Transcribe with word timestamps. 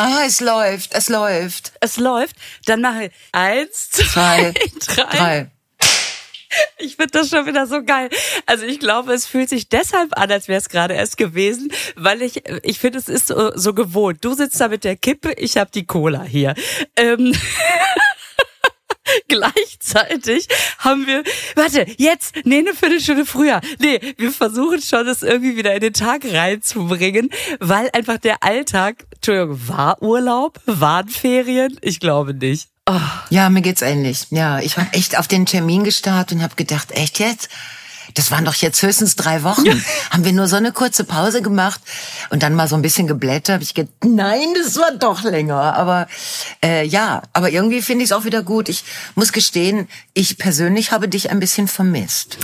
Ah, 0.00 0.22
es 0.24 0.38
läuft, 0.40 0.94
es 0.94 1.08
läuft. 1.08 1.72
Es 1.80 1.96
läuft. 1.96 2.36
Dann 2.66 2.80
mache 2.82 3.06
ich 3.06 3.10
eins, 3.32 3.90
zwei, 3.90 4.54
drei. 4.86 5.04
drei. 5.16 5.50
Ich 6.78 6.94
finde 6.94 7.10
das 7.10 7.30
schon 7.30 7.46
wieder 7.46 7.66
so 7.66 7.82
geil. 7.82 8.08
Also 8.46 8.64
ich 8.64 8.78
glaube, 8.78 9.12
es 9.12 9.26
fühlt 9.26 9.48
sich 9.48 9.68
deshalb 9.68 10.16
an, 10.16 10.30
als 10.30 10.46
wäre 10.46 10.58
es 10.58 10.68
gerade 10.68 10.94
erst 10.94 11.16
gewesen, 11.16 11.72
weil 11.96 12.22
ich, 12.22 12.44
ich 12.62 12.78
finde, 12.78 13.00
es 13.00 13.08
ist 13.08 13.26
so, 13.26 13.50
so 13.56 13.74
gewohnt. 13.74 14.24
Du 14.24 14.34
sitzt 14.34 14.60
da 14.60 14.68
mit 14.68 14.84
der 14.84 14.94
Kippe, 14.94 15.32
ich 15.32 15.56
habe 15.56 15.72
die 15.74 15.84
Cola 15.84 16.22
hier. 16.22 16.54
Ähm 16.94 17.36
Gleichzeitig 19.28 20.48
haben 20.78 21.06
wir, 21.06 21.22
warte, 21.54 21.86
jetzt, 21.96 22.34
nee, 22.44 22.58
eine 22.58 22.74
Viertelstunde 22.74 23.26
früher. 23.26 23.60
Nee, 23.78 24.00
wir 24.16 24.32
versuchen 24.32 24.80
schon, 24.82 25.06
das 25.06 25.22
irgendwie 25.22 25.56
wieder 25.56 25.74
in 25.74 25.80
den 25.80 25.92
Tag 25.92 26.22
reinzubringen, 26.24 27.30
weil 27.60 27.90
einfach 27.92 28.18
der 28.18 28.42
Alltag, 28.42 29.06
Entschuldigung, 29.14 29.60
war 29.68 30.02
Urlaub, 30.02 30.60
waren 30.66 31.08
Ferien? 31.08 31.76
Ich 31.80 32.00
glaube 32.00 32.34
nicht. 32.34 32.68
Oh. 32.86 33.00
Ja, 33.28 33.50
mir 33.50 33.60
geht's 33.60 33.82
ähnlich. 33.82 34.26
Ja, 34.30 34.60
ich 34.60 34.78
habe 34.78 34.92
echt 34.92 35.18
auf 35.18 35.28
den 35.28 35.44
Termin 35.44 35.84
gestartet 35.84 36.38
und 36.38 36.42
habe 36.42 36.54
gedacht, 36.56 36.92
echt 36.92 37.18
jetzt? 37.18 37.50
Das 38.14 38.30
waren 38.30 38.44
doch 38.44 38.54
jetzt 38.54 38.82
höchstens 38.82 39.16
drei 39.16 39.42
Wochen. 39.42 39.64
Ja. 39.64 39.74
Haben 40.10 40.24
wir 40.24 40.32
nur 40.32 40.48
so 40.48 40.56
eine 40.56 40.72
kurze 40.72 41.04
Pause 41.04 41.42
gemacht 41.42 41.80
und 42.30 42.42
dann 42.42 42.54
mal 42.54 42.68
so 42.68 42.76
ein 42.76 42.82
bisschen 42.82 43.06
geblättert. 43.06 43.56
Hab 43.56 43.62
ich 43.62 43.74
gedacht, 43.74 43.94
nein, 44.04 44.54
das 44.56 44.76
war 44.76 44.92
doch 44.92 45.22
länger. 45.22 45.74
Aber 45.74 46.08
äh, 46.64 46.84
ja, 46.84 47.22
aber 47.32 47.50
irgendwie 47.50 47.82
finde 47.82 48.04
ich 48.04 48.10
es 48.10 48.16
auch 48.16 48.24
wieder 48.24 48.42
gut. 48.42 48.68
Ich 48.68 48.84
muss 49.14 49.32
gestehen, 49.32 49.88
ich 50.14 50.38
persönlich 50.38 50.92
habe 50.92 51.08
dich 51.08 51.30
ein 51.30 51.40
bisschen 51.40 51.68
vermisst. 51.68 52.38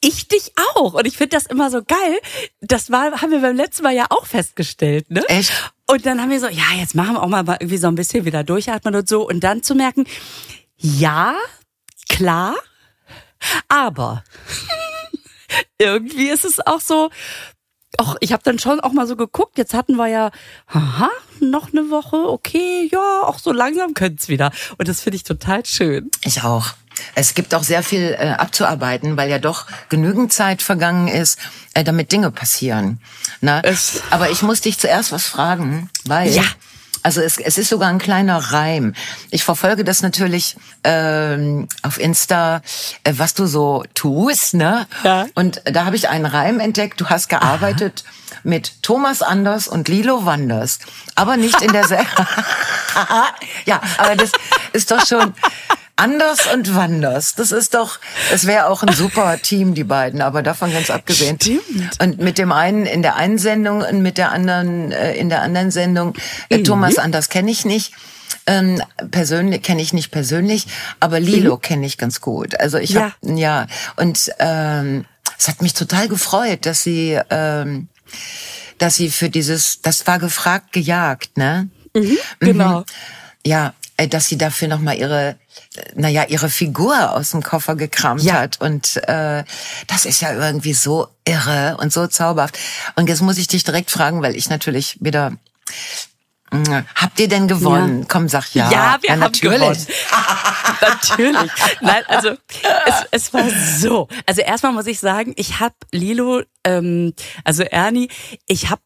Ich 0.00 0.28
dich 0.28 0.52
auch. 0.74 0.94
Und 0.94 1.06
ich 1.06 1.16
finde 1.16 1.36
das 1.36 1.46
immer 1.46 1.70
so 1.70 1.82
geil. 1.82 2.18
Das 2.60 2.90
war, 2.90 3.22
haben 3.22 3.30
wir 3.30 3.40
beim 3.40 3.56
letzten 3.56 3.82
Mal 3.82 3.94
ja 3.94 4.06
auch 4.10 4.26
festgestellt, 4.26 5.10
ne? 5.10 5.24
Echt? 5.28 5.52
Und 5.86 6.04
dann 6.04 6.20
haben 6.20 6.30
wir 6.30 6.40
so, 6.40 6.48
ja, 6.48 6.64
jetzt 6.78 6.94
machen 6.94 7.14
wir 7.14 7.22
auch 7.22 7.28
mal 7.28 7.44
irgendwie 7.60 7.78
so 7.78 7.88
ein 7.88 7.94
bisschen 7.94 8.24
wieder 8.24 8.44
durchatmen 8.44 8.94
und 8.94 9.08
so. 9.08 9.26
Und 9.26 9.40
dann 9.40 9.62
zu 9.62 9.74
merken, 9.74 10.06
ja, 10.76 11.34
klar, 12.08 12.54
aber 13.68 14.22
irgendwie 15.78 16.28
ist 16.28 16.44
es 16.44 16.64
auch 16.64 16.80
so, 16.80 17.10
auch 17.98 18.16
ich 18.20 18.32
habe 18.32 18.42
dann 18.44 18.58
schon 18.58 18.80
auch 18.80 18.92
mal 18.92 19.06
so 19.06 19.16
geguckt, 19.16 19.58
jetzt 19.58 19.74
hatten 19.74 19.96
wir 19.96 20.08
ja, 20.08 20.30
haha, 20.68 21.10
noch 21.40 21.72
eine 21.72 21.90
Woche, 21.90 22.16
okay, 22.16 22.88
ja, 22.92 23.22
auch 23.22 23.38
so 23.38 23.52
langsam 23.52 23.94
könnte 23.94 24.28
wieder. 24.28 24.50
Und 24.78 24.88
das 24.88 25.00
finde 25.00 25.16
ich 25.16 25.24
total 25.24 25.64
schön. 25.64 26.10
Ich 26.22 26.42
auch. 26.42 26.74
Es 27.14 27.34
gibt 27.34 27.54
auch 27.54 27.62
sehr 27.62 27.82
viel 27.82 28.16
äh, 28.18 28.30
abzuarbeiten, 28.38 29.16
weil 29.16 29.30
ja 29.30 29.38
doch 29.38 29.66
genügend 29.90 30.32
Zeit 30.32 30.62
vergangen 30.62 31.08
ist, 31.08 31.38
äh, 31.74 31.84
damit 31.84 32.10
Dinge 32.10 32.30
passieren. 32.30 33.00
Na? 33.40 33.62
Aber 34.10 34.30
ich 34.30 34.42
muss 34.42 34.62
dich 34.62 34.78
zuerst 34.78 35.12
was 35.12 35.26
fragen, 35.26 35.90
weil 36.04 36.30
ja. 36.30 36.42
Also 37.06 37.20
es, 37.20 37.38
es 37.38 37.56
ist 37.56 37.68
sogar 37.68 37.88
ein 37.88 38.00
kleiner 38.00 38.36
Reim. 38.36 38.92
Ich 39.30 39.44
verfolge 39.44 39.84
das 39.84 40.02
natürlich 40.02 40.56
ähm, 40.82 41.68
auf 41.82 42.00
Insta, 42.00 42.62
äh, 43.04 43.12
was 43.16 43.32
du 43.32 43.46
so 43.46 43.84
tust, 43.94 44.54
ne? 44.54 44.88
Ja. 45.04 45.26
Und 45.36 45.62
da 45.66 45.84
habe 45.84 45.94
ich 45.94 46.08
einen 46.08 46.26
Reim 46.26 46.58
entdeckt. 46.58 47.00
Du 47.00 47.08
hast 47.08 47.28
gearbeitet 47.28 48.02
Aha. 48.04 48.40
mit 48.42 48.82
Thomas 48.82 49.22
Anders 49.22 49.68
und 49.68 49.86
Lilo 49.86 50.24
Wanders, 50.26 50.80
aber 51.14 51.36
nicht 51.36 51.62
in 51.62 51.72
der 51.72 51.86
Serie. 51.86 52.08
ja, 53.66 53.80
aber 53.98 54.16
das 54.16 54.32
ist 54.72 54.90
doch 54.90 55.06
schon 55.06 55.32
Anders 55.96 56.46
und 56.52 56.74
Wanders. 56.74 57.34
Das 57.36 57.52
ist 57.52 57.72
doch, 57.72 57.98
es 58.30 58.46
wäre 58.46 58.66
auch 58.66 58.82
ein 58.82 58.94
super 58.94 59.38
Team, 59.40 59.74
die 59.74 59.84
beiden, 59.84 60.20
aber 60.20 60.42
davon 60.42 60.70
ganz 60.70 60.90
abgesehen. 60.90 61.38
Stimmt. 61.40 62.02
Und 62.02 62.18
mit 62.18 62.36
dem 62.36 62.52
einen 62.52 62.84
in 62.84 63.00
der 63.00 63.16
einen 63.16 63.38
Sendung 63.38 63.80
und 63.80 64.02
mit 64.02 64.18
der 64.18 64.30
anderen 64.30 64.92
äh, 64.92 65.14
in 65.14 65.30
der 65.30 65.40
anderen 65.40 65.70
Sendung. 65.70 66.14
Äh, 66.50 66.58
mhm. 66.58 66.64
Thomas 66.64 66.98
Anders 66.98 67.30
kenne 67.30 67.50
ich 67.50 67.64
nicht. 67.64 67.94
Ähm, 68.46 68.82
persönlich 69.10 69.62
kenne 69.62 69.80
ich 69.80 69.94
nicht 69.94 70.10
persönlich, 70.10 70.66
aber 71.00 71.18
Lilo 71.18 71.56
mhm. 71.56 71.60
kenne 71.62 71.86
ich 71.86 71.96
ganz 71.96 72.20
gut. 72.20 72.60
Also 72.60 72.76
ich 72.76 72.90
ja. 72.90 73.14
habe 73.22 73.38
ja 73.38 73.66
und 73.96 74.30
ähm, 74.38 75.06
es 75.38 75.48
hat 75.48 75.62
mich 75.62 75.72
total 75.72 76.08
gefreut, 76.08 76.66
dass 76.66 76.82
sie 76.82 77.18
ähm, 77.30 77.88
dass 78.76 78.96
sie 78.96 79.10
für 79.10 79.30
dieses 79.30 79.80
das 79.80 80.06
war 80.06 80.18
gefragt 80.18 80.72
gejagt, 80.72 81.38
ne? 81.38 81.68
Mhm, 81.94 82.18
genau. 82.38 82.80
Mhm. 82.80 82.84
Ja, 83.46 83.74
äh, 83.96 84.08
dass 84.08 84.28
sie 84.28 84.36
dafür 84.36 84.68
noch 84.68 84.80
mal 84.80 84.96
ihre 84.96 85.36
naja, 85.94 86.24
ihre 86.28 86.48
Figur 86.48 87.12
aus 87.12 87.30
dem 87.30 87.42
Koffer 87.42 87.76
gekramt 87.76 88.22
ja. 88.22 88.34
hat. 88.34 88.60
Und 88.60 88.96
äh, 89.08 89.44
das 89.86 90.04
ist 90.04 90.20
ja 90.20 90.32
irgendwie 90.32 90.74
so 90.74 91.08
irre 91.24 91.76
und 91.80 91.92
so 91.92 92.06
zauberhaft. 92.06 92.58
Und 92.96 93.08
jetzt 93.08 93.22
muss 93.22 93.38
ich 93.38 93.48
dich 93.48 93.64
direkt 93.64 93.90
fragen, 93.90 94.22
weil 94.22 94.36
ich 94.36 94.48
natürlich 94.48 94.98
wieder 95.00 95.32
hm, 96.50 96.84
Habt 96.94 97.18
ihr 97.18 97.28
denn 97.28 97.48
gewonnen? 97.48 98.00
Ja. 98.00 98.06
Komm, 98.08 98.28
sag 98.28 98.54
ja. 98.54 98.70
Ja, 98.70 98.98
wir 99.00 99.08
ja, 99.08 99.14
haben 99.14 99.20
natürlich. 99.20 99.58
gewonnen. 99.58 99.86
natürlich. 100.80 101.50
Nein, 101.80 102.02
also 102.06 102.30
es, 102.86 102.94
es 103.10 103.34
war 103.34 103.44
so. 103.50 104.08
Also 104.26 104.42
erstmal 104.42 104.72
muss 104.72 104.86
ich 104.86 105.00
sagen, 105.00 105.32
ich 105.36 105.58
habe 105.58 105.74
Lilo, 105.90 106.42
ähm, 106.62 107.14
also 107.42 107.64
Ernie, 107.64 108.08
ich 108.46 108.70
habe 108.70 108.82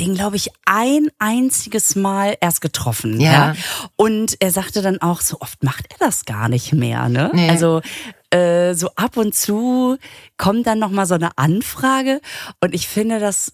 den, 0.00 0.14
glaube 0.14 0.36
ich, 0.36 0.50
ein 0.64 1.08
einziges 1.18 1.94
Mal 1.94 2.36
erst 2.40 2.60
getroffen. 2.60 3.20
Ja. 3.20 3.32
ja. 3.32 3.54
Und 3.96 4.36
er 4.40 4.50
sagte 4.50 4.82
dann 4.82 5.00
auch, 5.00 5.20
so 5.20 5.38
oft 5.40 5.62
macht 5.62 5.86
er 5.90 5.98
das 5.98 6.24
gar 6.24 6.48
nicht 6.48 6.72
mehr. 6.72 7.08
Ne? 7.08 7.30
Nee. 7.32 7.50
Also 7.50 7.82
äh, 8.30 8.74
so 8.74 8.90
ab 8.96 9.16
und 9.16 9.34
zu 9.34 9.98
kommt 10.36 10.66
dann 10.66 10.78
noch 10.78 10.90
mal 10.90 11.06
so 11.06 11.14
eine 11.14 11.36
Anfrage 11.36 12.20
und 12.60 12.74
ich 12.74 12.88
finde 12.88 13.20
das 13.20 13.52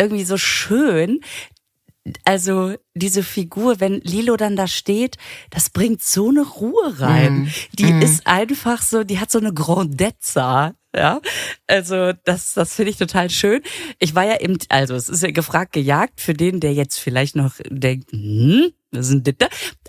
irgendwie 0.00 0.24
so 0.24 0.36
schön. 0.36 1.20
Also 2.24 2.74
diese 2.94 3.22
Figur, 3.22 3.80
wenn 3.80 4.00
Lilo 4.00 4.36
dann 4.36 4.56
da 4.56 4.66
steht, 4.66 5.16
das 5.50 5.70
bringt 5.70 6.02
so 6.02 6.30
eine 6.30 6.42
Ruhe 6.42 7.00
rein. 7.00 7.42
Mm. 7.42 7.48
Die 7.74 7.92
mm. 7.92 8.02
ist 8.02 8.26
einfach 8.26 8.80
so, 8.80 9.04
die 9.04 9.20
hat 9.20 9.30
so 9.30 9.38
eine 9.38 9.52
Grandezza. 9.52 10.74
Ja, 10.96 11.20
also 11.66 12.12
das, 12.24 12.54
das 12.54 12.74
finde 12.74 12.90
ich 12.90 12.96
total 12.96 13.28
schön. 13.28 13.60
Ich 13.98 14.14
war 14.14 14.24
ja 14.24 14.40
eben, 14.40 14.56
also 14.70 14.94
es 14.94 15.08
ist 15.08 15.22
ja 15.22 15.30
gefragt, 15.30 15.72
gejagt 15.72 16.20
für 16.20 16.32
den, 16.32 16.60
der 16.60 16.72
jetzt 16.72 16.98
vielleicht 16.98 17.36
noch 17.36 17.56
denkt, 17.68 18.10
hm, 18.10 18.72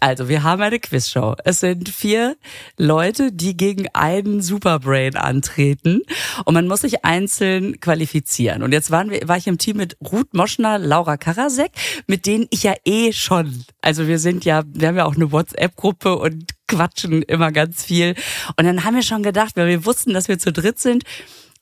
Also 0.02 0.28
wir 0.28 0.44
haben 0.44 0.62
eine 0.62 0.80
Quizshow. 0.80 1.36
Es 1.46 1.62
sind 1.62 1.88
vier 1.88 2.36
Leute, 2.78 3.32
die 3.32 3.56
gegen 3.56 3.88
einen 3.94 4.42
Superbrain 4.42 5.16
antreten 5.16 6.02
und 6.44 6.54
man 6.54 6.68
muss 6.68 6.82
sich 6.82 7.06
einzeln 7.06 7.80
qualifizieren. 7.80 8.62
Und 8.62 8.74
jetzt 8.74 8.92
waren 8.92 9.10
wir, 9.10 9.26
war 9.28 9.38
ich 9.38 9.48
im 9.48 9.58
Team 9.58 9.78
mit 9.78 9.96
Ruth 10.12 10.34
Moschner, 10.34 10.80
Laura 10.80 11.16
Karasek, 11.16 11.72
mit 12.08 12.26
denen 12.26 12.48
ich 12.50 12.64
ja 12.64 12.74
eh 12.86 13.14
schon, 13.14 13.64
also 13.82 14.08
wir 14.08 14.20
sind 14.20 14.44
ja, 14.44 14.64
wir 14.68 14.90
haben 14.90 14.98
ja 14.98 15.06
auch 15.06 15.16
eine 15.16 15.32
WhatsApp-Gruppe 15.32 16.18
und 16.18 16.54
quatschen 16.68 17.24
immer 17.24 17.52
ganz 17.52 17.84
viel. 17.86 18.16
Und 18.58 18.66
dann 18.66 18.84
haben 18.84 18.96
wir 18.96 19.04
schon 19.04 19.24
gedacht, 19.24 19.56
weil 19.56 19.68
wir 19.68 19.86
wussten, 19.86 20.14
dass 20.14 20.28
wir 20.28 20.40
zu 20.40 20.52
dritt 20.52 20.80
sind, 20.80 21.04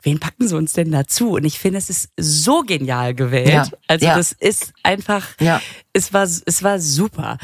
wen 0.08 0.20
packen 0.22 0.48
sie 0.48 0.56
uns 0.56 0.72
denn 0.72 0.90
dazu? 0.90 1.32
Und 1.32 1.44
ich 1.44 1.60
finde, 1.60 1.80
es 1.80 1.90
ist 1.90 2.12
so 2.16 2.62
genial 2.62 3.14
gewählt. 3.14 3.50
Ja, 3.50 3.68
also 3.90 4.06
ja. 4.06 4.16
das 4.16 4.32
ist 4.32 4.72
einfach, 4.82 5.28
ja. 5.42 5.62
es 5.92 6.14
war, 6.14 6.24
es 6.24 6.64
war 6.64 6.80
super. 6.80 7.38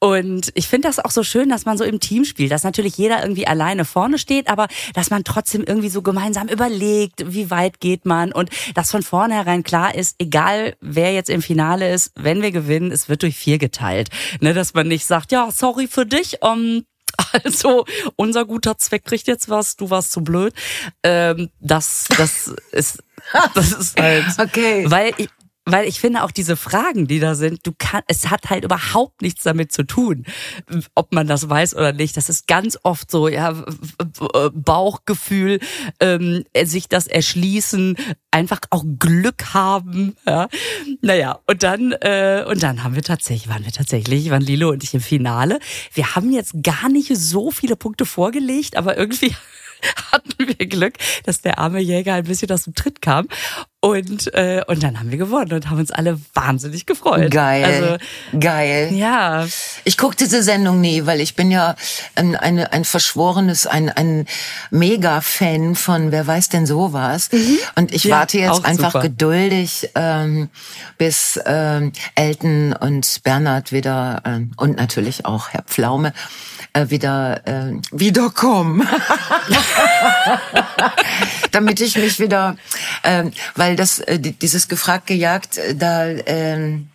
Und 0.00 0.52
ich 0.54 0.68
finde 0.68 0.88
das 0.88 0.98
auch 0.98 1.12
so 1.12 1.22
schön, 1.22 1.48
dass 1.48 1.64
man 1.64 1.78
so 1.78 1.84
im 1.84 1.98
Team 1.98 2.26
spielt, 2.26 2.52
dass 2.52 2.62
natürlich 2.62 2.98
jeder 2.98 3.22
irgendwie 3.22 3.46
alleine 3.46 3.86
vorne 3.86 4.18
steht, 4.18 4.48
aber 4.48 4.68
dass 4.92 5.08
man 5.08 5.24
trotzdem 5.24 5.64
irgendwie 5.66 5.88
so 5.88 6.02
gemeinsam 6.02 6.48
überlegt, 6.48 7.32
wie 7.32 7.50
weit 7.50 7.80
geht 7.80 8.04
man 8.04 8.32
und 8.32 8.50
dass 8.74 8.90
von 8.90 9.02
vornherein 9.02 9.62
klar 9.62 9.94
ist, 9.94 10.16
egal 10.18 10.76
wer 10.82 11.14
jetzt 11.14 11.30
im 11.30 11.40
Finale 11.40 11.90
ist, 11.90 12.12
wenn 12.16 12.42
wir 12.42 12.50
gewinnen, 12.50 12.92
es 12.92 13.08
wird 13.08 13.22
durch 13.22 13.36
vier 13.36 13.56
geteilt. 13.56 14.10
Ne, 14.40 14.52
dass 14.52 14.74
man 14.74 14.88
nicht 14.88 15.06
sagt, 15.06 15.32
ja, 15.32 15.50
sorry 15.50 15.86
für 15.86 16.04
dich, 16.04 16.42
um, 16.42 16.84
Also 17.44 17.84
unser 18.16 18.44
guter 18.44 18.76
Zweck 18.78 19.04
kriegt 19.04 19.26
jetzt 19.26 19.48
was, 19.48 19.76
du 19.76 19.90
warst 19.90 20.12
zu 20.12 20.22
blöd. 20.22 20.54
Ähm, 21.02 21.50
das, 21.60 22.06
das 22.16 22.54
ist, 22.72 23.02
das 23.54 23.72
ist 23.72 24.00
halt, 24.00 24.24
okay. 24.38 24.84
weil 24.88 25.12
ich, 25.16 25.28
weil 25.70 25.86
ich 25.86 26.00
finde 26.00 26.24
auch 26.24 26.30
diese 26.30 26.56
Fragen, 26.56 27.06
die 27.06 27.20
da 27.20 27.34
sind, 27.34 27.66
du 27.66 27.72
kann, 27.76 28.02
es 28.06 28.30
hat 28.30 28.50
halt 28.50 28.64
überhaupt 28.64 29.22
nichts 29.22 29.42
damit 29.42 29.72
zu 29.72 29.84
tun, 29.84 30.24
ob 30.94 31.12
man 31.12 31.26
das 31.26 31.48
weiß 31.48 31.74
oder 31.74 31.92
nicht. 31.92 32.16
Das 32.16 32.28
ist 32.28 32.46
ganz 32.46 32.78
oft 32.82 33.10
so, 33.10 33.28
ja, 33.28 33.64
Bauchgefühl, 34.52 35.60
ähm, 36.00 36.44
sich 36.64 36.88
das 36.88 37.06
erschließen, 37.06 37.96
einfach 38.30 38.60
auch 38.70 38.84
Glück 38.98 39.54
haben, 39.54 40.16
ja. 40.26 40.48
Naja, 41.02 41.40
und 41.46 41.62
dann, 41.62 41.92
äh, 41.92 42.44
und 42.48 42.62
dann 42.62 42.84
haben 42.84 42.94
wir 42.94 43.02
tatsächlich, 43.02 43.48
waren 43.48 43.64
wir 43.64 43.72
tatsächlich, 43.72 44.30
waren 44.30 44.42
Lilo 44.42 44.70
und 44.70 44.84
ich 44.84 44.94
im 44.94 45.00
Finale. 45.00 45.58
Wir 45.94 46.14
haben 46.14 46.32
jetzt 46.32 46.62
gar 46.62 46.88
nicht 46.88 47.14
so 47.16 47.50
viele 47.50 47.76
Punkte 47.76 48.06
vorgelegt, 48.06 48.76
aber 48.76 48.96
irgendwie 48.96 49.34
hatten 50.12 50.34
wir 50.38 50.66
Glück, 50.66 50.94
dass 51.24 51.40
der 51.40 51.58
arme 51.58 51.80
Jäger 51.80 52.14
ein 52.14 52.24
bisschen 52.24 52.50
aus 52.50 52.64
dem 52.64 52.74
Tritt 52.74 53.02
kam. 53.02 53.28
Und, 53.82 54.34
äh, 54.34 54.62
und 54.66 54.82
dann 54.82 55.00
haben 55.00 55.10
wir 55.10 55.16
gewonnen 55.16 55.54
und 55.54 55.70
haben 55.70 55.78
uns 55.78 55.90
alle 55.90 56.20
wahnsinnig 56.34 56.84
gefreut. 56.84 57.30
Geil. 57.30 57.64
Also, 57.64 57.96
Geil. 58.38 58.90
ja. 58.92 59.46
Ich 59.84 59.96
gucke 59.96 60.14
diese 60.16 60.42
Sendung 60.42 60.82
nie, 60.82 61.06
weil 61.06 61.18
ich 61.22 61.34
bin 61.34 61.50
ja 61.50 61.74
ein, 62.14 62.36
eine, 62.36 62.74
ein 62.74 62.84
verschworenes, 62.84 63.66
ein, 63.66 63.88
ein 63.88 64.26
Mega-Fan 64.70 65.76
von 65.76 66.12
Wer 66.12 66.26
weiß 66.26 66.50
denn 66.50 66.66
sowas. 66.66 67.30
Und 67.74 67.94
ich 67.94 68.04
Mhm. 68.04 68.10
Ja, 68.10 68.16
warte 68.16 68.38
jetzt 68.38 68.64
einfach 68.66 68.92
super. 68.92 69.02
geduldig, 69.04 69.88
ähm, 69.94 70.50
bis 70.98 71.40
ähm, 71.46 71.92
Elton 72.14 72.74
und 72.74 73.20
Bernhard 73.24 73.72
wieder 73.72 74.20
ähm, 74.26 74.50
und 74.56 74.76
natürlich 74.76 75.24
auch 75.24 75.48
Herr 75.50 75.62
Pflaume 75.62 76.12
äh, 76.72 76.88
wieder 76.90 77.46
äh, 77.46 77.72
wiederkommen. 77.92 78.86
Damit 81.52 81.80
ich 81.80 81.96
mich 81.96 82.20
wieder, 82.20 82.56
ähm, 83.04 83.32
weil 83.56 83.69
das 83.76 83.98
äh, 84.00 84.18
die- 84.18 84.32
dieses 84.32 84.68
gefragt 84.68 85.06
gejagt, 85.06 85.58
äh, 85.58 85.74
da 85.74 86.04
ähm, 86.06 86.88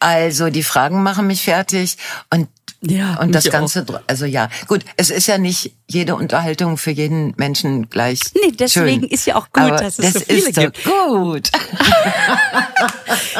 also 0.00 0.50
die 0.50 0.62
Fragen 0.64 1.02
machen 1.02 1.26
mich 1.26 1.42
fertig 1.44 1.96
und 2.30 2.48
Ja, 2.84 3.20
und 3.20 3.32
das 3.32 3.48
ganze, 3.48 3.84
dr- 3.84 4.02
also 4.08 4.24
ja, 4.24 4.48
gut, 4.66 4.84
es 4.96 5.10
ist 5.10 5.28
ja 5.28 5.38
nicht 5.38 5.72
jede 5.88 6.16
Unterhaltung 6.16 6.76
für 6.78 6.90
jeden 6.90 7.32
Menschen 7.36 7.88
gleich. 7.88 8.18
Nee, 8.34 8.50
deswegen 8.50 9.02
schön. 9.02 9.08
ist 9.10 9.24
ja 9.26 9.36
auch 9.36 9.46
gut, 9.52 9.62
Aber 9.62 9.76
dass 9.76 10.00
es 10.00 10.12
das 10.14 10.14
so 10.14 10.20
viele 10.26 10.48
ist 10.48 10.54
so 10.56 10.60
gibt. 10.62 10.82
Gut. 10.84 11.50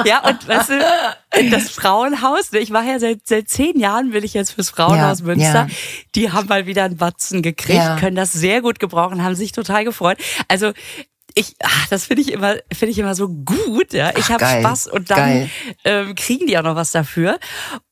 Ja, 0.04 0.20
und 0.28 0.46
weißt 0.46 0.70
du, 0.70 1.50
das 1.50 1.70
Frauenhaus, 1.70 2.52
ne, 2.52 2.58
ich 2.58 2.70
mache 2.70 2.86
ja 2.86 2.98
seit, 2.98 3.20
seit 3.26 3.48
zehn 3.48 3.78
Jahren, 3.78 4.12
will 4.12 4.24
ich 4.24 4.34
jetzt 4.34 4.52
fürs 4.52 4.70
Frauenhaus 4.70 5.20
Ja, 5.20 5.24
Münster, 5.26 5.52
ja. 5.52 5.66
die 6.14 6.30
haben 6.32 6.48
mal 6.48 6.66
wieder 6.66 6.84
einen 6.84 6.96
Batzen 6.96 7.42
gekriegt, 7.42 7.78
Ja. 7.78 7.96
können 7.96 8.16
das 8.16 8.32
sehr 8.32 8.60
gut 8.62 8.78
gebrauchen, 8.78 9.22
haben 9.22 9.34
sich 9.34 9.52
total 9.52 9.84
gefreut. 9.84 10.18
Also 10.48 10.72
ich, 11.34 11.54
ach, 11.62 11.86
das 11.88 12.04
finde 12.04 12.22
ich 12.22 12.32
immer, 12.32 12.56
finde 12.72 12.92
ich 12.92 12.98
immer 12.98 13.14
so 13.14 13.28
gut, 13.28 13.92
ja. 13.92 14.12
Ich 14.16 14.30
habe 14.30 14.44
Spaß 14.44 14.86
und 14.88 15.10
dann 15.10 15.18
geil. 15.18 15.50
ähm, 15.84 16.14
kriegen 16.14 16.46
die 16.46 16.56
auch 16.58 16.62
noch 16.62 16.76
was 16.76 16.90
dafür. 16.90 17.38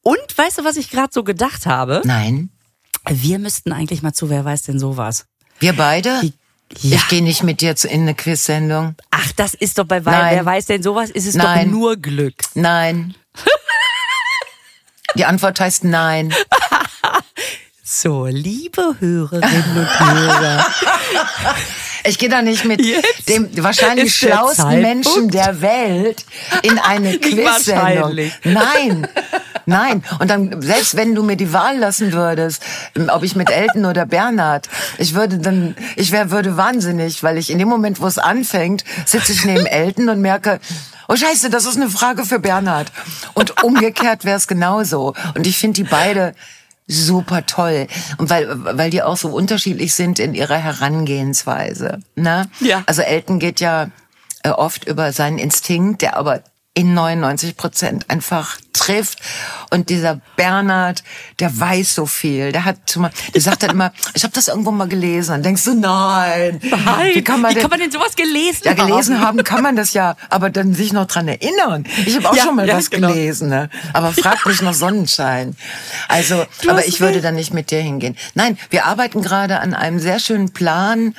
Und 0.02 0.19
weißt 0.37 0.58
du, 0.58 0.64
was 0.64 0.76
ich 0.76 0.90
gerade 0.90 1.10
so 1.12 1.25
gedacht 1.25 1.66
habe? 1.66 2.02
Nein. 2.04 2.50
Wir 3.08 3.38
müssten 3.38 3.72
eigentlich 3.72 4.02
mal 4.02 4.12
zu, 4.12 4.28
wer 4.31 4.44
weiß 4.44 4.62
denn 4.62 4.78
sowas? 4.78 5.26
Wir 5.58 5.72
beide? 5.75 6.20
Die- 6.22 6.34
ja. 6.82 6.96
Ich 6.96 7.08
gehe 7.08 7.20
nicht 7.22 7.42
mit 7.42 7.60
dir 7.62 7.75
zu, 7.75 7.88
in 7.88 8.02
eine 8.02 8.14
Quiz-Sendung. 8.14 8.94
Ach, 9.10 9.32
das 9.34 9.54
ist 9.54 9.76
doch 9.78 9.84
bei 9.86 10.04
Weil, 10.04 10.14
Nein. 10.22 10.36
wer 10.36 10.44
weiß 10.44 10.66
denn 10.66 10.82
sowas, 10.84 11.10
ist 11.10 11.26
es 11.26 11.34
Nein. 11.34 11.66
doch 11.66 11.72
nur 11.72 11.96
Glück. 11.96 12.34
Nein. 12.54 13.14
Die 15.16 15.25
Antwort 15.25 15.58
heißt 15.58 15.82
nein. 15.82 16.32
So, 17.82 18.26
liebe 18.26 18.94
Hörerinnen 19.00 19.76
und 19.78 20.00
Hörer. 20.00 20.66
Ich 22.05 22.19
gehe 22.19 22.29
da 22.29 22.43
nicht 22.43 22.64
mit 22.64 22.85
Jetzt 22.85 23.29
dem 23.29 23.49
wahrscheinlich 23.62 24.14
schlauesten. 24.14 24.81
Menschen 24.81 25.31
der 25.31 25.61
Welt 25.61 26.25
in 26.62 26.79
eine 26.79 27.19
Quiz-Sendung. 27.19 28.17
Nein, 28.44 29.06
nein. 29.67 30.05
Und 30.19 30.31
dann, 30.31 30.62
selbst 30.62 30.97
wenn 30.97 31.14
du 31.14 31.23
mir 31.23 31.37
die 31.37 31.52
Wahl 31.52 31.79
lassen 31.79 32.12
würdest, 32.12 32.62
ob 33.08 33.23
ich 33.23 33.37
mit 33.37 33.50
Elton 33.50 33.85
oder 33.85 34.06
Bernhard, 34.06 34.69
ich 34.99 35.14
würde 35.14 35.38
dann, 35.38 35.76
ich 35.97 36.12
wär, 36.12 36.31
würde 36.31 36.56
wahnsinnig, 36.56 37.23
weil 37.23 37.38
ich 37.38 37.50
in 37.50 37.58
dem 37.58 37.69
Moment, 37.69 38.00
wo 38.00 38.06
es 38.06 38.19
anfängt, 38.19 38.85
sitze 39.05 39.32
ich 39.32 39.44
neben 39.44 39.67
Elton 39.67 40.08
und 40.08 40.20
merke, 40.20 40.61
oh 41.08 41.17
Scheiße, 41.17 41.50
das 41.50 41.67
ist 41.67 41.76
eine 41.76 41.91
Frage 41.91 42.25
für 42.25 42.38
Bernhard. 42.38 42.93
Und 43.35 43.62
umgekehrt 43.62 44.25
wäre 44.25 44.37
es 44.37 44.49
genauso. 44.49 45.14
Und 45.35 45.46
ich 45.46 45.58
finde 45.58 45.82
die 45.82 45.88
beide 45.88 46.35
super 46.90 47.46
toll. 47.46 47.87
Und 48.19 48.31
weil, 48.31 48.48
weil 48.76 48.90
die 48.90 49.02
auch 49.02 49.16
so 49.16 49.28
unterschiedlich 49.28 49.94
sind 49.94 50.19
in 50.19 50.34
ihrer 50.34 50.56
Herangehensweise. 50.56 52.00
Ne? 52.16 52.48
Ja. 52.60 52.82
Also 52.87 53.02
Elton 53.02 53.38
geht 53.38 53.60
ja 53.60 53.90
äh, 54.42 54.50
oft 54.50 54.87
über 54.87 55.12
seinen 55.12 55.38
Instinkt, 55.38 56.02
der 56.02 56.16
aber 56.16 56.42
in 56.81 56.94
99 56.94 57.56
Prozent 57.56 58.09
einfach 58.09 58.56
trifft. 58.73 59.19
Und 59.71 59.91
dieser 59.91 60.21
Bernhard, 60.37 61.03
der 61.38 61.59
weiß 61.59 61.94
so 61.94 62.06
viel. 62.06 62.50
Der 62.53 62.65
hat, 62.65 62.77
schon 62.91 63.03
mal- 63.03 63.11
der 63.35 63.41
sagt 63.43 63.62
dann 63.62 63.71
immer, 63.71 63.93
ich 64.15 64.23
habe 64.25 64.32
das 64.32 64.49
irgendwo 64.49 64.71
mal 64.71 64.88
gelesen. 64.88 65.32
Dann 65.32 65.43
denkst 65.43 65.65
du, 65.65 65.75
nein, 65.75 66.59
Nein, 66.62 67.11
wie 67.15 67.23
kann 67.23 67.43
man 67.43 67.55
denn, 67.55 67.69
denn 67.69 67.91
sowas 67.91 68.17
gelesen 68.17 68.62
ja, 68.65 68.73
gelesen 68.73 69.19
haben? 69.21 69.27
haben 69.38 69.44
kann 69.44 69.62
man 69.62 69.77
das 69.77 69.93
ja, 69.93 70.17
aber 70.31 70.49
dann 70.49 70.73
sich 70.75 70.93
noch 70.94 71.06
dran 71.06 71.29
erinnern. 71.29 71.85
Ich 72.06 72.17
habe 72.17 72.31
auch 72.31 72.35
Ja, 72.35 72.44
schon 72.44 72.56
mal 72.56 72.67
ja, 72.67 72.77
was 72.77 72.88
genau. 72.91 73.09
gelesen, 73.09 73.49
ne? 73.50 73.69
Aber 73.93 74.12
frag 74.12 74.47
mich 74.47 74.62
noch 74.62 74.75
Sonnenschein. 74.75 75.56
Also, 76.09 76.47
aber 76.67 76.87
ich 76.87 77.00
würde 77.00 77.17
recht. 77.17 77.25
dann 77.25 77.35
nicht 77.35 77.53
mit 77.53 77.71
dir 77.71 77.81
hingehen. 77.81 78.17
Nein, 78.35 78.59
wir 78.71 78.87
arbeiten 78.87 79.21
gerade 79.23 79.61
an 79.61 79.75
einem 79.75 79.99
sehr 79.99 80.19
schönen 80.21 80.53
Plan, 80.53 81.15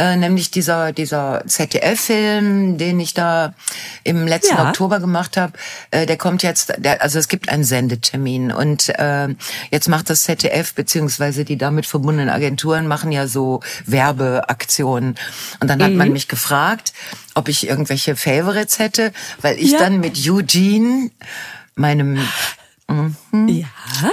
äh, 0.00 0.16
nämlich 0.16 0.50
dieser 0.50 0.92
dieser 0.92 1.42
ZDF-Film, 1.46 2.78
den 2.78 2.98
ich 3.00 3.12
da 3.14 3.54
im 4.02 4.26
letzten 4.26 4.56
Ja. 4.56 4.68
Oktober 4.68 4.98
gemacht 4.98 5.36
habe. 5.36 5.52
Äh, 5.90 6.06
der 6.06 6.16
kommt 6.16 6.42
jetzt, 6.42 6.72
der, 6.78 7.02
also 7.02 7.18
es 7.18 7.28
gibt 7.28 7.48
einen 7.50 7.64
Sendetermin 7.64 8.50
und 8.50 8.88
äh, 8.98 9.28
jetzt 9.70 9.88
macht 9.88 10.08
das 10.08 10.22
ZDF 10.22 10.74
beziehungsweise 10.74 11.44
die 11.44 11.58
damit 11.58 11.84
verbundenen 11.86 12.30
Agenturen 12.30 12.86
machen 12.86 13.12
ja 13.12 13.26
so 13.26 13.60
Werbeaktionen 13.86 15.16
und 15.60 15.68
dann 15.68 15.82
hat 15.82 15.90
Mhm. 15.90 15.96
man 15.98 16.12
mich 16.12 16.28
gefragt, 16.28 16.92
ob 17.34 17.48
ich 17.48 17.68
irgendwelche 17.68 18.16
Favorites 18.16 18.78
hätte, 18.78 19.12
weil 19.42 19.58
ich 19.58 19.72
Ja. 19.72 19.78
dann 19.80 20.00
mit 20.00 20.16
Eugene 20.28 21.10
meinem 21.74 22.18
Ja. 23.48 23.66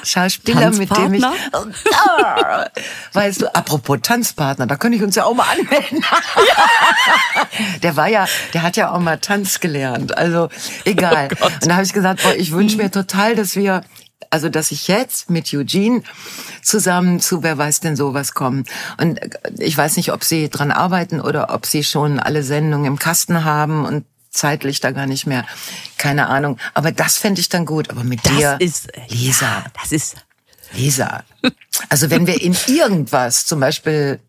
Schauspieler, 0.03 0.69
mit 0.71 0.95
dem 0.95 1.13
ich. 1.15 1.23
Weißt 3.13 3.41
du, 3.41 3.55
apropos 3.55 3.99
Tanzpartner, 4.01 4.67
da 4.67 4.75
könnte 4.75 4.97
ich 4.97 5.03
uns 5.03 5.15
ja 5.15 5.25
auch 5.25 5.33
mal 5.33 5.47
anmelden. 5.49 6.03
der 7.83 7.95
war 7.95 8.07
ja, 8.07 8.27
der 8.53 8.61
hat 8.61 8.77
ja 8.77 8.91
auch 8.91 8.99
mal 8.99 9.17
Tanz 9.17 9.59
gelernt. 9.59 10.17
Also 10.17 10.49
egal. 10.85 11.29
Oh 11.41 11.45
Und 11.45 11.67
da 11.67 11.75
habe 11.75 11.85
ich 11.85 11.93
gesagt, 11.93 12.21
boah, 12.21 12.35
ich 12.35 12.51
wünsche 12.51 12.77
mir 12.77 12.91
total, 12.91 13.35
dass 13.35 13.55
wir, 13.55 13.83
also 14.29 14.49
dass 14.49 14.71
ich 14.71 14.87
jetzt 14.87 15.29
mit 15.29 15.51
Eugene 15.53 16.03
zusammen 16.61 17.19
zu 17.19 17.41
Wer 17.43 17.57
weiß 17.57 17.79
denn 17.79 17.95
sowas 17.95 18.33
kommen. 18.33 18.65
Und 18.99 19.21
äh, 19.21 19.29
ich 19.57 19.77
weiß 19.77 19.97
nicht, 19.97 20.11
ob 20.11 20.23
sie 20.23 20.49
dran 20.49 20.71
arbeiten 20.71 21.21
oder 21.21 21.53
ob 21.53 21.65
sie 21.65 21.83
schon 21.83 22.19
alle 22.19 22.43
Sendungen 22.43 22.85
im 22.85 22.99
Kasten 22.99 23.43
haben 23.43 23.85
und 23.85 24.05
zeitlich 24.37 24.79
da 24.79 24.91
gar 24.91 25.05
nicht 25.07 25.25
mehr. 25.27 25.45
Keine 25.97 26.27
Ahnung. 26.27 26.57
Aber 26.73 26.91
das 26.91 27.17
fände 27.17 27.41
ich 27.41 27.49
dann 27.49 27.65
gut. 27.65 27.89
Aber 27.89 28.03
mit 28.03 28.25
Das 28.25 28.37
dir, 28.37 28.57
ist, 28.59 28.89
Lisa, 29.09 29.45
Ja, 29.45 29.65
das 29.81 29.91
ist, 29.91 30.15
Lisa. 30.73 31.23
Also 31.89 32.09
wenn 32.09 32.27
wir 32.27 32.41
in 32.41 32.55
irgendwas, 32.67 33.45
zum 33.45 33.59
Beispiel, 33.59 34.19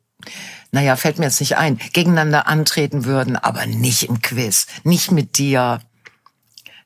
naja, 0.71 0.97
fällt 0.97 1.19
mir 1.19 1.27
jetzt 1.27 1.41
nicht 1.41 1.57
ein, 1.57 1.79
gegeneinander 1.93 2.47
antreten 2.47 3.05
würden, 3.05 3.37
aber 3.37 3.67
nicht 3.67 4.09
im 4.09 4.21
Quiz, 4.21 4.67
nicht 4.85 5.11
mit 5.11 5.39
dir. 5.39 5.81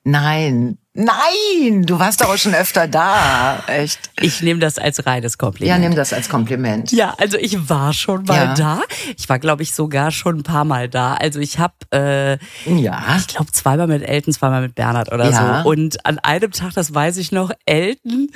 Nein, 0.05 0.79
nein, 0.94 1.85
du 1.85 1.99
warst 1.99 2.21
doch 2.21 2.29
auch 2.29 2.37
schon 2.37 2.55
öfter 2.55 2.87
da, 2.89 3.62
echt. 3.67 3.99
ich 4.21 4.43
nehme 4.43 4.61
das 4.61 4.79
als 4.79 5.06
reines 5.06 5.33
Ja, 5.35 5.39
Kompliment. 5.39 5.81
nimm 5.81 5.94
das 5.94 6.12
als 6.12 6.29
Kompliment. 6.29 6.93
Ja, 6.93 7.15
also 7.19 7.39
ich 7.39 7.69
war 7.69 7.93
schon 7.93 8.25
mal 8.25 8.37
Ja. 8.37 8.55
da. 8.55 8.81
Ich 9.17 9.29
war, 9.29 9.39
glaube 9.39 9.62
ich, 9.62 9.75
sogar 9.75 10.11
schon 10.11 10.39
ein 10.39 10.43
paar 10.43 10.65
Mal 10.65 10.89
da. 10.89 11.15
Also 11.15 11.41
ich 11.41 11.59
habe, 11.59 11.75
äh, 11.93 12.39
Ja. 12.71 13.17
ich 13.19 13.27
glaube, 13.29 13.50
zweimal 13.53 13.87
mit 13.87 14.03
Elton, 14.03 14.33
zweimal 14.33 14.62
mit 14.62 14.75
Bernhard 14.75 15.12
oder 15.12 15.31
Ja. 15.31 15.62
so. 15.62 15.69
Und 15.71 16.05
an 16.06 16.19
einem 16.19 16.50
Tag, 16.50 16.73
das 16.75 16.95
weiß 16.95 17.17
ich 17.17 17.33
noch, 17.33 17.50
Elton 17.67 18.29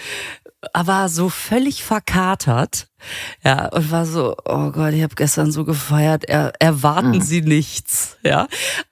war 0.75 1.09
so 1.09 1.29
völlig 1.29 1.83
verkatert. 1.83 2.89
Ja, 3.45 3.67
und 3.69 3.91
war 3.91 4.07
so, 4.07 4.37
oh 4.45 4.71
Gott, 4.71 4.93
ich 4.93 5.03
habe 5.03 5.15
gestern 5.15 5.53
so 5.53 5.65
gefeiert, 5.65 6.25
er, 6.25 6.53
erwarten 6.59 7.11
Mhm. 7.11 7.21
Sie 7.21 7.43
nichts, 7.43 8.17
ja. 8.25 8.49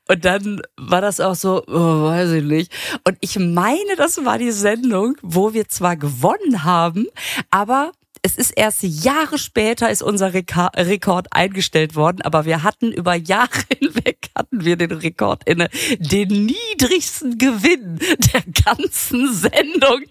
Und 0.07 0.25
dann 0.25 0.62
war 0.76 1.00
das 1.00 1.21
auch 1.21 1.35
so, 1.35 1.64
oh, 1.66 2.04
weiß 2.04 2.31
ich 2.33 2.45
nicht. 2.45 2.73
Und 3.04 3.16
ich 3.21 3.38
meine, 3.38 3.97
das 3.97 4.25
war 4.25 4.38
die 4.38 4.52
Sendung, 4.52 5.16
wo 5.23 5.52
wir 5.52 5.69
zwar 5.69 5.97
gewonnen 5.97 6.64
haben, 6.64 7.07
aber 7.50 7.93
es 8.25 8.37
ist 8.37 8.52
erst 8.52 8.83
Jahre 8.83 9.37
später 9.37 9.90
ist 9.90 10.02
unser 10.02 10.33
Reka 10.33 10.69
Rekord 10.75 11.26
eingestellt 11.31 11.95
worden, 11.95 12.23
aber 12.23 12.47
wir 12.47 12.62
hatten 12.62 12.90
über 12.90 13.14
Jahre 13.14 13.50
hinweg 13.78 14.31
hatten 14.35 14.64
wir 14.64 14.76
den 14.76 14.93
Rekord 14.93 15.43
inne, 15.45 15.69
den 15.99 16.47
niedrigsten 16.47 17.37
Gewinn 17.37 17.99
der 18.33 18.43
ganzen 18.64 19.33
Sendung 19.33 20.04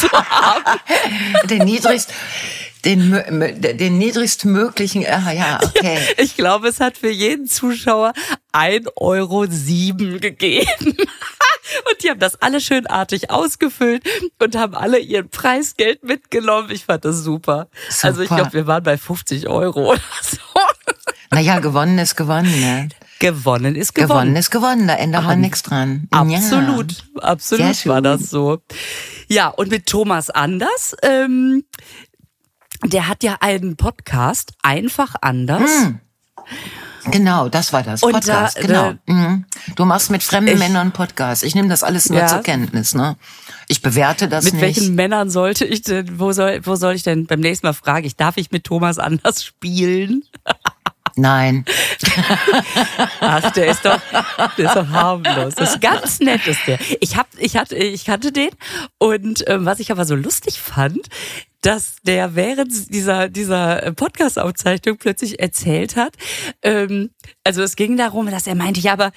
zu 0.00 0.10
haben. 0.10 0.80
Den 1.50 1.64
niedrigst, 1.64 2.10
den, 2.86 3.10
den 3.60 3.98
niedrigstmöglichen, 3.98 5.04
ah, 5.06 5.32
ja, 5.32 5.60
okay. 5.62 5.98
Ich 6.16 6.34
glaube, 6.34 6.68
es 6.68 6.80
hat 6.80 6.96
für 6.96 7.10
jeden 7.10 7.46
Zuschauer 7.46 8.14
1,07 8.52 8.88
Euro 8.96 9.40
gegeben. 10.18 10.96
Und 11.90 12.02
die 12.02 12.10
haben 12.10 12.20
das 12.20 12.40
alle 12.42 12.60
schönartig 12.60 13.30
ausgefüllt 13.30 14.04
und 14.38 14.56
haben 14.56 14.74
alle 14.74 14.98
ihren 14.98 15.28
Preisgeld 15.28 16.02
mitgenommen. 16.04 16.70
Ich 16.70 16.84
fand 16.84 17.04
das 17.04 17.18
super. 17.22 17.68
Super. 17.88 18.06
Also 18.08 18.22
ich 18.22 18.28
glaube, 18.28 18.52
wir 18.52 18.66
waren 18.66 18.82
bei 18.82 18.96
50 18.98 19.48
Euro 19.48 19.92
oder 19.92 20.00
so. 20.22 20.38
Naja, 21.30 21.58
gewonnen 21.58 21.98
ist 21.98 22.16
gewonnen, 22.16 22.60
ne? 22.60 22.88
Gewonnen 23.18 23.74
ist 23.76 23.94
Gewonnen, 23.94 24.08
gewonnen. 24.08 24.36
ist 24.36 24.50
gewonnen, 24.50 24.86
da 24.88 24.94
ändert 24.94 25.24
man 25.24 25.40
nichts 25.40 25.62
dran. 25.62 26.08
Absolut, 26.10 26.92
Ja. 27.16 27.22
absolut 27.22 27.86
war 27.86 28.02
das 28.02 28.28
so. 28.30 28.60
Ja, 29.28 29.48
und 29.48 29.70
mit 29.70 29.86
Thomas 29.86 30.30
Anders, 30.30 30.94
ähm, 31.02 31.64
der 32.84 33.08
hat 33.08 33.22
ja 33.22 33.38
einen 33.40 33.76
Podcast, 33.76 34.52
einfach 34.62 35.14
anders. 35.22 35.70
Hm. 35.84 36.00
Genau, 37.10 37.48
das 37.48 37.72
war 37.72 37.82
das. 37.82 38.02
Und 38.02 38.12
Podcast, 38.12 38.56
da- 38.56 38.60
genau. 38.62 38.92
da- 39.06 39.12
mhm. 39.12 39.44
Du 39.76 39.84
machst 39.84 40.10
mit 40.10 40.22
fremden 40.22 40.52
Ich- 40.54 40.58
Männern 40.58 40.92
Podcast. 40.92 41.42
Ich 41.44 41.54
nehme 41.54 41.68
das 41.68 41.82
alles 41.82 42.08
nur 42.08 42.20
Ja. 42.20 42.26
zur 42.26 42.42
Kenntnis, 42.42 42.94
ne? 42.94 43.16
Ich 43.68 43.82
bewerte 43.82 44.28
das 44.28 44.44
Mit 44.44 44.54
nicht. 44.54 44.62
welchen 44.62 44.94
Männern 44.94 45.30
sollte 45.30 45.64
ich 45.64 45.82
denn, 45.82 46.18
wo 46.18 46.32
soll, 46.32 46.60
wo 46.64 46.76
soll 46.76 46.94
ich 46.94 47.02
denn 47.02 47.26
beim 47.26 47.40
nächsten 47.40 47.66
Mal 47.66 47.72
frage 47.72 48.06
ich, 48.06 48.16
darf 48.16 48.36
ich 48.36 48.50
mit 48.50 48.64
Thomas 48.64 48.98
Anders 48.98 49.44
spielen? 49.44 50.22
Nein. 51.16 51.64
Ach, 53.20 53.50
der 53.52 53.66
ist 53.68 53.84
doch, 53.84 54.00
der 54.58 54.66
ist 54.66 54.74
doch 54.76 54.88
harmlos. 54.88 55.54
Das 55.54 55.74
ist 55.74 55.80
ganz 55.80 56.18
nett 56.20 56.44
ist 56.46 56.58
der. 56.66 56.78
Ich 57.00 57.16
hab, 57.16 57.28
ich 57.38 57.56
hatte, 57.56 57.76
ich 57.76 58.04
kannte 58.04 58.32
den 58.32 58.50
und 58.98 59.44
ähm, 59.48 59.64
was 59.64 59.78
ich 59.78 59.92
aber 59.92 60.04
so 60.06 60.16
lustig 60.16 60.60
fand, 60.60 61.06
dass 61.64 61.96
der 62.02 62.34
während 62.34 62.94
dieser 62.94 63.28
dieser 63.28 63.92
Podcast-Aufzeichnung 63.92 64.98
plötzlich 64.98 65.40
erzählt 65.40 65.96
hat. 65.96 66.14
Ähm, 66.62 67.10
also 67.42 67.62
es 67.62 67.76
ging 67.76 67.96
darum, 67.96 68.30
dass 68.30 68.46
er 68.46 68.54
meinte, 68.54 68.80
ja, 68.80 68.92
aber 68.92 69.12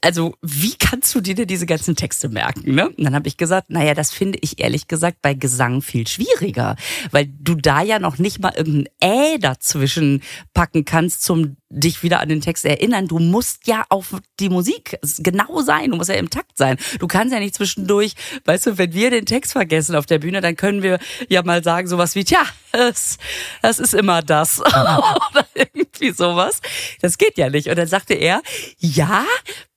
also 0.00 0.34
wie 0.42 0.74
kannst 0.78 1.14
du 1.14 1.20
dir 1.20 1.46
diese 1.46 1.66
ganzen 1.66 1.96
Texte 1.96 2.28
merken? 2.28 2.74
Ne? 2.74 2.88
Und 2.88 3.04
dann 3.04 3.14
habe 3.14 3.28
ich 3.28 3.36
gesagt, 3.36 3.70
naja, 3.70 3.94
das 3.94 4.10
finde 4.10 4.38
ich 4.40 4.58
ehrlich 4.58 4.88
gesagt 4.88 5.18
bei 5.22 5.34
Gesang 5.34 5.82
viel 5.82 6.06
schwieriger, 6.06 6.76
weil 7.10 7.26
du 7.26 7.54
da 7.54 7.82
ja 7.82 7.98
noch 7.98 8.18
nicht 8.18 8.40
mal 8.40 8.52
irgendein 8.56 8.92
Ä 9.02 9.38
dazwischen 9.38 10.22
packen 10.54 10.84
kannst, 10.84 11.22
zum 11.22 11.56
dich 11.72 12.02
wieder 12.02 12.20
an 12.20 12.28
den 12.28 12.40
Text 12.40 12.64
erinnern. 12.64 13.08
Du 13.08 13.18
musst 13.18 13.66
ja 13.66 13.84
auf 13.88 14.14
die 14.38 14.48
Musik 14.48 14.98
genau 15.18 15.62
sein, 15.62 15.90
du 15.90 15.96
musst 15.96 16.10
ja 16.10 16.16
im 16.16 16.30
Takt 16.30 16.56
sein. 16.56 16.76
Du 16.98 17.06
kannst 17.06 17.32
ja 17.32 17.40
nicht 17.40 17.54
zwischendurch, 17.54 18.14
weißt 18.44 18.66
du, 18.66 18.78
wenn 18.78 18.92
wir 18.92 19.10
den 19.10 19.26
Text 19.26 19.52
vergessen 19.52 19.96
auf 19.96 20.06
der 20.06 20.18
Bühne, 20.18 20.40
dann 20.40 20.56
können 20.56 20.82
wir 20.82 20.98
ja 21.28 21.42
mal 21.42 21.64
sagen 21.64 21.88
sowas 21.88 22.14
wie, 22.14 22.24
tja, 22.24 22.42
es, 22.72 23.18
das 23.62 23.78
ist 23.78 23.94
immer 23.94 24.22
das. 24.22 24.60
Oder 24.60 25.46
irgendwie 25.54 26.12
sowas. 26.12 26.60
Das 27.00 27.18
geht 27.18 27.38
ja 27.38 27.50
nicht. 27.50 27.68
Und 27.68 27.78
dann 27.78 27.88
sagte 27.88 28.14
er, 28.14 28.42
ja, 28.78 29.24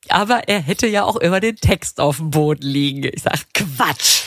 aber 0.09 0.47
er 0.47 0.61
hätte 0.61 0.87
ja 0.87 1.03
auch 1.03 1.15
immer 1.15 1.39
den 1.39 1.55
Text 1.55 1.99
auf 1.99 2.17
dem 2.17 2.29
Boden 2.29 2.65
liegen. 2.65 3.09
Ich 3.13 3.23
sag, 3.23 3.39
Quatsch. 3.53 4.23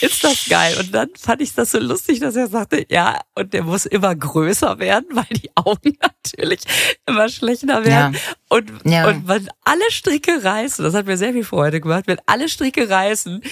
Ist 0.00 0.22
das 0.24 0.46
geil? 0.48 0.76
Und 0.78 0.94
dann 0.94 1.08
fand 1.18 1.40
ich 1.42 1.54
das 1.54 1.70
so 1.72 1.78
lustig, 1.78 2.20
dass 2.20 2.36
er 2.36 2.48
sagte, 2.48 2.84
ja, 2.88 3.20
und 3.34 3.52
der 3.52 3.62
muss 3.62 3.86
immer 3.86 4.14
größer 4.14 4.78
werden, 4.78 5.06
weil 5.12 5.26
die 5.30 5.50
Augen 5.54 5.96
natürlich 6.00 6.60
immer 7.06 7.28
schlechter 7.28 7.84
werden. 7.84 8.14
Ja. 8.14 8.20
Und, 8.48 8.70
Ja. 8.84 9.08
und 9.08 9.28
wenn 9.28 9.48
alle 9.64 9.90
Stricke 9.90 10.42
reißen, 10.44 10.84
das 10.84 10.94
hat 10.94 11.06
mir 11.06 11.16
sehr 11.16 11.32
viel 11.32 11.44
Freude 11.44 11.80
gemacht, 11.80 12.04
wenn 12.06 12.18
alle 12.26 12.48
Stricke 12.48 12.88
reißen, 12.88 13.42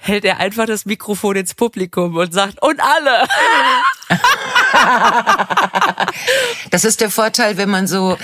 hält 0.00 0.24
er 0.24 0.40
einfach 0.40 0.66
das 0.66 0.86
Mikrofon 0.86 1.36
ins 1.36 1.54
Publikum 1.54 2.16
und 2.16 2.32
sagt, 2.32 2.60
und 2.62 2.80
alle. 2.80 3.28
Das 6.70 6.84
ist 6.84 7.00
der 7.00 7.10
Vorteil, 7.10 7.56
wenn 7.56 7.68
man 7.70 7.86
so, 7.86 8.16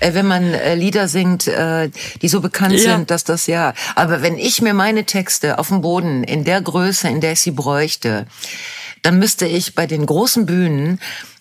äh, 0.00 0.14
wenn 0.14 0.26
man 0.26 0.54
äh, 0.54 0.74
Lieder 0.74 1.08
singt, 1.08 1.46
äh, 1.48 1.90
die 2.22 2.28
so 2.28 2.40
bekannt 2.40 2.74
Ja. 2.74 2.92
sind, 2.96 3.10
dass 3.10 3.24
das 3.24 3.46
ja. 3.46 3.72
Aber 3.94 4.22
wenn 4.22 4.38
ich 4.38 4.62
mir 4.62 4.74
meine 4.74 5.04
Texte 5.04 5.58
auf 5.58 5.68
dem 5.68 5.80
Boden 5.80 6.24
in 6.24 6.44
der 6.44 6.60
Größe, 6.60 7.08
in 7.08 7.20
der 7.20 7.32
ich 7.32 7.40
sie 7.40 7.50
bräuchte, 7.50 8.26
dann 9.02 9.18
müsste 9.18 9.46
ich 9.46 9.74
bei 9.74 9.86
den 9.86 10.06
großen 10.06 10.46
Bühnen 10.46 11.00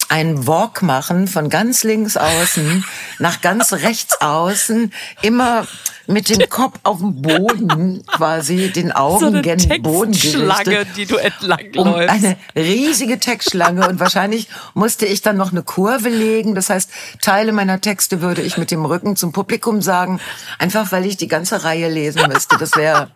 einen 0.10 0.48
Walk 0.48 0.82
machen 0.82 1.28
von 1.28 1.50
ganz 1.50 1.84
links 1.84 2.18
außen 2.18 2.86
nach 3.20 3.42
ganz 3.42 3.74
rechts 3.74 4.20
außen, 4.22 4.94
immer 5.22 5.66
mit 6.08 6.30
dem 6.30 6.50
Kopf 6.50 6.80
auf 6.84 7.00
dem 7.00 7.22
Boden 7.22 8.06
quasi, 8.08 8.72
den 8.72 8.90
So 8.90 8.96
Augen 8.96 9.26
eine 9.26 9.42
gen 9.42 9.82
Boden 9.82 10.12
Textschlange, 10.12 10.64
gerichtet 10.64 10.98
die 10.98 11.06
du 11.06 11.18
entlang 11.18 11.60
um 11.78 11.88
läufst. 11.88 12.10
eine 12.10 12.38
riesige 12.56 13.20
Textschlange 13.20 13.88
und 13.88 14.00
wahrscheinlich 14.00 14.48
musste 14.74 15.06
ich 15.06 15.22
dann 15.22 15.38
noch 15.38 15.52
eine 15.52 15.64
Kurve 15.64 16.10
legen. 16.10 16.56
Das 16.56 16.70
heißt, 16.70 16.90
Teile 17.22 17.52
meiner 17.52 17.80
Texte 17.82 18.22
würde 18.22 18.42
ich 18.42 18.58
mit 18.58 18.72
dem 18.72 18.86
Rücken 18.86 19.16
zum 19.16 19.32
Publikum 19.32 19.82
sagen, 19.82 20.20
einfach 20.60 20.92
weil 20.92 21.06
ich 21.06 21.18
die 21.18 21.28
ganze 21.28 21.64
Reihe 21.64 21.90
lesen 21.90 22.22
müsste. 22.28 22.58
Das 22.58 22.76
wäre, 22.76 23.10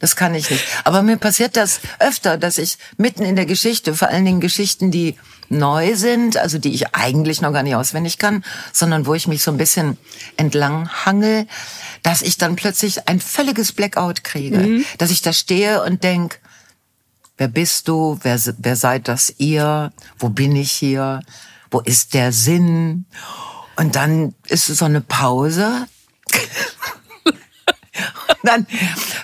das 0.00 0.16
kann 0.16 0.34
ich 0.34 0.50
nicht. 0.50 0.64
Aber 0.84 1.02
mir 1.02 1.16
passiert 1.16 1.56
das 1.56 1.80
öfter, 1.98 2.36
dass 2.36 2.58
ich 2.58 2.78
mitten 2.96 3.22
in 3.22 3.36
der 3.36 3.46
Geschichte, 3.46 3.94
vor 3.94 4.08
allen 4.08 4.24
Dingen 4.24 4.40
Geschichten, 4.40 4.90
die 4.90 5.16
neu 5.54 5.94
sind, 5.96 6.36
also 6.36 6.58
die 6.58 6.74
ich 6.74 6.94
eigentlich 6.94 7.40
noch 7.40 7.52
gar 7.52 7.62
nicht 7.62 7.76
auswendig 7.76 8.18
kann, 8.18 8.44
sondern 8.72 9.06
wo 9.06 9.14
ich 9.14 9.28
mich 9.28 9.42
so 9.42 9.50
ein 9.50 9.56
bisschen 9.56 9.96
entlang 10.36 10.88
hangel, 11.04 11.46
dass 12.02 12.22
ich 12.22 12.36
dann 12.36 12.56
plötzlich 12.56 13.08
ein 13.08 13.20
völliges 13.20 13.72
Blackout 13.72 14.24
kriege, 14.24 14.84
dass 14.98 15.10
ich 15.10 15.22
da 15.22 15.32
stehe 15.32 15.82
und 15.82 16.04
denk, 16.04 16.40
Wer 17.36 17.48
bist 17.48 17.88
du? 17.88 18.18
Wer, 18.22 18.38
wer 18.58 18.76
seid 18.76 19.08
das 19.08 19.34
ihr? 19.38 19.92
Wo 20.18 20.28
bin 20.28 20.54
ich 20.54 20.70
hier? 20.70 21.20
Wo 21.70 21.80
ist 21.80 22.14
der 22.14 22.32
Sinn? 22.32 23.06
Und 23.76 23.96
dann 23.96 24.34
ist 24.46 24.66
so 24.66 24.84
eine 24.84 25.00
Pause. 25.00 25.86
Und 28.28 28.36
dann 28.42 28.66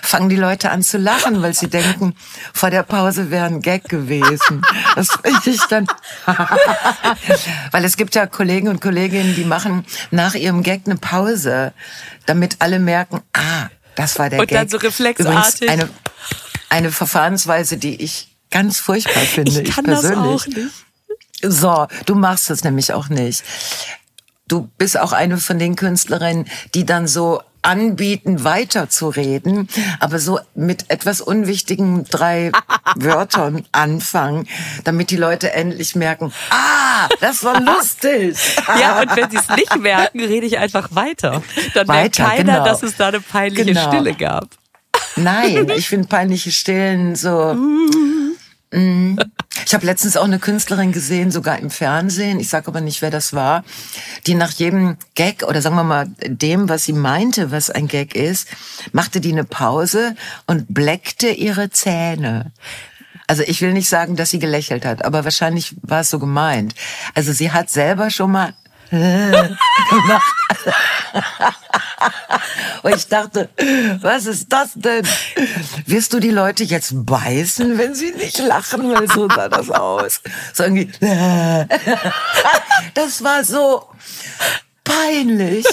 fangen 0.01 0.29
die 0.29 0.35
Leute 0.35 0.71
an 0.71 0.83
zu 0.83 0.97
lachen, 0.97 1.41
weil 1.41 1.53
sie 1.53 1.69
denken, 1.69 2.15
vor 2.53 2.69
der 2.69 2.83
Pause 2.83 3.31
wäre 3.31 3.45
ein 3.45 3.61
Gag 3.61 3.87
gewesen. 3.89 4.61
Das 4.95 5.09
finde 5.23 5.49
ich 5.49 5.61
dann. 5.69 5.87
weil 7.71 7.85
es 7.85 7.97
gibt 7.97 8.15
ja 8.15 8.25
Kollegen 8.25 8.67
und 8.67 8.81
Kolleginnen, 8.81 9.35
die 9.35 9.45
machen 9.45 9.85
nach 10.11 10.35
ihrem 10.35 10.63
Gag 10.63 10.81
eine 10.85 10.97
Pause, 10.97 11.73
damit 12.25 12.57
alle 12.59 12.79
merken, 12.79 13.21
ah, 13.33 13.69
das 13.95 14.17
war 14.19 14.29
der 14.29 14.39
Und 14.39 14.47
Gag. 14.47 14.57
dann 14.57 14.69
so 14.69 14.77
reflexartig. 14.77 15.61
Übrigens 15.61 15.83
eine, 15.83 15.89
eine 16.69 16.91
Verfahrensweise, 16.91 17.77
die 17.77 18.01
ich 18.01 18.35
ganz 18.49 18.79
furchtbar 18.79 19.23
finde. 19.23 19.61
Ich 19.61 19.71
kann 19.71 19.85
das 19.85 20.01
persönlich. 20.01 20.41
auch 20.41 20.47
nicht. 20.47 20.71
So, 21.43 21.87
du 22.05 22.15
machst 22.15 22.49
es 22.51 22.63
nämlich 22.63 22.93
auch 22.93 23.09
nicht. 23.09 23.43
Du 24.47 24.69
bist 24.77 24.99
auch 24.99 25.13
eine 25.13 25.37
von 25.37 25.59
den 25.59 25.75
Künstlerinnen, 25.75 26.45
die 26.75 26.85
dann 26.85 27.07
so 27.07 27.41
anbieten, 27.61 28.43
weiterzureden, 28.43 29.67
aber 29.99 30.19
so 30.19 30.39
mit 30.55 30.89
etwas 30.89 31.21
unwichtigen 31.21 32.05
drei 32.05 32.51
Wörtern 32.95 33.65
anfangen, 33.71 34.47
damit 34.83 35.11
die 35.11 35.17
Leute 35.17 35.53
endlich 35.53 35.95
merken, 35.95 36.33
ah, 36.49 37.07
das 37.19 37.43
war 37.43 37.59
lustig. 37.61 38.37
Ja, 38.79 39.01
und 39.01 39.15
wenn 39.15 39.29
sie 39.29 39.37
es 39.37 39.49
nicht 39.55 39.77
merken, 39.77 40.19
rede 40.21 40.45
ich 40.45 40.57
einfach 40.57 40.89
weiter. 40.91 41.43
Dann 41.73 41.87
merkt 41.87 42.17
keiner, 42.17 42.53
genau. 42.53 42.65
dass 42.65 42.83
es 42.83 42.95
da 42.97 43.09
eine 43.09 43.19
peinliche 43.21 43.65
Genau. 43.73 43.87
Stille 43.87 44.13
gab. 44.15 44.47
Nein, 45.15 45.69
ich 45.75 45.87
finde 45.87 46.07
peinliche 46.07 46.51
Stillen 46.51 47.15
so. 47.15 47.55
Mm. 48.71 49.17
Ich 49.65 49.73
habe 49.73 49.85
letztens 49.85 50.17
auch 50.17 50.23
eine 50.23 50.39
Künstlerin 50.39 50.91
gesehen, 50.91 51.29
sogar 51.31 51.59
im 51.59 51.69
Fernsehen. 51.69 52.39
Ich 52.39 52.49
sage 52.49 52.67
aber 52.67 52.81
nicht, 52.81 53.01
wer 53.01 53.11
das 53.11 53.33
war, 53.33 53.63
die 54.25 54.35
nach 54.35 54.51
jedem 54.51 54.97
Gag 55.15 55.43
oder 55.43 55.61
sagen 55.61 55.75
wir 55.75 55.83
mal 55.83 56.07
dem, 56.25 56.69
was 56.69 56.85
sie 56.85 56.93
meinte, 56.93 57.51
was 57.51 57.69
ein 57.69 57.87
Gag 57.87 58.15
ist, 58.15 58.47
machte 58.91 59.21
die 59.21 59.31
eine 59.31 59.43
Pause 59.43 60.15
und 60.47 60.73
bleckte 60.73 61.29
ihre 61.29 61.69
Zähne. 61.69 62.51
Also 63.27 63.43
ich 63.43 63.61
will 63.61 63.71
nicht 63.71 63.87
sagen, 63.87 64.15
dass 64.15 64.29
sie 64.29 64.39
gelächelt 64.39 64.85
hat, 64.85 65.05
aber 65.05 65.23
wahrscheinlich 65.23 65.75
war 65.81 66.01
es 66.01 66.09
so 66.09 66.19
gemeint. 66.19 66.75
Also 67.13 67.31
sie 67.31 67.51
hat 67.51 67.69
selber 67.69 68.09
schon 68.09 68.31
mal 68.31 68.53
gemacht. 68.91 70.35
Und 72.83 72.95
ich 72.95 73.07
dachte, 73.07 73.49
was 74.01 74.25
ist 74.25 74.51
das 74.51 74.71
denn? 74.75 75.07
Wirst 75.85 76.13
du 76.13 76.19
die 76.19 76.31
Leute 76.31 76.63
jetzt 76.63 77.05
beißen, 77.05 77.77
wenn 77.77 77.95
sie 77.95 78.11
nicht 78.11 78.39
lachen? 78.39 78.93
Weil 78.93 79.07
so 79.07 79.29
sah 79.29 79.49
das 79.49 79.69
aus. 79.69 80.21
So 80.53 80.63
irgendwie. 80.63 80.91
Das 82.93 83.23
war 83.23 83.43
so 83.43 83.87
peinlich. 84.83 85.65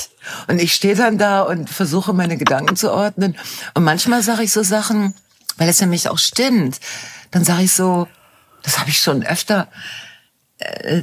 Und 0.46 0.60
ich 0.60 0.74
stehe 0.74 0.94
dann 0.94 1.18
da 1.18 1.42
und 1.42 1.70
versuche 1.70 2.12
meine 2.12 2.36
Gedanken 2.36 2.76
zu 2.76 2.92
ordnen. 2.92 3.36
Und 3.74 3.84
manchmal 3.84 4.22
sage 4.22 4.42
ich 4.42 4.52
so 4.52 4.62
Sachen, 4.62 5.14
weil 5.56 5.68
es 5.68 5.80
ja 5.80 5.86
mich 5.86 6.08
auch 6.08 6.18
stimmt. 6.18 6.78
Dann 7.30 7.44
sage 7.44 7.62
ich 7.62 7.72
so, 7.72 8.08
das 8.62 8.78
habe 8.78 8.90
ich 8.90 8.98
schon 8.98 9.24
öfter 9.24 9.68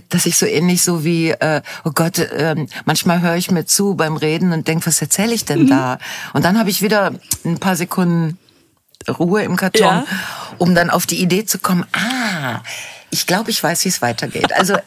dass 0.10 0.26
ich 0.26 0.38
so 0.38 0.46
ähnlich 0.46 0.82
so 0.82 1.04
wie, 1.06 1.30
äh, 1.32 1.62
oh 1.86 1.92
Gott, 1.94 2.20
ähm, 2.38 2.68
manchmal 2.86 3.22
höre 3.22 3.36
ich 3.36 3.52
mir 3.52 3.66
zu 3.66 3.96
beim 3.96 4.18
Reden 4.18 4.52
und 4.52 4.68
denk, 4.68 4.86
was 4.86 5.02
erzähle 5.02 5.34
ich 5.34 5.46
denn 5.46 5.68
da? 5.68 5.98
Und 6.34 6.44
dann 6.44 6.60
habe 6.60 6.70
ich 6.70 6.82
wieder 6.82 7.14
ein 7.46 7.58
paar 7.60 7.76
Sekunden 7.76 8.38
Ruhe 9.08 9.44
im 9.44 9.56
Karton, 9.56 9.82
Ja. 9.82 10.06
um 10.58 10.76
dann 10.76 10.90
auf 10.90 11.06
die 11.06 11.22
Idee 11.22 11.46
zu 11.46 11.60
kommen, 11.60 11.86
ah, 11.94 12.62
ich 13.16 13.28
glaube, 13.28 13.50
ich 13.50 13.64
weiß, 13.64 13.86
wie 13.86 13.90
es 13.90 14.02
weitergeht. 14.02 14.52
Also 14.52 14.74
äh, 14.74 14.82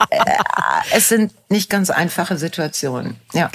es 0.93 1.09
sind 1.09 1.33
nicht 1.49 1.71
ganz 1.71 1.89
einfache 1.89 2.37
Situationen. 2.37 3.17
Ja. 3.33 3.51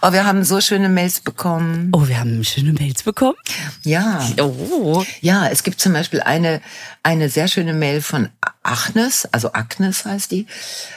Aber 0.00 0.12
wir 0.12 0.24
haben 0.24 0.42
so 0.42 0.60
schöne 0.60 0.88
Mails 0.88 1.20
bekommen. 1.20 1.92
Oh, 1.94 2.08
wir 2.08 2.18
haben 2.18 2.42
schöne 2.42 2.72
Mails 2.72 3.04
bekommen. 3.04 3.36
Ja. 3.84 4.28
Oh. 4.40 5.04
Ja, 5.20 5.46
es 5.46 5.62
gibt 5.62 5.78
zum 5.78 5.92
Beispiel 5.92 6.20
eine, 6.20 6.60
eine 7.04 7.28
sehr 7.28 7.46
schöne 7.46 7.74
Mail 7.74 8.02
von 8.02 8.28
Agnes, 8.64 9.28
also 9.30 9.52
Agnes 9.52 10.04
heißt 10.04 10.32
die 10.32 10.48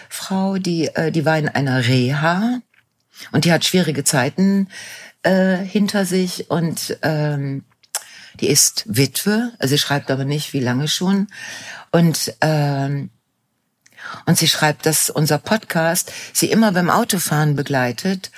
Frau, 0.09 0.57
die, 0.57 0.87
äh, 0.87 1.11
die 1.11 1.25
war 1.25 1.37
in 1.37 1.47
einer 1.47 1.85
Reha 1.85 2.59
und 3.31 3.45
die 3.45 3.53
hat 3.53 3.65
schwierige 3.65 4.03
Zeiten 4.03 4.67
äh, 5.21 5.57
hinter 5.57 6.05
sich 6.05 6.49
und 6.49 6.97
ähm, 7.03 7.65
die 8.41 8.49
ist 8.49 8.83
Witwe, 8.87 9.51
also 9.59 9.75
sie 9.75 9.79
schreibt 9.79 10.11
aber 10.11 10.25
nicht, 10.25 10.53
wie 10.53 10.59
lange 10.59 10.87
schon. 10.87 11.27
Und, 11.91 12.33
ähm, 12.41 13.09
und 14.25 14.37
sie 14.37 14.47
schreibt, 14.47 14.85
dass 14.85 15.09
unser 15.09 15.37
Podcast 15.37 16.11
sie 16.33 16.51
immer 16.51 16.71
beim 16.71 16.89
Autofahren 16.89 17.55
begleitet 17.55 18.31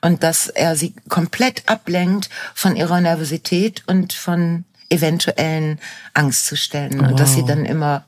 und 0.00 0.22
dass 0.22 0.48
er 0.48 0.76
sie 0.76 0.94
komplett 1.08 1.68
ablenkt 1.68 2.30
von 2.54 2.76
ihrer 2.76 3.00
Nervosität 3.00 3.82
und 3.86 4.12
von 4.12 4.64
eventuellen 4.88 5.78
Angstzuständen 6.14 7.00
und 7.06 7.20
dass 7.20 7.34
sie 7.34 7.44
dann 7.44 7.64
immer 7.64 8.06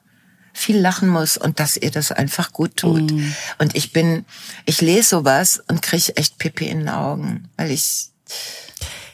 viel 0.52 0.78
lachen 0.78 1.08
muss 1.08 1.36
und 1.36 1.60
dass 1.60 1.76
ihr 1.76 1.90
das 1.90 2.12
einfach 2.12 2.52
gut 2.52 2.76
tut. 2.76 3.10
Mm. 3.10 3.34
Und 3.58 3.74
ich 3.74 3.92
bin, 3.92 4.26
ich 4.66 4.80
lese 4.80 5.08
sowas 5.08 5.62
und 5.68 5.80
kriege 5.80 6.16
echt 6.16 6.38
Pipi 6.38 6.66
in 6.66 6.80
den 6.80 6.88
Augen, 6.90 7.48
weil 7.56 7.70
ich 7.70 8.08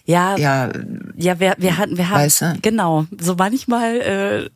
Ja, 0.09 0.37
ja 0.39 0.73
ja, 1.17 1.39
wir, 1.39 1.55
wir 1.59 1.77
hatten, 1.77 1.99
wir 1.99 2.09
haben, 2.09 2.21
Weißt 2.23 2.41
du? 2.41 2.59
genau, 2.63 3.05
so 3.21 3.35
manchmal 3.37 4.01
äh, 4.01 4.51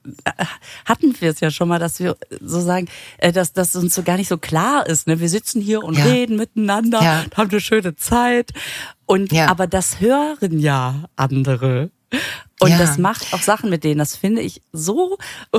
hatten 0.86 1.14
wir 1.20 1.30
es 1.30 1.40
ja 1.40 1.50
schon 1.50 1.68
mal, 1.68 1.78
dass 1.78 2.00
wir 2.00 2.16
so 2.40 2.60
sagen, 2.60 2.88
äh, 3.18 3.32
dass, 3.32 3.52
dass 3.52 3.76
uns 3.76 3.94
so 3.94 4.02
gar 4.02 4.16
nicht 4.16 4.28
so 4.28 4.38
klar 4.38 4.86
ist. 4.86 5.06
Ne? 5.06 5.20
Wir 5.20 5.28
sitzen 5.28 5.60
hier 5.60 5.82
und 5.84 5.98
Ja. 5.98 6.04
reden 6.04 6.36
miteinander, 6.36 7.02
Ja. 7.02 7.24
haben 7.36 7.50
eine 7.50 7.60
schöne 7.60 7.96
Zeit. 7.96 8.52
Und 9.06 9.30
Ja. 9.32 9.48
aber 9.48 9.66
das 9.66 10.00
hören 10.00 10.58
ja 10.58 11.04
andere. 11.16 11.90
Und 12.60 12.70
Ja. 12.70 12.78
das 12.78 12.96
macht 12.98 13.34
auch 13.34 13.42
Sachen 13.42 13.68
mit 13.70 13.84
denen. 13.84 13.98
Das 13.98 14.16
finde 14.16 14.40
ich 14.40 14.62
so 14.72 15.18
äh, 15.52 15.58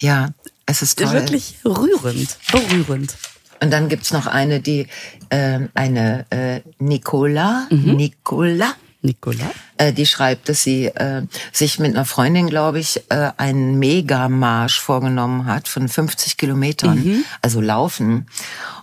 ja, 0.00 0.28
es 0.66 0.82
ist 0.82 0.98
toll. 1.00 1.12
wirklich 1.12 1.56
rührend, 1.64 2.36
berührend. 2.52 3.16
Und 3.60 3.70
dann 3.72 3.88
gibt's 3.88 4.12
noch 4.12 4.26
eine, 4.26 4.60
die 4.60 4.88
ähm, 5.30 5.70
eine 5.74 6.26
äh, 6.30 6.60
Nicola, 6.78 7.66
Mhm. 7.70 7.94
Nicola, 7.96 8.74
Nicola? 9.02 9.50
äh, 9.78 9.92
die 9.92 10.06
schreibt, 10.06 10.48
dass 10.48 10.62
sie 10.62 10.86
äh, 10.86 11.22
sich 11.52 11.78
mit 11.78 11.94
einer 11.94 12.04
Freundin, 12.04 12.48
glaube 12.48 12.78
ich, 12.78 13.02
äh, 13.10 13.30
einen 13.36 13.78
Megamarsch 13.78 14.80
vorgenommen 14.80 15.46
hat 15.46 15.68
von 15.68 15.88
50 15.88 16.36
Kilometern, 16.36 17.24
also 17.42 17.60
laufen. 17.60 18.26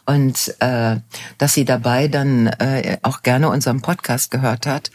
Und 0.06 0.56
äh, 0.60 0.98
dass 1.38 1.54
sie 1.54 1.66
dabei 1.66 2.08
dann 2.08 2.48
äh, 2.48 2.98
auch 3.04 3.22
gerne 3.24 3.50
unseren 3.50 3.82
Podcast 3.82 4.32
gehört 4.32 4.66
hat. 4.66 4.92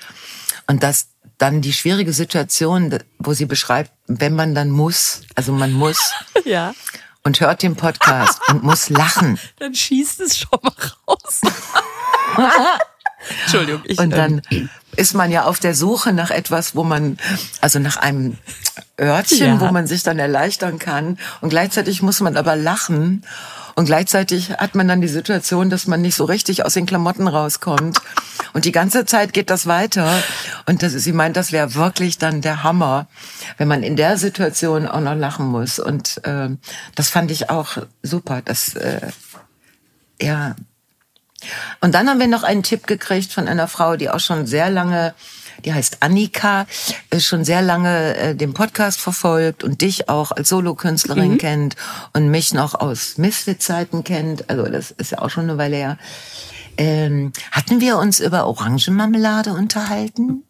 Und 0.66 0.82
dass 0.82 1.08
dann 1.38 1.60
die 1.60 1.72
schwierige 1.72 2.12
Situation, 2.12 2.98
wo 3.18 3.32
sie 3.32 3.46
beschreibt, 3.46 3.92
wenn 4.06 4.34
man 4.34 4.54
dann 4.54 4.70
muss, 4.70 5.22
also 5.34 5.52
man 5.52 5.72
muss 5.72 6.12
Ja. 6.44 6.74
und 7.22 7.40
hört 7.40 7.62
den 7.62 7.76
Podcast 7.76 8.40
und 8.48 8.62
muss 8.62 8.88
lachen. 8.90 9.38
Dann 9.58 9.74
schießt 9.74 10.20
es 10.20 10.38
schon 10.38 10.58
mal 10.62 10.72
raus. 11.08 11.40
Entschuldigung, 13.44 13.82
ich 13.84 13.98
Und 13.98 14.10
dann 14.10 14.42
ähm, 14.50 14.68
ist 14.96 15.14
man 15.14 15.30
ja 15.30 15.44
auf 15.44 15.58
der 15.60 15.74
Suche 15.74 16.12
nach 16.12 16.30
etwas, 16.30 16.74
wo 16.74 16.84
man, 16.84 17.18
also 17.60 17.78
nach 17.78 17.96
einem 17.96 18.38
Örtchen, 19.00 19.46
Ja. 19.46 19.60
wo 19.60 19.72
man 19.72 19.86
sich 19.86 20.02
dann 20.02 20.18
erleichtern 20.18 20.78
kann. 20.78 21.18
Und 21.40 21.50
gleichzeitig 21.50 22.02
muss 22.02 22.20
man 22.20 22.36
aber 22.36 22.56
lachen. 22.56 23.24
Und 23.76 23.86
gleichzeitig 23.86 24.50
hat 24.50 24.76
man 24.76 24.86
dann 24.86 25.00
die 25.00 25.08
Situation, 25.08 25.68
dass 25.68 25.88
man 25.88 26.00
nicht 26.00 26.14
so 26.14 26.24
richtig 26.24 26.64
aus 26.64 26.74
den 26.74 26.86
Klamotten 26.86 27.26
rauskommt. 27.26 27.98
Und 28.52 28.64
die 28.66 28.70
ganze 28.72 29.04
Zeit 29.04 29.32
geht 29.32 29.50
das 29.50 29.66
weiter. 29.66 30.22
Und 30.66 30.84
das, 30.84 30.92
sie 30.92 31.12
meint, 31.12 31.36
das 31.36 31.50
wäre 31.50 31.74
wirklich 31.74 32.18
dann 32.18 32.40
der 32.40 32.62
Hammer, 32.62 33.08
wenn 33.58 33.66
man 33.66 33.82
in 33.82 33.96
der 33.96 34.16
Situation 34.16 34.86
auch 34.86 35.00
noch 35.00 35.16
lachen 35.16 35.46
muss. 35.46 35.80
Und 35.80 36.20
ähm, 36.22 36.58
das 36.94 37.08
fand 37.08 37.32
ich 37.32 37.50
auch 37.50 37.78
super. 38.04 38.42
Das, 38.44 38.74
äh, 38.74 39.08
ja, 40.22 40.54
und 41.80 41.94
dann 41.94 42.08
haben 42.08 42.20
wir 42.20 42.26
noch 42.28 42.42
einen 42.42 42.62
Tipp 42.62 42.86
gekriegt 42.86 43.32
von 43.32 43.48
einer 43.48 43.68
Frau, 43.68 43.96
die 43.96 44.08
auch 44.10 44.20
schon 44.20 44.46
sehr 44.46 44.70
lange, 44.70 45.14
die 45.64 45.72
heißt 45.74 45.98
Annika, 46.00 46.66
äh, 47.10 47.20
schon 47.20 47.44
sehr 47.44 47.62
lange 47.62 48.16
äh, 48.16 48.34
den 48.34 48.54
Podcast 48.54 49.00
verfolgt 49.00 49.64
und 49.64 49.80
dich 49.80 50.08
auch 50.08 50.32
als 50.32 50.48
Solokünstlerin 50.48 51.38
kennt 51.38 51.76
und 52.12 52.28
mich 52.30 52.54
noch 52.54 52.74
aus 52.74 53.18
Misfit-Zeiten 53.18 54.04
kennt. 54.04 54.48
Also 54.48 54.64
das 54.64 54.90
ist 54.92 55.12
ja 55.12 55.18
auch 55.18 55.30
schon 55.30 55.44
eine 55.44 55.58
Weile 55.58 55.76
her. 55.76 55.98
Ähm, 56.76 57.32
hatten 57.52 57.80
wir 57.80 57.98
uns 57.98 58.18
über 58.20 58.46
Orangenmarmelade 58.46 59.52
unterhalten? 59.52 60.42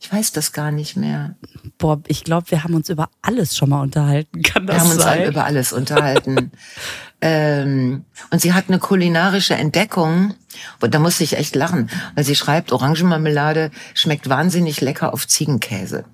Ich 0.00 0.12
weiß 0.12 0.32
das 0.32 0.52
gar 0.52 0.70
nicht 0.70 0.96
mehr. 0.96 1.34
boah, 1.78 1.98
ich 2.06 2.24
glaube, 2.24 2.50
wir 2.50 2.62
haben 2.62 2.74
uns 2.74 2.90
über 2.90 3.08
alles 3.22 3.56
schon 3.56 3.70
mal 3.70 3.80
unterhalten. 3.80 4.42
Kann 4.42 4.66
das 4.66 4.76
Wir 4.76 4.80
haben 4.82 4.90
uns 4.90 5.02
sein? 5.02 5.24
über 5.24 5.44
alles 5.44 5.72
unterhalten. 5.72 6.52
ähm, 7.26 8.04
und 8.30 8.42
sie 8.42 8.52
hat 8.52 8.66
eine 8.68 8.78
kulinarische 8.78 9.54
Entdeckung, 9.54 10.34
und 10.80 10.94
da 10.94 10.98
musste 10.98 11.24
ich 11.24 11.38
echt 11.38 11.56
lachen, 11.56 11.88
weil 12.14 12.22
sie 12.22 12.36
schreibt, 12.36 12.70
Orangenmarmelade 12.70 13.70
schmeckt 13.94 14.28
wahnsinnig 14.28 14.82
lecker 14.82 15.12
auf 15.14 15.26
Ziegenkäse. 15.26 16.04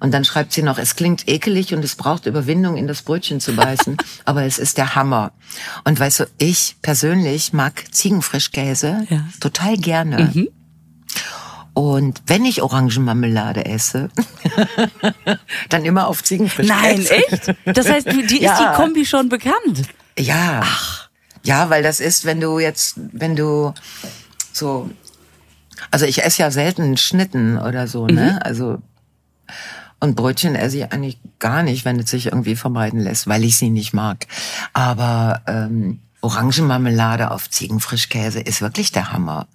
Und 0.00 0.12
dann 0.12 0.24
schreibt 0.24 0.52
sie 0.52 0.62
noch, 0.62 0.76
es 0.78 0.96
klingt 0.96 1.28
ekelig 1.28 1.72
und 1.72 1.84
es 1.84 1.94
braucht 1.94 2.26
Überwindung, 2.26 2.76
in 2.76 2.88
das 2.88 3.02
Brötchen 3.02 3.38
zu 3.38 3.54
beißen, 3.54 3.96
aber 4.24 4.42
es 4.42 4.58
ist 4.58 4.76
der 4.76 4.96
Hammer. 4.96 5.30
Und 5.84 6.00
weißt 6.00 6.20
du, 6.20 6.24
ich 6.38 6.76
persönlich 6.82 7.52
mag 7.52 7.84
Ziegenfrischkäse 7.94 9.06
Ja. 9.08 9.24
total 9.38 9.76
gerne. 9.76 10.32
Und 11.74 12.20
wenn 12.26 12.44
ich 12.44 12.60
Orangenmarmelade 12.62 13.64
esse, 13.66 14.08
dann 15.68 15.84
immer 15.84 16.08
auf 16.08 16.22
Ziegenfrischkäse. 16.24 16.82
Nein, 16.82 17.06
echt? 17.06 17.54
Das 17.64 17.88
heißt, 17.88 18.10
die, 18.12 18.26
die 18.26 18.36
ist 18.38 18.42
Ja. 18.42 18.72
die 18.72 18.76
Kombi 18.82 19.06
schon 19.06 19.28
bekannt. 19.28 19.82
Ja. 20.20 20.62
Ja, 21.42 21.70
weil 21.70 21.82
das 21.82 22.00
ist, 22.00 22.24
wenn 22.24 22.40
du 22.40 22.58
jetzt, 22.58 22.94
wenn 23.12 23.34
du 23.34 23.72
so, 24.52 24.90
also 25.90 26.04
ich 26.04 26.22
esse 26.22 26.42
ja 26.42 26.50
selten 26.50 26.96
Schnitten 26.96 27.58
oder 27.58 27.86
so, 27.86 28.06
ne? 28.06 28.44
Also 28.44 28.82
und 30.00 30.16
Brötchen 30.16 30.54
esse 30.54 30.78
ich 30.78 30.92
eigentlich 30.92 31.18
gar 31.38 31.62
nicht, 31.62 31.84
wenn 31.84 31.98
es 31.98 32.10
sich 32.10 32.26
irgendwie 32.26 32.56
vermeiden 32.56 33.00
lässt, 33.00 33.26
weil 33.26 33.44
ich 33.44 33.56
sie 33.56 33.68
nicht 33.68 33.92
mag. 33.92 34.26
Aber 34.72 35.42
ähm, 35.46 36.00
Orangenmarmelade 36.22 37.30
auf 37.30 37.50
Ziegenfrischkäse 37.50 38.40
ist 38.40 38.62
wirklich 38.62 38.92
der 38.92 39.12
Hammer. 39.12 39.46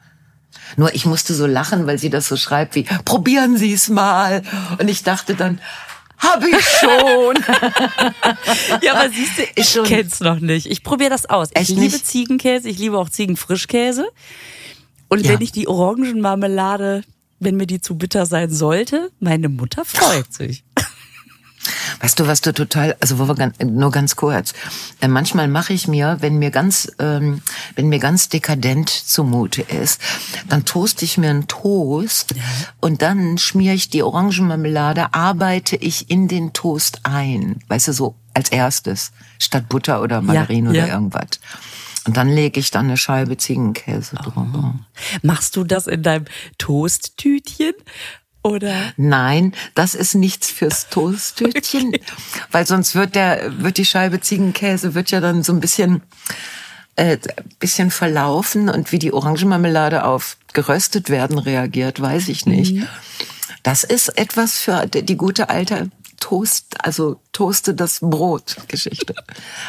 Nur 0.77 0.93
ich 0.93 1.05
musste 1.05 1.33
so 1.33 1.47
lachen, 1.47 1.87
weil 1.87 1.97
sie 1.97 2.09
das 2.09 2.27
so 2.27 2.37
schreibt 2.37 2.75
wie, 2.75 2.83
probieren 3.05 3.57
Sie 3.57 3.73
es 3.73 3.89
mal. 3.89 4.43
Und 4.79 4.87
ich 4.87 5.03
dachte 5.03 5.35
dann, 5.35 5.59
habe 6.25 6.49
ich 6.49 6.65
schon. 6.65 7.35
Ja, 8.81 8.93
aber 8.95 9.09
siehst 9.09 9.37
du, 9.37 9.43
ich 9.55 9.69
schon- 9.69 9.85
kenn's 9.85 10.19
noch 10.19 10.39
nicht. 10.39 10.65
Ich 10.67 10.83
probiere 10.83 11.09
das 11.09 11.25
aus. 11.29 11.49
Ich 11.53 11.57
Echt 11.61 11.69
liebe 11.69 11.81
nicht? 11.93 12.05
Ziegenkäse, 12.05 12.69
ich 12.69 12.77
liebe 12.79 12.97
auch 12.97 13.09
Ziegenfrischkäse. 13.09 14.07
Und 15.09 15.25
Ja. 15.25 15.33
wenn 15.33 15.41
ich 15.41 15.51
die 15.51 15.67
Orangenmarmelade, 15.67 17.03
wenn 17.39 17.55
mir 17.57 17.67
die 17.67 17.81
zu 17.81 17.95
bitter 17.97 18.25
sein 18.25 18.49
sollte, 18.51 19.11
meine 19.19 19.49
Mutter 19.49 19.85
freut 19.85 20.33
sich. 20.33 20.63
Weißt 22.01 22.19
du, 22.19 22.27
was 22.27 22.41
du 22.41 22.53
total, 22.53 22.95
also 22.99 23.19
wo 23.19 23.27
wir 23.27 23.51
nur 23.63 23.91
ganz 23.91 24.15
kurz. 24.15 24.53
Äh, 25.01 25.07
manchmal 25.07 25.47
mache 25.47 25.73
ich 25.73 25.87
mir, 25.87 26.17
wenn 26.19 26.37
mir 26.37 26.51
ganz, 26.51 26.91
ähm, 26.99 27.41
wenn 27.75 27.89
mir 27.89 27.99
ganz 27.99 28.29
dekadent 28.29 28.89
zumute 28.89 29.61
ist, 29.61 30.01
dann 30.49 30.65
toaste 30.65 31.05
ich 31.05 31.17
mir 31.17 31.29
einen 31.29 31.47
Toast 31.47 32.35
und 32.81 33.01
dann 33.01 33.37
schmiere 33.37 33.75
ich 33.75 33.89
die 33.89 34.03
Orangenmarmelade, 34.03 35.13
arbeite 35.13 35.75
ich 35.75 36.09
in 36.09 36.27
den 36.27 36.53
Toast 36.53 37.01
ein, 37.03 37.59
weißt 37.67 37.89
du, 37.89 37.93
so 37.93 38.15
als 38.33 38.49
erstes 38.49 39.11
statt 39.39 39.69
Butter 39.69 40.01
oder 40.01 40.21
Margarine 40.21 40.73
ja. 40.73 40.83
oder 40.83 40.93
irgendwas. 40.93 41.39
Und 42.05 42.17
dann 42.17 42.29
lege 42.29 42.59
ich 42.59 42.69
dann 42.69 42.85
eine 42.85 42.97
Scheibe 42.97 43.35
Ziegenkäse 43.35 44.15
drüber. 44.17 44.75
Machst 45.23 45.55
du 45.55 45.63
das 45.63 45.87
in 45.87 46.03
deinem 46.03 46.25
Toasttütchen? 46.59 47.73
Oder? 48.45 48.93
Nein, 48.95 49.55
das 49.73 49.95
ist 49.95 50.13
nichts 50.13 50.51
fürs 50.51 50.87
Toasttütchen, 50.91 51.97
weil 52.51 52.67
sonst 52.67 52.93
wird 52.93 53.15
der 53.15 53.51
wird 53.57 53.79
die 53.79 53.85
Scheibe 53.85 54.21
Ziegenkäse 54.21 54.93
wird 54.93 55.09
ja 55.09 55.19
dann 55.19 55.41
so 55.41 55.51
ein 55.51 55.59
bisschen 55.59 56.03
äh, 56.95 57.17
bisschen 57.57 57.89
verlaufen 57.89 58.69
und 58.69 58.91
wie 58.91 58.99
die 58.99 59.13
Orangenmarmelade 59.13 60.05
auf 60.05 60.37
geröstet 60.53 61.09
werden 61.09 61.39
reagiert, 61.39 61.99
weiß 61.99 62.27
ich 62.27 62.45
nicht. 62.45 62.87
Das 63.63 63.83
ist 63.83 64.15
etwas 64.15 64.59
für 64.59 64.85
die, 64.85 65.17
gute 65.17 65.49
alte 65.49 65.89
Toast, 66.19 66.75
also 66.85 67.19
toaste 67.31 67.73
das 67.73 67.99
Brot 67.99 68.57
Geschichte. 68.67 69.15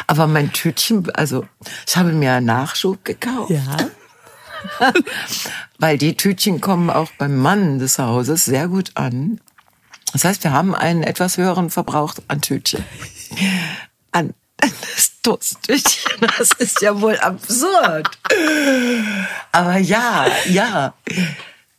Aber 0.07 0.27
mein 0.27 0.53
Tütchen, 0.53 1.11
also 1.15 1.47
ich 1.87 1.97
habe 1.97 2.13
mir 2.13 2.43
Nachschub 2.43 3.03
gekauft. 3.07 3.51
Ja. 3.51 3.79
Weil 5.79 5.99
die 5.99 6.17
Tütchen 6.17 6.61
kommen 6.61 6.91
auch 6.91 7.11
beim 7.19 7.37
Mann 7.37 7.79
des 7.79 7.99
Hauses 7.99 8.45
sehr 8.45 8.69
gut 8.69 8.93
an. 8.95 9.41
Das 10.13 10.25
heißt, 10.25 10.45
wir 10.45 10.53
haben 10.53 10.75
einen 10.75 11.03
etwas 11.03 11.37
höheren 11.37 11.71
Verbrauch 11.71 12.15
an 12.29 12.41
Tütchen. 12.41 12.85
An 14.13 14.33
das 14.59 15.13
Toasttütchen. 15.23 16.13
Das 16.39 16.53
ist 16.53 16.81
ja 16.81 16.99
wohl 17.01 17.19
absurd. 17.19 18.09
Aber 19.53 19.79
ja, 19.79 20.27
ja. 20.49 20.95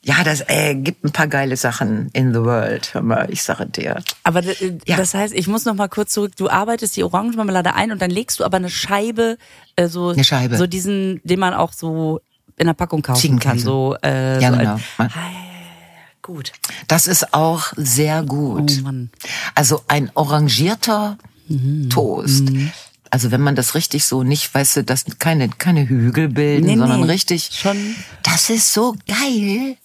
Ja, 0.03 0.23
das 0.23 0.41
äh, 0.47 0.73
gibt 0.75 1.03
ein 1.03 1.11
paar 1.11 1.27
geile 1.27 1.57
Sachen 1.57 2.09
in 2.13 2.33
the 2.33 2.39
world. 2.39 2.93
Hör 2.93 3.01
mal, 3.01 3.27
ich 3.29 3.43
sage 3.43 3.65
dir. 3.65 4.01
Aber 4.23 4.41
Ja. 4.85 4.95
das 4.95 5.13
heißt, 5.13 5.33
ich 5.33 5.47
muss 5.47 5.65
noch 5.65 5.73
mal 5.75 5.89
kurz 5.89 6.13
zurück. 6.13 6.33
Du 6.37 6.49
arbeitest 6.49 6.95
die 6.95 7.03
Orangenmarmelade 7.03 7.73
ein 7.73 7.91
und 7.91 8.01
dann 8.01 8.11
legst 8.11 8.39
du 8.39 8.45
aber 8.45 8.55
eine 8.57 8.69
Scheibe, 8.69 9.37
äh, 9.75 9.87
so, 9.87 10.09
Eine 10.09 10.23
Scheibe. 10.23 10.55
so 10.57 10.65
diesen, 10.65 11.19
den 11.25 11.39
man 11.39 11.53
auch 11.53 11.73
so 11.73 12.21
in 12.57 12.67
der 12.67 12.73
Packung 12.73 13.01
kaufen 13.01 13.39
kann. 13.39 13.59
So, 13.59 13.95
äh, 14.03 14.41
Ja, 14.41 14.51
so 14.51 14.57
genau. 14.57 14.79
Ein, 14.97 15.09
gut. 16.21 16.51
Das 16.87 17.07
ist 17.07 17.33
auch 17.33 17.71
sehr 17.77 18.23
gut. 18.23 18.81
Oh. 18.85 18.91
Also 19.55 19.83
ein 19.87 20.11
orangierter 20.15 21.17
Toast 21.89 22.43
Also 23.09 23.31
wenn 23.31 23.39
man 23.41 23.55
das 23.55 23.73
richtig 23.73 24.03
so 24.03 24.23
nicht, 24.23 24.53
weißt 24.53 24.77
du, 24.77 24.83
dass 24.83 25.05
keine, 25.19 25.47
keine 25.47 25.87
Hügel 25.87 26.27
bilden, 26.27 26.65
Nee, 26.65 26.75
sondern 26.75 27.01
nee, 27.01 27.07
richtig. 27.07 27.49
schon- 27.53 27.95
Das 28.23 28.49
ist 28.49 28.73
so 28.73 28.95
geil. 29.07 29.77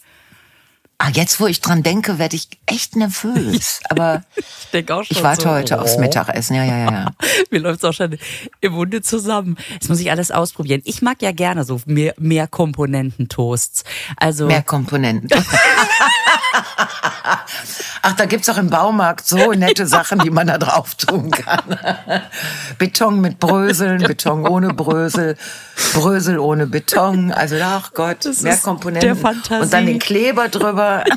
Ah, 1.05 1.11
jetzt, 1.13 1.41
wo 1.41 1.49
ich 1.49 1.61
dran 1.61 1.83
denke, 1.83 2.21
werde 2.21 2.37
ich 2.37 2.47
echt 2.65 2.95
nervös. 2.95 3.81
Aber 3.89 4.23
Ich 4.37 4.71
denke 4.73 4.95
auch 4.95 5.03
schon. 5.03 5.17
ich 5.17 5.23
warte 5.25 5.43
so, 5.43 5.51
heute 5.51 5.81
aufs 5.81 5.97
oh. 5.97 6.01
Mittagessen. 6.01 6.55
Ja, 6.55 6.63
ja, 6.63 6.79
ja, 6.79 6.93
ja. 6.93 7.07
Mir 7.51 7.59
läuft's 7.59 7.83
auch 7.85 7.93
schon 7.93 8.17
im 8.61 8.73
Munde 8.73 9.03
zusammen. 9.03 9.57
Jetzt 9.73 9.89
muss 9.89 9.99
ich 9.99 10.13
alles 10.13 10.31
ausprobieren. 10.31 10.81
Ich 10.85 11.03
mag 11.03 11.21
ja 11.21 11.33
gerne 11.33 11.65
so 11.65 11.81
mehr, 11.87 12.15
mehr 12.19 12.47
Komponenten-Toasts. 12.47 13.83
Also 14.17 14.47
Mehr 14.47 14.63
Komponenten. 14.63 15.29
Ach, 18.03 18.13
da 18.13 18.27
gibt's 18.27 18.49
auch 18.49 18.59
im 18.59 18.71
Baumarkt 18.71 19.27
so 19.27 19.53
nette 19.55 19.89
Sachen, 19.89 20.21
die 20.21 20.31
man 20.31 20.47
da 20.47 20.59
drauf 20.59 20.95
tun 20.95 21.33
kann. 21.33 21.79
Beton 22.79 23.21
mit 23.21 23.41
Bröseln, 23.41 24.03
Beton 24.03 24.47
ohne 24.47 24.73
Brösel, 24.73 25.37
Brösel 25.95 26.39
ohne 26.39 26.67
Beton. 26.67 27.33
Also, 27.33 27.57
ach 27.63 27.93
Gott, 27.93 28.25
Das 28.25 28.43
mehr 28.43 28.57
Komponenten. 28.57 29.11
Und 29.61 29.73
dann 29.73 29.87
den 29.87 29.99
Kleber 29.99 30.49
drüber. 30.49 31.05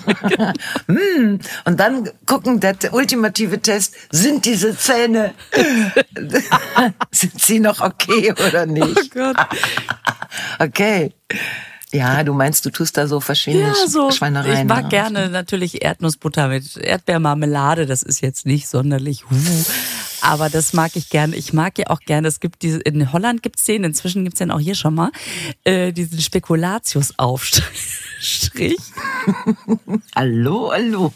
Hm. 0.88 1.40
Und 1.66 1.80
dann 1.80 2.10
gucken, 2.26 2.60
der 2.60 2.76
ultimative 2.92 3.60
Test, 3.60 3.96
sind 4.12 4.46
diese 4.46 4.78
Zähne, 4.78 5.34
sind 7.12 7.42
sie 7.42 7.60
noch 7.60 7.82
okay 7.82 8.34
oder 8.48 8.66
nicht? 8.66 9.12
Oh 9.16 9.20
Gott. 9.20 9.36
Okay. 10.60 11.14
Ja, 11.96 12.24
du 12.24 12.34
meinst, 12.34 12.66
du 12.66 12.70
tust 12.70 12.98
da 12.98 13.08
so 13.08 13.20
verschiedene 13.20 13.68
Ja, 13.68 13.88
so. 13.88 14.12
Schweinereien. 14.12 14.58
Ich 14.58 14.66
mag 14.66 14.84
ne? 14.84 14.90
gerne 14.90 15.30
natürlich 15.30 15.84
Erdnussbutter 15.84 16.48
mit 16.48 16.78
Erdbeermarmelade. 16.78 17.86
Das 17.86 18.04
ist 18.04 18.22
jetzt 18.22 18.46
nicht 18.46 18.68
sonderlich 18.68 19.30
hu. 19.30 19.36
Aber 20.22 20.50
das 20.50 20.74
mag 20.74 20.96
ich 20.96 21.10
gerne. 21.10 21.36
Ich 21.36 21.54
mag 21.54 21.78
ja 21.78 21.88
auch 21.90 22.00
gerne, 22.00 22.28
es 22.28 22.40
gibt 22.40 22.64
diese, 22.64 22.80
in 22.80 23.14
Holland 23.14 23.44
gibt's 23.44 23.64
den, 23.66 23.84
inzwischen 23.84 24.24
gibt's 24.24 24.40
den 24.40 24.50
auch 24.50 24.60
hier 24.60 24.74
schon 24.74 24.96
mal, 24.96 25.12
äh, 25.64 25.92
diesen 25.92 26.20
Spekulatius-Aufstrich. 26.20 27.64
Hallo, 30.16 30.72
hallo. 30.72 31.14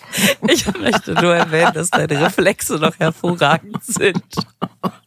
Ich 0.48 0.66
möchte 0.78 1.14
nur 1.14 1.36
erwähnen, 1.36 1.74
dass 1.74 1.90
deine 1.90 2.22
Reflexe 2.22 2.76
noch 2.76 3.00
hervorragend 3.00 3.84
sind. 3.84 4.22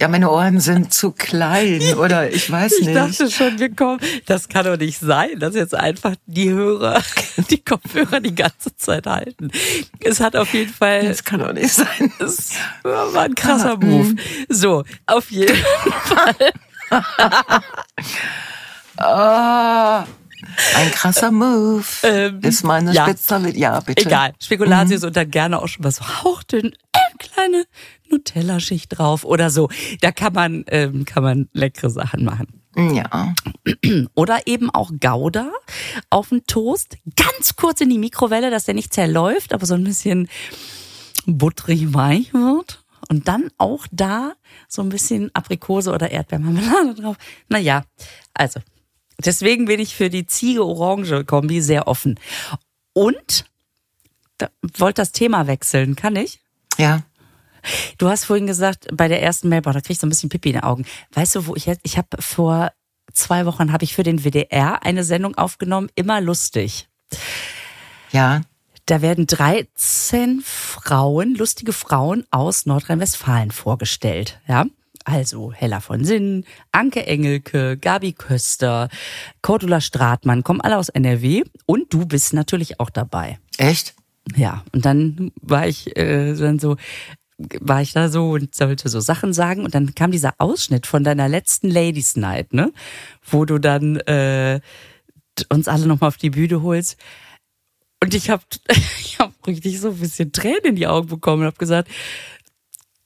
Ja, 0.00 0.06
meine 0.08 0.30
Ohren 0.30 0.60
sind 0.60 0.94
zu 0.94 1.10
klein 1.12 1.82
oder 1.98 2.30
ich 2.30 2.50
weiß 2.50 2.72
Ich 2.80 2.86
nicht. 2.86 2.96
dachte 2.96 3.30
schon, 3.30 3.58
wir 3.58 3.74
kommen. 3.74 3.98
Das 4.26 4.48
kann 4.48 4.64
doch 4.64 4.76
nicht 4.76 5.00
sein, 5.00 5.38
dass 5.40 5.54
jetzt 5.56 5.74
einfach 5.74 6.14
die 6.26 6.50
Hörer, 6.50 7.02
die 7.50 7.58
Kopfhörer 7.62 8.20
die 8.20 8.34
ganze 8.34 8.76
Zeit 8.76 9.06
halten. 9.06 9.50
Es 10.00 10.20
hat 10.20 10.36
auf 10.36 10.52
jeden 10.54 10.72
Fall 10.72 11.06
das 11.08 11.24
kann 11.24 11.40
doch 11.40 11.52
nicht 11.52 11.72
sein. 11.72 12.12
Das 12.20 12.50
war 12.84 13.22
ein 13.22 13.34
krasser 13.34 13.72
Ah, 13.72 13.84
Move. 13.84 14.14
So, 14.48 14.84
auf 15.06 15.30
jeden 15.30 15.56
Fall. 16.04 16.52
Ah, 18.96 20.04
ein 20.74 20.90
krasser 20.90 21.30
Move. 21.30 21.84
Ähm, 22.02 22.40
ist 22.42 22.64
meine 22.64 22.92
ja. 22.92 23.04
Spezialität. 23.06 23.60
Ja, 23.60 23.78
bitte. 23.80 24.06
Egal. 24.06 24.32
Spekulatius 24.42 25.04
und 25.04 25.16
dann 25.16 25.30
gerne 25.30 25.60
auch 25.60 25.68
schon 25.68 25.82
mal 25.84 25.92
so 25.92 26.02
hauchdünn, 26.04 26.72
äh, 26.92 26.98
kleine 27.18 27.64
Nutella-Schicht 28.10 28.98
drauf 28.98 29.24
oder 29.24 29.50
so. 29.50 29.68
Da 30.00 30.12
kann 30.12 30.32
man, 30.32 30.64
ähm, 30.68 31.04
kann 31.04 31.22
man 31.22 31.48
leckere 31.52 31.90
Sachen 31.90 32.24
machen. 32.24 32.58
Ja. 32.76 33.34
Oder 34.14 34.46
eben 34.46 34.70
auch 34.70 34.90
Gouda 35.00 35.50
auf 36.10 36.28
dem 36.28 36.46
Toast. 36.46 36.96
Ganz 37.16 37.56
kurz 37.56 37.80
in 37.80 37.90
die 37.90 37.98
Mikrowelle, 37.98 38.50
dass 38.50 38.66
der 38.66 38.74
nicht 38.74 38.94
zerläuft, 38.94 39.52
aber 39.52 39.66
so 39.66 39.74
ein 39.74 39.84
bisschen 39.84 40.28
butterig 41.26 41.92
weich 41.94 42.32
wird. 42.32 42.84
Und 43.08 43.26
dann 43.26 43.50
auch 43.58 43.86
da 43.90 44.34
so 44.68 44.82
ein 44.82 44.90
bisschen 44.90 45.34
Aprikose 45.34 45.92
oder 45.92 46.10
Erdbeermarmelade 46.10 46.94
drauf. 46.94 47.16
Naja, 47.48 47.84
also. 48.34 48.60
Deswegen 49.24 49.64
bin 49.64 49.80
ich 49.80 49.96
für 49.96 50.10
die 50.10 50.26
Ziege-Orange-Kombi 50.26 51.60
sehr 51.60 51.88
offen. 51.88 52.20
Und, 52.92 53.46
da, 54.36 54.48
wollte 54.76 55.02
das 55.02 55.10
Thema 55.10 55.48
wechseln, 55.48 55.96
kann 55.96 56.14
ich? 56.14 56.40
Ja. 56.76 57.02
Du 57.98 58.08
hast 58.08 58.24
vorhin 58.24 58.46
gesagt, 58.46 58.86
bei 58.92 59.08
der 59.08 59.22
ersten 59.22 59.48
Mail, 59.48 59.62
boah, 59.62 59.72
da 59.72 59.80
krieg 59.80 59.92
ich 59.92 59.98
so 59.98 60.06
ein 60.06 60.10
bisschen 60.10 60.28
Pipi 60.28 60.50
in 60.50 60.54
den 60.54 60.64
Augen. 60.64 60.84
Weißt 61.12 61.34
du, 61.34 61.46
wo 61.46 61.56
ich 61.56 61.66
jetzt, 61.66 61.80
ich 61.82 61.98
habe 61.98 62.20
vor 62.20 62.72
zwei 63.12 63.46
Wochen 63.46 63.72
habe 63.72 63.84
ich 63.84 63.94
für 63.94 64.02
den 64.02 64.24
WDR 64.24 64.84
eine 64.84 65.04
Sendung 65.04 65.36
aufgenommen, 65.36 65.88
immer 65.94 66.20
lustig. 66.20 66.88
Ja. 68.12 68.42
Da 68.86 69.02
werden 69.02 69.26
13 69.26 70.40
Frauen, 70.42 71.34
lustige 71.34 71.74
Frauen 71.74 72.24
aus 72.30 72.64
Nordrhein-Westfalen 72.64 73.50
vorgestellt, 73.50 74.40
ja. 74.48 74.64
Also 75.04 75.52
Hella 75.52 75.80
von 75.80 76.04
Sinn, 76.04 76.44
Anke 76.72 77.06
Engelke, 77.06 77.76
Gabi 77.76 78.12
Köster, 78.12 78.88
Cordula 79.42 79.80
Stratmann, 79.80 80.42
kommen 80.42 80.60
alle 80.60 80.76
aus 80.76 80.88
NRW 80.88 81.44
und 81.66 81.92
du 81.92 82.06
bist 82.06 82.32
natürlich 82.32 82.80
auch 82.80 82.90
dabei. 82.90 83.38
Echt? 83.56 83.94
Ja, 84.36 84.64
und 84.72 84.84
dann 84.84 85.32
war 85.40 85.66
ich 85.66 85.96
äh, 85.96 86.34
dann 86.34 86.58
so, 86.58 86.76
war 87.38 87.82
ich 87.82 87.92
da 87.92 88.08
so 88.08 88.32
und 88.32 88.54
sollte 88.54 88.88
so 88.88 89.00
Sachen 89.00 89.32
sagen 89.32 89.64
und 89.64 89.74
dann 89.74 89.94
kam 89.94 90.10
dieser 90.10 90.34
Ausschnitt 90.38 90.86
von 90.86 91.04
deiner 91.04 91.28
letzten 91.28 91.70
Ladies 91.70 92.16
Night, 92.16 92.52
ne, 92.52 92.72
wo 93.22 93.44
du 93.44 93.58
dann 93.58 93.96
äh, 94.00 94.60
uns 95.48 95.68
alle 95.68 95.86
nochmal 95.86 96.08
auf 96.08 96.16
die 96.16 96.30
Bühne 96.30 96.62
holst. 96.62 96.96
Und 98.02 98.14
ich 98.14 98.30
habe 98.30 98.42
ich 99.00 99.18
hab 99.18 99.46
richtig 99.46 99.80
so 99.80 99.90
ein 99.90 99.98
bisschen 99.98 100.32
Tränen 100.32 100.64
in 100.64 100.76
die 100.76 100.86
Augen 100.86 101.08
bekommen 101.08 101.42
und 101.42 101.46
habe 101.46 101.58
gesagt, 101.58 101.88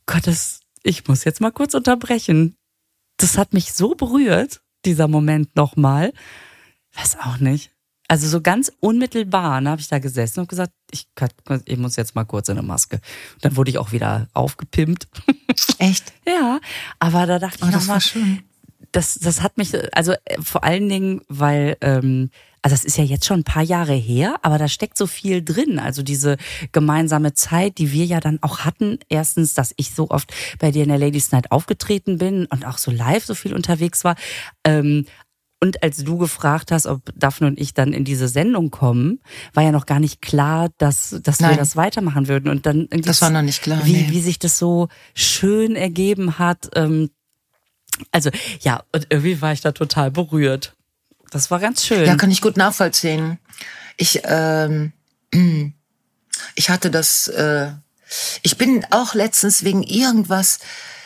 Gott, 0.07 0.27
das, 0.27 0.61
ich 0.83 1.07
muss 1.09 1.25
jetzt 1.25 1.41
mal 1.41 1.53
kurz 1.53 1.75
unterbrechen. 1.75 2.57
Das 3.19 3.39
hat 3.39 3.53
mich 3.53 3.73
so 3.73 3.95
berührt, 3.95 4.63
dieser 4.85 5.09
Moment 5.09 5.55
nochmal. 5.57 6.13
Weiß 6.95 7.19
auch 7.21 7.39
nicht. 7.39 7.72
Also 8.13 8.29
so 8.29 8.43
ganz 8.43 8.71
unmittelbar 8.81 9.63
ne, 9.63 9.71
habe 9.71 9.81
ich 9.81 9.89
da 9.89 9.99
gesessen 9.99 10.41
und 10.41 10.49
gesagt, 10.51 10.75
ich, 10.91 11.07
kann- 11.15 11.31
ich 11.65 11.79
muss 11.79 11.97
jetzt 11.97 12.15
mal 12.15 12.25
kurz 12.25 12.51
in 12.51 12.59
eine 12.59 12.67
Maske. 12.67 12.97
Und 12.97 13.43
dann 13.45 13.57
wurde 13.57 13.71
ich 13.71 13.79
auch 13.79 13.91
wieder 13.93 14.29
aufgepimpt. 14.35 15.09
Echt? 15.79 16.13
ja, 16.29 16.61
aber 16.99 17.25
da 17.27 17.39
dachte 17.39 17.61
Oh, 17.63 17.69
ich 17.69 17.73
das 17.73 17.85
nochmal, 17.85 17.95
war 17.97 18.01
schön. 18.03 18.43
das, 18.93 19.15
das 19.15 19.41
hat 19.41 19.57
mich, 19.57 19.73
also 19.97 20.13
äh, 20.27 20.43
vor 20.43 20.63
allen 20.63 20.91
Dingen, 20.91 21.23
weil, 21.31 21.79
ähm, 21.81 22.29
also 22.61 22.75
das 22.75 22.85
ist 22.85 22.99
ja 22.99 23.05
jetzt 23.05 23.25
schon 23.25 23.41
ein 23.41 23.45
paar 23.45 23.63
Jahre 23.63 23.95
her, 23.95 24.37
aber 24.43 24.59
da 24.59 24.69
steckt 24.69 24.99
so 24.99 25.07
viel 25.07 25.43
drin. 25.43 25.79
Also 25.79 26.03
diese 26.03 26.37
gemeinsame 26.71 27.33
Zeit, 27.33 27.79
die 27.79 27.93
wir 27.93 28.05
ja 28.05 28.21
dann 28.21 28.41
auch 28.43 28.59
hatten. 28.61 28.99
Erstens, 29.09 29.55
dass 29.55 29.73
ich 29.79 29.95
so 29.95 30.11
oft 30.11 30.31
bei 30.59 30.71
dir 30.71 30.83
in 30.83 30.91
der 30.91 30.99
Ladies 30.99 31.33
Night 31.33 31.51
aufgetreten 31.51 32.19
bin 32.19 32.45
und 32.45 32.67
auch 32.67 32.77
so 32.77 32.91
live 32.91 33.25
so 33.25 33.35
viel 33.35 33.55
unterwegs 33.55 34.05
war. 34.05 34.17
Ähm, 34.65 35.07
und 35.63 35.81
als 35.85 35.99
du 35.99 36.19
gefragt 36.19 36.73
hast, 36.73 36.87
ob 36.87 37.03
Daphne 37.15 37.47
und 37.47 37.61
ich 37.61 37.73
dann 37.73 37.93
in 37.93 38.05
diese 38.05 38.27
Sendung 38.27 38.73
kommen, 38.73 39.21
war 39.55 39.63
ja 39.63 39.71
noch 39.71 39.87
gar 39.87 40.01
nicht 40.01 40.21
klar, 40.21 40.71
dass, 40.79 41.17
dass 41.23 41.39
wir 41.39 41.55
das 41.55 41.77
weitermachen 41.77 42.27
würden. 42.27 42.51
Und 42.51 42.67
dann 42.67 42.81
irgendwie 42.81 43.03
Das 43.03 43.23
war 43.23 43.31
noch 43.31 43.43
nicht 43.43 43.63
klar, 43.63 43.81
Wie, 43.85 43.93
nee. 43.93 44.07
wie 44.11 44.21
sich 44.21 44.41
das 44.41 44.59
so 44.59 44.89
schön 45.15 45.77
ergeben 45.77 46.41
hat. 46.41 46.69
Ähm, 46.75 47.11
also 48.11 48.31
ja, 48.63 48.83
und 48.91 49.07
irgendwie 49.11 49.41
war 49.41 49.53
ich 49.53 49.61
da 49.61 49.71
total 49.71 50.11
berührt. 50.11 50.75
Das 51.31 51.49
war 51.53 51.61
ganz 51.61 51.87
schön. 51.87 52.07
Ja, 52.07 52.17
kann 52.17 52.33
ich 52.33 52.41
gut 52.41 52.57
nachvollziehen. 52.57 53.39
Ich, 53.97 54.23
ähm, 54.25 54.93
ich 56.57 56.71
hatte 56.71 56.91
das, 56.91 57.29
äh, 57.29 57.71
ich 58.43 58.59
bin 58.59 58.85
auch 58.91 59.15
letztens 59.15 59.63
wegen 59.63 59.85
irgendwas 59.85 60.59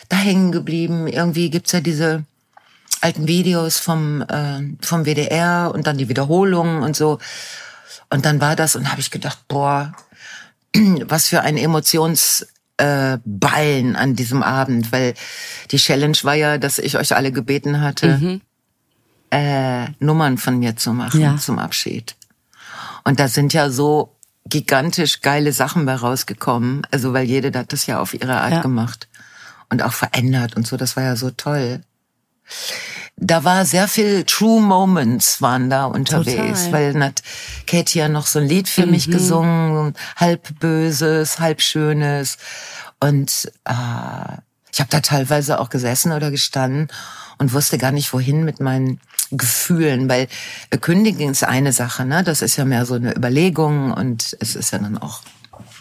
da 0.09 0.17
hängen 0.17 0.51
geblieben. 0.51 1.05
Irgendwie 1.05 1.51
gibt's 1.51 1.73
ja 1.73 1.79
diese 1.79 2.25
alten 3.01 3.27
Videos 3.27 3.77
vom, 3.79 4.21
äh, 4.21 4.61
vom 4.81 5.05
WDR 5.05 5.71
und 5.73 5.87
dann 5.87 5.97
die 5.97 6.09
Wiederholungen 6.09 6.83
und 6.83 6.95
so. 6.95 7.19
Und 8.09 8.25
dann 8.25 8.39
war 8.41 8.55
das 8.55 8.75
und 8.75 8.89
habe 8.91 9.01
ich 9.01 9.11
gedacht, 9.11 9.39
boah, 9.47 9.93
was 11.05 11.27
für 11.27 11.41
ein 11.41 11.57
Emotions 11.57 12.47
äh, 12.77 13.17
Ballen 13.25 13.95
an 13.95 14.15
diesem 14.15 14.43
Abend, 14.43 14.91
weil 14.91 15.13
die 15.71 15.77
Challenge 15.77 16.17
war 16.23 16.35
ja, 16.35 16.57
dass 16.57 16.77
ich 16.77 16.97
euch 16.97 17.15
alle 17.15 17.31
gebeten 17.31 17.81
hatte, 17.81 18.19
äh, 19.31 19.87
Nummern 19.99 20.37
von 20.37 20.59
mir 20.59 20.75
zu 20.77 20.93
machen 20.93 21.19
Ja. 21.21 21.37
zum 21.37 21.59
Abschied. 21.59 22.15
Und 23.03 23.19
da 23.19 23.27
sind 23.27 23.53
ja 23.53 23.69
so 23.69 24.15
gigantisch 24.45 25.21
geile 25.21 25.51
Sachen 25.53 25.85
bei 25.85 25.95
rausgekommen. 25.95 26.85
Also 26.91 27.13
weil 27.13 27.25
jede 27.25 27.57
hat 27.57 27.73
das 27.73 27.85
ja 27.87 27.99
auf 27.99 28.13
ihre 28.13 28.39
Art 28.39 28.51
Ja. 28.53 28.61
gemacht 28.61 29.07
und 29.69 29.81
auch 29.83 29.93
verändert 29.93 30.55
und 30.55 30.65
so. 30.67 30.77
Das 30.77 30.95
war 30.95 31.03
ja 31.03 31.15
so 31.15 31.31
toll. 31.31 31.81
Da 33.15 33.43
war 33.43 33.65
sehr 33.65 33.87
viel 33.87 34.23
True 34.25 34.61
Moments 34.61 35.41
waren 35.41 35.69
da 35.69 35.85
unterwegs, 35.85 36.65
Total. 36.65 36.71
weil 36.71 36.93
dann 36.93 37.03
hat 37.03 37.23
Katie 37.65 37.99
ja 37.99 38.07
noch 38.09 38.27
so 38.27 38.39
ein 38.39 38.47
Lied 38.47 38.69
für 38.69 38.85
mich 38.85 39.09
gesungen, 39.09 39.93
halb 40.15 40.59
böses, 40.59 41.39
halb 41.39 41.61
schönes 41.61 42.37
und 42.99 43.51
äh, 43.65 44.37
ich 44.71 44.79
habe 44.79 44.89
da 44.91 44.99
teilweise 44.99 45.59
auch 45.59 45.69
gesessen 45.69 46.11
oder 46.11 46.29
gestanden 46.29 46.89
und 47.39 47.53
wusste 47.53 47.77
gar 47.79 47.91
nicht 47.91 48.13
wohin 48.13 48.43
mit 48.45 48.59
meinen 48.59 48.99
Gefühlen, 49.31 50.07
weil 50.07 50.27
kündigen 50.79 51.31
ist 51.31 51.43
eine 51.43 51.73
Sache, 51.73 52.05
ne? 52.05 52.23
Das 52.23 52.41
ist 52.43 52.55
ja 52.57 52.65
mehr 52.65 52.85
so 52.85 52.93
eine 52.93 53.15
Überlegung 53.15 53.91
und 53.91 54.37
es 54.39 54.55
ist 54.55 54.71
ja 54.71 54.77
dann 54.77 54.97
auch 54.97 55.21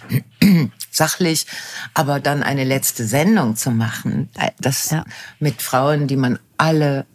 sachlich, 0.90 1.46
aber 1.94 2.20
dann 2.20 2.42
eine 2.42 2.64
letzte 2.64 3.06
Sendung 3.06 3.56
zu 3.56 3.70
machen, 3.70 4.30
äh, 4.38 4.50
das 4.58 4.90
Ja. 4.90 5.04
mit 5.38 5.60
Frauen, 5.62 6.06
die 6.06 6.16
man 6.16 6.38
alle 6.58 7.06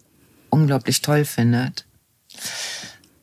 unglaublich 0.49 1.01
toll 1.01 1.25
findet. 1.25 1.85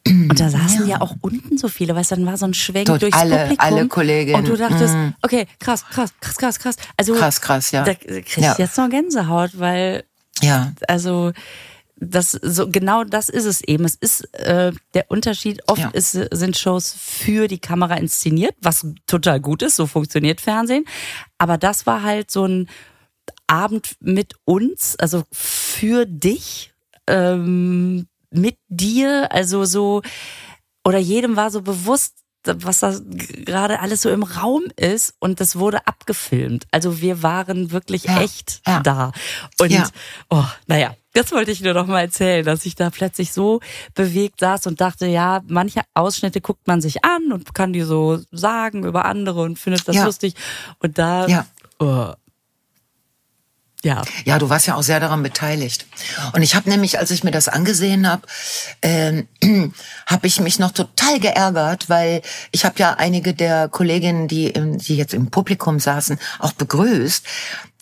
Und 0.06 0.40
da 0.40 0.48
saßen 0.48 0.86
ja. 0.86 1.02
auch 1.02 1.16
unten 1.20 1.58
so 1.58 1.68
viele, 1.68 1.94
weißt 1.94 2.12
du, 2.12 2.16
dann 2.16 2.24
war 2.26 2.38
so 2.38 2.46
ein 2.46 2.54
Schwenk 2.54 2.86
Dort 2.86 3.02
durchs 3.02 3.16
alle- 3.16 3.40
Publikum. 3.40 3.58
alle 3.66 3.88
Kolleginnen. 3.88 4.38
Und 4.38 4.48
du 4.48 4.56
dachtest, 4.56 4.94
okay, 5.22 5.46
krass, 5.60 5.84
krass, 5.84 6.12
krass, 6.20 6.36
krass, 6.38 6.58
krass. 6.58 6.76
Also, 6.96 7.14
Krass, 7.14 7.40
krass, 7.42 7.70
ja. 7.72 7.84
Da 7.84 7.94
krieg 7.94 8.24
ich 8.26 8.36
Ja. 8.38 8.54
jetzt 8.56 8.78
noch 8.78 8.88
Gänsehaut, 8.88 9.58
weil, 9.58 10.04
Ja, 10.40 10.72
also, 10.86 11.32
das 12.00 12.30
so 12.30 12.70
genau 12.70 13.02
das 13.04 13.28
ist 13.28 13.44
es 13.44 13.60
eben. 13.60 13.84
Es 13.84 13.96
ist 13.96 14.32
äh, 14.34 14.72
der 14.94 15.10
Unterschied. 15.10 15.60
Oft 15.66 15.80
Ja. 15.80 15.88
ist, 15.88 16.12
sind 16.12 16.56
Shows 16.56 16.94
für 16.96 17.48
die 17.48 17.58
Kamera 17.58 17.96
inszeniert, 17.96 18.54
was 18.62 18.86
total 19.06 19.40
gut 19.40 19.62
ist. 19.62 19.74
So 19.76 19.86
funktioniert 19.88 20.40
Fernsehen. 20.40 20.84
Aber 21.38 21.58
das 21.58 21.86
war 21.86 22.02
halt 22.04 22.30
so 22.30 22.44
ein 22.46 22.68
Abend 23.48 23.96
mit 24.00 24.34
uns, 24.44 24.96
also 24.96 25.24
für 25.32 26.06
dich, 26.06 26.72
ähm, 27.06 28.06
mit 28.30 28.58
dir, 28.68 29.32
also 29.32 29.64
so 29.64 30.02
oder 30.84 30.98
jedem 30.98 31.36
war 31.36 31.50
so 31.50 31.62
bewusst, 31.62 32.14
was 32.44 32.78
da 32.80 32.94
gerade 33.44 33.80
alles 33.80 34.02
so 34.02 34.10
im 34.10 34.22
Raum 34.22 34.64
ist 34.76 35.14
und 35.18 35.40
das 35.40 35.56
wurde 35.56 35.86
abgefilmt. 35.86 36.66
Also 36.70 37.00
wir 37.00 37.22
waren 37.22 37.72
wirklich 37.72 38.04
Ja, 38.04 38.20
echt 38.22 38.60
ja. 38.66 38.80
da. 38.80 39.12
Und 39.60 39.70
Ja. 39.70 39.86
oh, 40.30 40.44
naja, 40.66 40.94
das 41.14 41.32
wollte 41.32 41.50
ich 41.50 41.60
nur 41.60 41.74
noch 41.74 41.86
mal 41.86 42.00
erzählen, 42.02 42.44
dass 42.44 42.64
ich 42.64 42.74
da 42.74 42.90
plötzlich 42.90 43.32
so 43.32 43.60
bewegt 43.94 44.40
saß 44.40 44.66
und 44.66 44.80
dachte, 44.80 45.06
ja, 45.06 45.42
manche 45.48 45.82
Ausschnitte 45.94 46.40
guckt 46.40 46.66
man 46.68 46.80
sich 46.80 47.04
an 47.04 47.32
und 47.32 47.54
kann 47.54 47.72
die 47.72 47.82
so 47.82 48.20
sagen 48.30 48.84
über 48.84 49.04
andere 49.04 49.40
und 49.42 49.58
findet 49.58 49.88
das 49.88 49.96
lustig. 50.04 50.34
Und 50.78 50.96
da, 50.98 51.26
Ja. 51.26 51.46
oh, 51.80 52.12
ja, 53.84 54.02
Ja, 54.24 54.38
du 54.38 54.50
warst 54.50 54.66
ja 54.66 54.74
auch 54.74 54.82
sehr 54.82 54.98
daran 54.98 55.22
beteiligt. 55.22 55.86
Und 56.32 56.42
ich 56.42 56.56
habe 56.56 56.68
nämlich, 56.68 56.98
als 56.98 57.12
ich 57.12 57.22
mir 57.22 57.30
das 57.30 57.46
angesehen 57.46 58.08
habe, 58.08 58.22
ähm, 58.82 59.28
habe 60.06 60.26
ich 60.26 60.40
mich 60.40 60.58
noch 60.58 60.72
total 60.72 61.20
geärgert, 61.20 61.88
weil 61.88 62.22
ich 62.50 62.64
habe 62.64 62.74
ja 62.78 62.94
einige 62.94 63.34
der 63.34 63.68
Kolleginnen, 63.68 64.26
die, 64.26 64.48
im, 64.48 64.78
die 64.78 64.96
jetzt 64.96 65.14
im 65.14 65.30
Publikum 65.30 65.78
saßen, 65.78 66.18
auch 66.40 66.52
begrüßt. 66.52 67.24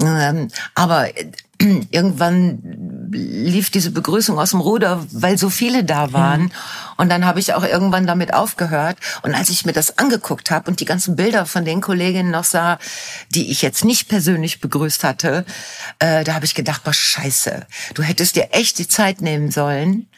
Ähm, 0.02 0.48
aber 0.74 1.16
äh, 1.16 1.30
irgendwann 1.90 3.08
lief 3.10 3.70
diese 3.70 3.90
Begrüßung 3.90 4.38
aus 4.38 4.50
dem 4.50 4.60
Ruder, 4.60 5.04
weil 5.12 5.38
so 5.38 5.50
viele 5.50 5.84
da 5.84 6.12
waren. 6.12 6.52
Und 6.96 7.08
dann 7.08 7.24
habe 7.24 7.40
ich 7.40 7.54
auch 7.54 7.64
irgendwann 7.64 8.06
damit 8.06 8.34
aufgehört. 8.34 8.98
Und 9.22 9.34
als 9.34 9.48
ich 9.48 9.64
mir 9.64 9.72
das 9.72 9.98
angeguckt 9.98 10.50
habe 10.50 10.70
und 10.70 10.80
die 10.80 10.84
ganzen 10.84 11.16
Bilder 11.16 11.46
von 11.46 11.64
den 11.64 11.80
Kolleginnen 11.80 12.30
noch 12.30 12.44
sah, 12.44 12.78
die 13.30 13.50
ich 13.50 13.62
jetzt 13.62 13.84
nicht 13.84 14.08
persönlich 14.08 14.60
begrüßt 14.60 15.04
hatte, 15.04 15.44
äh, 15.98 16.24
da 16.24 16.34
habe 16.34 16.44
ich 16.44 16.54
gedacht, 16.54 16.84
boah, 16.84 16.92
scheiße, 16.92 17.66
du 17.94 18.02
hättest 18.02 18.36
dir 18.36 18.48
echt 18.52 18.78
die 18.78 18.88
Zeit 18.88 19.20
nehmen 19.20 19.50
sollen. 19.50 20.08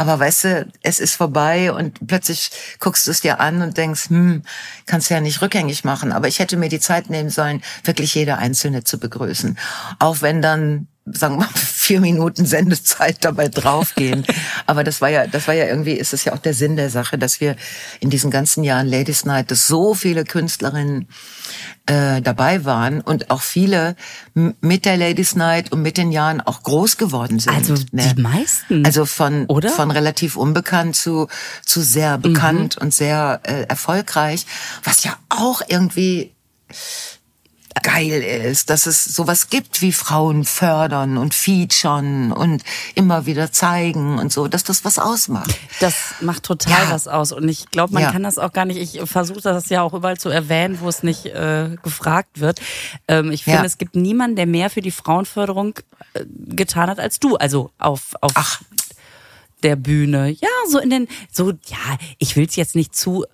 Aber 0.00 0.18
weißt 0.18 0.44
du, 0.44 0.66
es 0.82 0.98
ist 0.98 1.16
vorbei 1.16 1.70
und 1.70 2.06
plötzlich 2.06 2.50
guckst 2.78 3.06
du 3.06 3.10
es 3.10 3.20
dir 3.20 3.38
an 3.38 3.60
und 3.60 3.76
denkst, 3.76 4.08
hm, 4.08 4.44
kannst 4.86 5.10
du 5.10 5.14
ja 5.14 5.20
nicht 5.20 5.42
rückgängig 5.42 5.84
machen. 5.84 6.10
Aber 6.12 6.26
ich 6.26 6.38
hätte 6.38 6.56
mir 6.56 6.70
die 6.70 6.80
Zeit 6.80 7.10
nehmen 7.10 7.28
sollen, 7.28 7.60
wirklich 7.84 8.14
jede 8.14 8.38
Einzelne 8.38 8.82
zu 8.82 8.98
begrüßen. 8.98 9.58
Auch 9.98 10.22
wenn 10.22 10.40
dann, 10.40 10.88
sagen 11.12 11.36
wir 11.36 11.46
mal, 11.46 11.48
vier 11.54 12.00
Minuten 12.00 12.46
Sendezeit 12.46 13.24
dabei 13.24 13.48
draufgehen. 13.48 14.24
Aber 14.66 14.84
das 14.84 15.00
war 15.00 15.08
ja, 15.08 15.26
das 15.26 15.48
war 15.48 15.54
ja 15.54 15.66
irgendwie, 15.66 15.92
ist 15.92 16.12
es 16.12 16.24
ja 16.24 16.32
auch 16.32 16.38
der 16.38 16.54
Sinn 16.54 16.76
der 16.76 16.90
Sache, 16.90 17.18
dass 17.18 17.40
wir 17.40 17.56
in 18.00 18.10
diesen 18.10 18.30
ganzen 18.30 18.64
Jahren 18.64 18.86
Ladies 18.86 19.24
Night, 19.24 19.50
dass 19.50 19.66
so 19.66 19.94
viele 19.94 20.24
Künstlerinnen 20.24 21.08
äh, 21.86 22.22
dabei 22.22 22.64
waren 22.64 23.00
und 23.00 23.30
auch 23.30 23.42
viele 23.42 23.96
mit 24.34 24.84
der 24.84 24.96
Ladies 24.96 25.34
Night 25.34 25.72
und 25.72 25.82
mit 25.82 25.96
den 25.96 26.12
Jahren 26.12 26.40
auch 26.40 26.62
groß 26.62 26.96
geworden 26.96 27.38
sind. 27.40 27.54
also 27.54 27.74
ne? 27.92 28.14
die 28.16 28.22
meisten. 28.22 28.84
Also 28.84 29.06
von, 29.06 29.46
Oder? 29.46 29.70
von 29.70 29.90
relativ 29.90 30.36
unbekannt 30.36 30.94
zu, 30.94 31.28
zu 31.64 31.80
sehr 31.80 32.18
bekannt 32.18 32.78
und 32.78 32.94
sehr 32.94 33.40
äh, 33.42 33.62
erfolgreich, 33.64 34.46
was 34.84 35.04
ja 35.04 35.16
auch 35.28 35.62
irgendwie 35.66 36.32
geil 37.82 38.22
ist, 38.22 38.68
dass 38.70 38.86
es 38.86 39.04
sowas 39.04 39.48
gibt 39.48 39.80
wie 39.80 39.92
Frauen 39.92 40.44
fördern 40.44 41.16
und 41.16 41.34
featuren 41.34 42.32
und 42.32 42.62
immer 42.94 43.26
wieder 43.26 43.52
zeigen 43.52 44.18
und 44.18 44.32
so, 44.32 44.48
dass 44.48 44.64
das 44.64 44.84
was 44.84 44.98
ausmacht. 44.98 45.54
Das 45.80 45.94
macht 46.20 46.42
total 46.42 46.84
Ja. 46.84 46.90
was 46.90 47.06
aus. 47.08 47.32
Und 47.32 47.48
ich 47.48 47.70
glaube, 47.70 47.94
man 47.94 48.02
Ja. 48.02 48.12
kann 48.12 48.22
das 48.22 48.38
auch 48.38 48.52
gar 48.52 48.64
nicht, 48.64 48.78
ich 48.78 49.00
versuche 49.08 49.40
das 49.40 49.68
ja 49.68 49.82
auch 49.82 49.94
überall 49.94 50.18
zu 50.18 50.28
erwähnen, 50.30 50.78
wo 50.80 50.88
es 50.88 51.02
nicht 51.02 51.26
äh, 51.26 51.76
gefragt 51.82 52.40
wird. 52.40 52.60
Ähm, 53.08 53.30
ich 53.30 53.44
finde, 53.44 53.60
Ja. 53.60 53.64
es 53.64 53.78
gibt 53.78 53.94
niemanden, 53.94 54.36
der 54.36 54.46
mehr 54.46 54.68
für 54.70 54.82
die 54.82 54.90
Frauenförderung 54.90 55.74
äh, 56.14 56.24
getan 56.26 56.90
hat 56.90 56.98
als 56.98 57.20
du. 57.20 57.36
Also 57.36 57.70
auf, 57.78 58.14
auf 58.20 58.32
Ach. 58.34 58.60
der 59.62 59.76
Bühne. 59.76 60.30
Ja, 60.30 60.48
so 60.68 60.78
in 60.78 60.90
den, 60.90 61.08
so, 61.30 61.50
ja, 61.50 61.98
ich 62.18 62.34
will 62.36 62.46
es 62.46 62.56
jetzt 62.56 62.74
nicht 62.74 62.94
zu. 62.96 63.24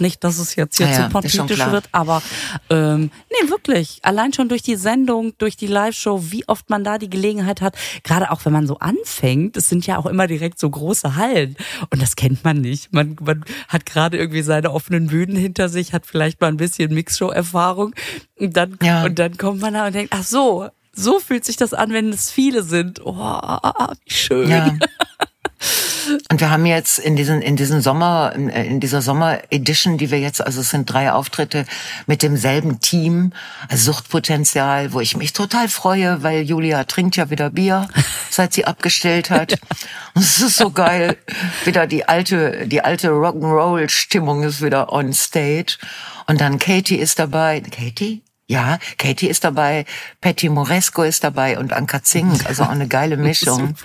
Nicht, 0.00 0.24
dass 0.24 0.38
es 0.38 0.56
jetzt 0.56 0.76
hier 0.78 0.86
Ja, 0.86 0.92
zu 0.94 1.00
ja, 1.02 1.08
politisch 1.08 1.46
klar. 1.56 1.72
wird, 1.72 1.88
aber 1.92 2.22
ähm, 2.70 3.10
nee, 3.30 3.48
wirklich. 3.50 3.98
Allein 4.02 4.32
schon 4.32 4.48
durch 4.48 4.62
die 4.62 4.76
Sendung, 4.76 5.32
durch 5.38 5.56
die 5.56 5.66
Live-Show, 5.66 6.30
wie 6.30 6.46
oft 6.48 6.70
man 6.70 6.82
da 6.84 6.98
die 6.98 7.10
Gelegenheit 7.10 7.60
hat, 7.60 7.76
gerade 8.04 8.30
auch 8.30 8.44
wenn 8.44 8.52
man 8.52 8.66
so 8.66 8.78
anfängt, 8.78 9.56
es 9.56 9.68
sind 9.68 9.86
ja 9.86 9.98
auch 9.98 10.06
immer 10.06 10.26
direkt 10.26 10.58
so 10.58 10.68
große 10.70 11.16
Hallen. 11.16 11.56
Und 11.90 12.00
das 12.02 12.16
kennt 12.16 12.42
man 12.44 12.60
nicht. 12.60 12.92
Man, 12.92 13.16
man 13.20 13.44
hat 13.68 13.86
gerade 13.86 14.16
irgendwie 14.16 14.42
seine 14.42 14.72
offenen 14.72 15.08
Bühnen 15.08 15.36
hinter 15.36 15.68
sich, 15.68 15.92
hat 15.92 16.06
vielleicht 16.06 16.40
mal 16.40 16.48
ein 16.48 16.56
bisschen 16.56 16.92
Mixshow-Erfahrung. 16.94 17.94
Und 18.38 18.56
dann, 18.56 18.78
Ja. 18.82 19.04
und 19.04 19.18
dann 19.18 19.36
kommt 19.36 19.60
man 19.60 19.74
da 19.74 19.86
und 19.86 19.94
denkt, 19.94 20.12
ach 20.16 20.24
so, 20.24 20.68
so 20.94 21.20
fühlt 21.20 21.44
sich 21.44 21.56
das 21.56 21.72
an, 21.74 21.92
wenn 21.92 22.10
es 22.10 22.30
viele 22.30 22.62
sind. 22.62 23.00
Oh, 23.04 23.14
wie 23.14 24.12
schön. 24.12 24.50
Ja. 24.50 24.74
Und 26.30 26.40
wir 26.40 26.50
haben 26.50 26.66
jetzt 26.66 26.98
in 26.98 27.16
diesen, 27.16 27.42
in 27.42 27.56
diesen 27.56 27.80
Sommer, 27.80 28.32
in, 28.34 28.48
in 28.48 28.80
dieser 28.80 29.02
Sommer-Edition, 29.02 29.98
die 29.98 30.10
wir 30.10 30.18
jetzt, 30.18 30.44
also 30.44 30.60
es 30.60 30.70
sind 30.70 30.90
drei 30.90 31.12
Auftritte 31.12 31.66
mit 32.06 32.22
demselben 32.22 32.80
Team, 32.80 33.32
also 33.68 33.92
Suchtpotenzial, 33.92 34.92
wo 34.92 35.00
ich 35.00 35.16
mich 35.16 35.32
total 35.32 35.68
freue, 35.68 36.22
weil 36.22 36.42
Julia 36.42 36.84
trinkt 36.84 37.16
ja 37.16 37.30
wieder 37.30 37.50
Bier, 37.50 37.88
seit 38.30 38.52
sie 38.52 38.64
abgestellt 38.64 39.30
hat. 39.30 39.52
Und 40.14 40.22
es 40.22 40.40
ist 40.40 40.56
so 40.56 40.70
geil. 40.70 41.16
Wieder 41.64 41.86
die 41.86 42.08
alte, 42.08 42.66
die 42.66 42.82
alte 42.82 43.08
Rock'n'Roll-Stimmung 43.08 44.42
ist 44.42 44.62
wieder 44.62 44.92
on 44.92 45.12
stage. 45.12 45.78
Und 46.26 46.40
dann 46.40 46.58
Katie 46.58 46.96
ist 46.96 47.18
dabei. 47.18 47.60
Katie? 47.60 48.22
Ja, 48.46 48.78
Katie 48.98 49.28
ist 49.28 49.44
dabei, 49.44 49.86
Patty 50.20 50.50
Moresco 50.50 51.02
ist 51.02 51.24
dabei 51.24 51.58
und 51.58 51.72
Anka 51.72 52.02
Zink, 52.02 52.44
also 52.46 52.64
auch 52.64 52.68
eine 52.68 52.86
geile 52.86 53.16
Mischung. 53.28 53.76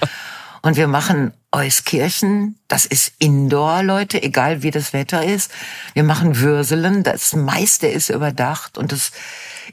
Und 0.68 0.76
wir 0.76 0.90
machen 0.90 1.32
Euskirchen, 1.54 2.60
das 2.68 2.86
ist 2.86 3.14
Indoor, 3.20 3.84
Leute, 3.84 4.22
egal 4.22 4.64
wie 4.64 4.70
das 4.70 4.92
Wetter 4.92 5.24
ist. 5.24 5.50
Wir 5.94 6.04
machen 6.04 6.42
Würselen, 6.42 7.04
das 7.04 7.34
meiste 7.34 7.88
ist 7.88 8.10
überdacht 8.10 8.78
und 8.78 8.92
das 8.92 9.12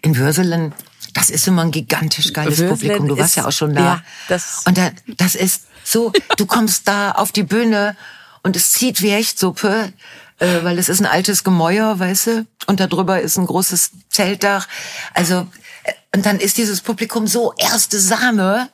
in 0.03 0.17
Würselen, 0.17 0.73
das 1.13 1.31
ist 1.31 1.49
immer 1.49 1.63
ein 1.63 1.73
gigantisch 1.73 2.33
geiles 2.33 2.61
Würselen 2.61 2.79
Publikum. 2.79 3.09
Du 3.09 3.19
warst 3.19 3.31
ist- 3.31 3.35
ja 3.35 3.45
auch 3.45 3.51
schon 3.51 3.75
da. 3.75 3.81
ja, 3.81 4.03
das- 4.29 4.63
und 4.67 4.79
da, 4.79 4.93
das 5.17 5.35
ist 5.35 5.65
so, 5.83 6.13
du 6.37 6.47
kommst 6.47 6.87
da 6.87 7.11
auf 7.11 7.33
die 7.33 7.43
Bühne 7.43 7.97
und 8.45 8.55
es 8.55 8.71
zieht 8.71 9.03
wie 9.03 9.11
Hechtsuppe, 9.11 9.93
äh, 10.39 10.63
weil 10.63 10.79
es 10.79 10.89
ist 10.89 11.01
ein 11.01 11.07
altes 11.07 11.43
Gemäuer, 11.43 11.99
weißt 11.99 12.27
du, 12.29 12.47
und 12.69 12.79
darüber 12.79 13.21
ist 13.21 13.37
ein 13.37 13.47
großes 13.47 13.91
Zeltdach. 14.11 14.69
Also, 15.13 15.49
äh, 15.83 15.93
und 16.15 16.25
dann 16.25 16.39
ist 16.39 16.57
dieses 16.57 16.83
Publikum 16.83 17.27
so 17.27 17.53
erste 17.59 17.99
Sahne, 17.99 18.71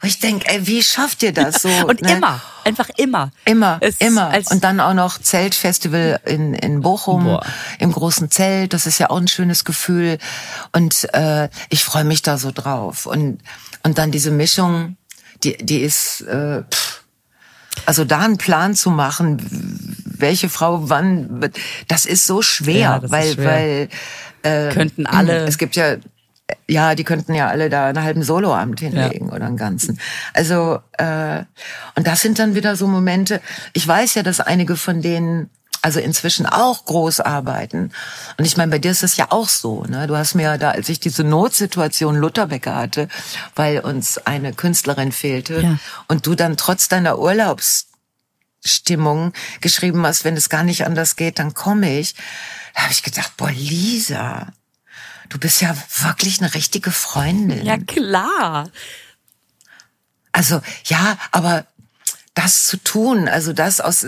wo 0.00 0.06
ich 0.06 0.18
denk, 0.18 0.44
ey, 0.46 0.66
wie 0.66 0.82
schafft 0.82 1.22
ihr 1.22 1.32
das 1.32 1.62
so? 1.62 1.68
Und 1.68 2.00
ne? 2.02 2.12
immer, 2.16 2.40
einfach 2.64 2.88
immer. 2.96 3.30
Immer, 3.44 3.78
Es- 3.80 3.98
immer. 3.98 4.32
Und 4.50 4.64
dann 4.64 4.80
auch 4.80 4.94
noch 4.94 5.18
Zeltfestival 5.18 6.20
in, 6.24 6.54
in 6.54 6.80
Bochum, 6.80 7.24
Boah. 7.24 7.44
im 7.78 7.92
großen 7.92 8.30
Zelt. 8.30 8.72
Das 8.72 8.86
ist 8.86 8.98
ja 8.98 9.10
auch 9.10 9.18
ein 9.18 9.28
schönes 9.28 9.64
Gefühl. 9.64 10.18
Und 10.72 11.12
äh, 11.14 11.48
ich 11.68 11.84
freue 11.84 12.04
mich 12.04 12.22
da 12.22 12.38
so 12.38 12.50
drauf. 12.50 13.04
Und, 13.06 13.40
und 13.82 13.98
dann 13.98 14.10
diese 14.10 14.30
Mischung, 14.30 14.96
die, 15.44 15.56
die 15.58 15.80
ist, 15.80 16.22
äh, 16.22 16.62
pff, 16.62 17.02
also 17.86 18.04
da 18.04 18.20
einen 18.20 18.38
Plan 18.38 18.74
zu 18.74 18.90
machen, 18.90 19.96
welche 20.04 20.48
Frau 20.48 20.88
wann, 20.90 21.50
das 21.88 22.04
ist 22.04 22.26
so 22.26 22.42
schwer, 22.42 22.78
Ja, 22.78 23.00
weil, 23.10 23.32
schwer. 23.34 23.44
weil 23.44 23.88
äh, 24.42 24.72
Könnten 24.72 25.06
alle. 25.06 25.44
es 25.46 25.56
gibt 25.58 25.76
ja, 25.76 25.96
ja, 26.68 26.94
die 26.94 27.04
könnten 27.04 27.34
ja 27.34 27.48
alle 27.48 27.70
da 27.70 27.86
einen 27.86 28.02
halben 28.02 28.22
Soloabend 28.22 28.80
hinlegen 28.80 29.30
oder 29.30 29.46
einen 29.46 29.56
ganzen. 29.56 29.98
Also, 30.34 30.80
äh, 30.98 31.44
und 31.96 32.06
das 32.06 32.20
sind 32.20 32.38
dann 32.38 32.54
wieder 32.54 32.76
so 32.76 32.86
Momente. 32.86 33.40
Ich 33.72 33.86
weiß 33.86 34.14
ja, 34.14 34.22
dass 34.22 34.40
einige 34.40 34.76
von 34.76 35.02
denen 35.02 35.50
also 35.82 35.98
inzwischen 35.98 36.44
auch 36.44 36.84
groß 36.84 37.20
arbeiten. 37.20 37.90
Und 38.36 38.44
ich 38.44 38.58
meine, 38.58 38.70
bei 38.70 38.78
dir 38.78 38.90
ist 38.90 39.02
das 39.02 39.16
ja 39.16 39.28
auch 39.30 39.48
so. 39.48 39.84
Ne? 39.84 40.06
Du 40.06 40.14
hast 40.16 40.34
mir 40.34 40.42
ja 40.42 40.58
da, 40.58 40.72
als 40.72 40.90
ich 40.90 41.00
diese 41.00 41.24
Notsituation 41.24 42.16
Lutherbecker 42.16 42.76
hatte, 42.76 43.08
weil 43.54 43.78
uns 43.80 44.18
eine 44.26 44.52
Künstlerin 44.52 45.10
fehlte 45.10 45.62
Ja. 45.62 45.78
und 46.06 46.26
du 46.26 46.34
dann 46.34 46.58
trotz 46.58 46.88
deiner 46.88 47.18
Urlaubsstimmung 47.18 49.32
geschrieben 49.62 50.04
hast, 50.06 50.24
wenn 50.24 50.36
es 50.36 50.50
gar 50.50 50.64
nicht 50.64 50.84
anders 50.86 51.16
geht, 51.16 51.38
dann 51.38 51.54
komme 51.54 51.98
ich. 51.98 52.14
Da 52.74 52.82
habe 52.82 52.92
ich 52.92 53.02
gedacht, 53.02 53.32
boah, 53.38 53.50
Lisa, 53.50 54.48
du 55.30 55.38
bist 55.38 55.62
ja 55.62 55.74
wirklich 56.00 56.40
eine 56.40 56.52
richtige 56.54 56.90
Freundin. 56.90 57.64
Ja, 57.64 57.78
klar. 57.78 58.68
Also, 60.32 60.60
ja, 60.84 61.16
aber 61.32 61.64
das 62.34 62.66
zu 62.66 62.76
tun, 62.76 63.28
also 63.28 63.52
das 63.52 63.80
aus, 63.80 64.06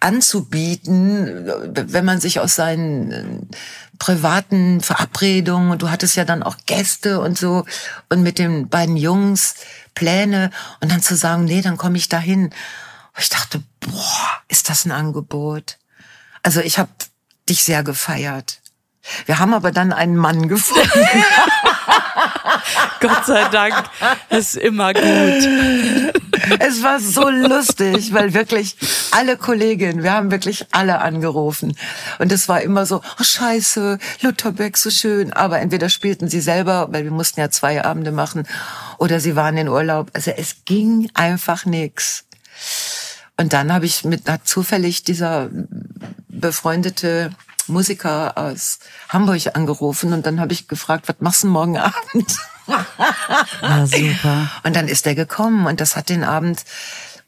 anzubieten, 0.00 1.46
wenn 1.74 2.04
man 2.04 2.20
sich 2.20 2.40
aus 2.40 2.56
seinen 2.56 3.12
äh, 3.12 3.56
privaten 3.98 4.80
Verabredungen, 4.80 5.70
und 5.70 5.82
du 5.82 5.90
hattest 5.90 6.16
ja 6.16 6.24
dann 6.24 6.42
auch 6.42 6.56
Gäste 6.66 7.20
und 7.20 7.38
so, 7.38 7.64
und 8.08 8.22
mit 8.22 8.38
den 8.38 8.68
beiden 8.68 8.96
Jungs 8.96 9.54
Pläne, 9.94 10.50
und 10.80 10.90
dann 10.90 11.02
zu 11.02 11.14
sagen, 11.14 11.44
nee, 11.44 11.62
dann 11.62 11.76
komme 11.76 11.96
ich 11.96 12.08
dahin. 12.08 12.50
Ich 13.18 13.28
dachte, 13.28 13.62
boah, 13.80 14.42
ist 14.48 14.68
das 14.68 14.84
ein 14.84 14.92
Angebot. 14.92 15.78
Also 16.42 16.60
ich 16.60 16.78
habe 16.78 16.90
dich 17.48 17.62
sehr 17.62 17.82
gefeiert. 17.82 18.59
Wir 19.26 19.38
haben 19.38 19.54
aber 19.54 19.72
dann 19.72 19.92
einen 19.92 20.16
Mann 20.16 20.48
gefunden. 20.48 20.90
Gott 23.00 23.26
sei 23.26 23.48
Dank, 23.48 23.74
ist 24.28 24.56
immer 24.56 24.92
gut. 24.92 25.02
Es 26.58 26.82
war 26.82 27.00
so 27.00 27.28
lustig, 27.28 28.12
weil 28.12 28.34
wirklich 28.34 28.76
alle 29.10 29.36
Kolleginnen, 29.36 30.02
wir 30.02 30.12
haben 30.12 30.30
wirklich 30.30 30.66
alle 30.72 31.00
angerufen. 31.00 31.76
Und 32.18 32.32
es 32.32 32.48
war 32.48 32.60
immer 32.60 32.86
so, 32.86 33.02
oh 33.18 33.22
scheiße, 33.22 33.98
Lutherbeck, 34.22 34.76
so 34.76 34.90
schön. 34.90 35.32
Aber 35.32 35.60
entweder 35.60 35.88
spielten 35.88 36.28
sie 36.28 36.40
selber, 36.40 36.88
weil 36.90 37.04
wir 37.04 37.10
mussten 37.10 37.40
ja 37.40 37.50
zwei 37.50 37.84
Abende 37.84 38.12
machen, 38.12 38.46
oder 38.98 39.20
sie 39.20 39.36
waren 39.36 39.56
in 39.56 39.68
Urlaub. 39.68 40.10
Also 40.12 40.32
es 40.32 40.64
ging 40.66 41.10
einfach 41.14 41.64
nix. 41.64 42.24
Und 43.36 43.54
dann 43.54 43.72
habe 43.72 43.86
ich 43.86 44.04
mit 44.04 44.28
hat 44.28 44.46
zufällig 44.46 45.04
dieser 45.04 45.48
befreundete 46.28 47.30
Musiker 47.70 48.36
aus 48.36 48.78
Hamburg 49.08 49.40
angerufen 49.54 50.12
und 50.12 50.26
dann 50.26 50.40
habe 50.40 50.52
ich 50.52 50.68
gefragt, 50.68 51.08
was 51.08 51.16
machst 51.20 51.42
du 51.44 51.48
morgen 51.48 51.78
Abend? 51.78 52.36
Ja, 52.66 53.86
super. 53.86 54.50
Und 54.64 54.76
dann 54.76 54.88
ist 54.88 55.06
er 55.06 55.14
gekommen 55.14 55.66
und 55.66 55.80
das 55.80 55.96
hat 55.96 56.08
den 56.08 56.24
Abend 56.24 56.64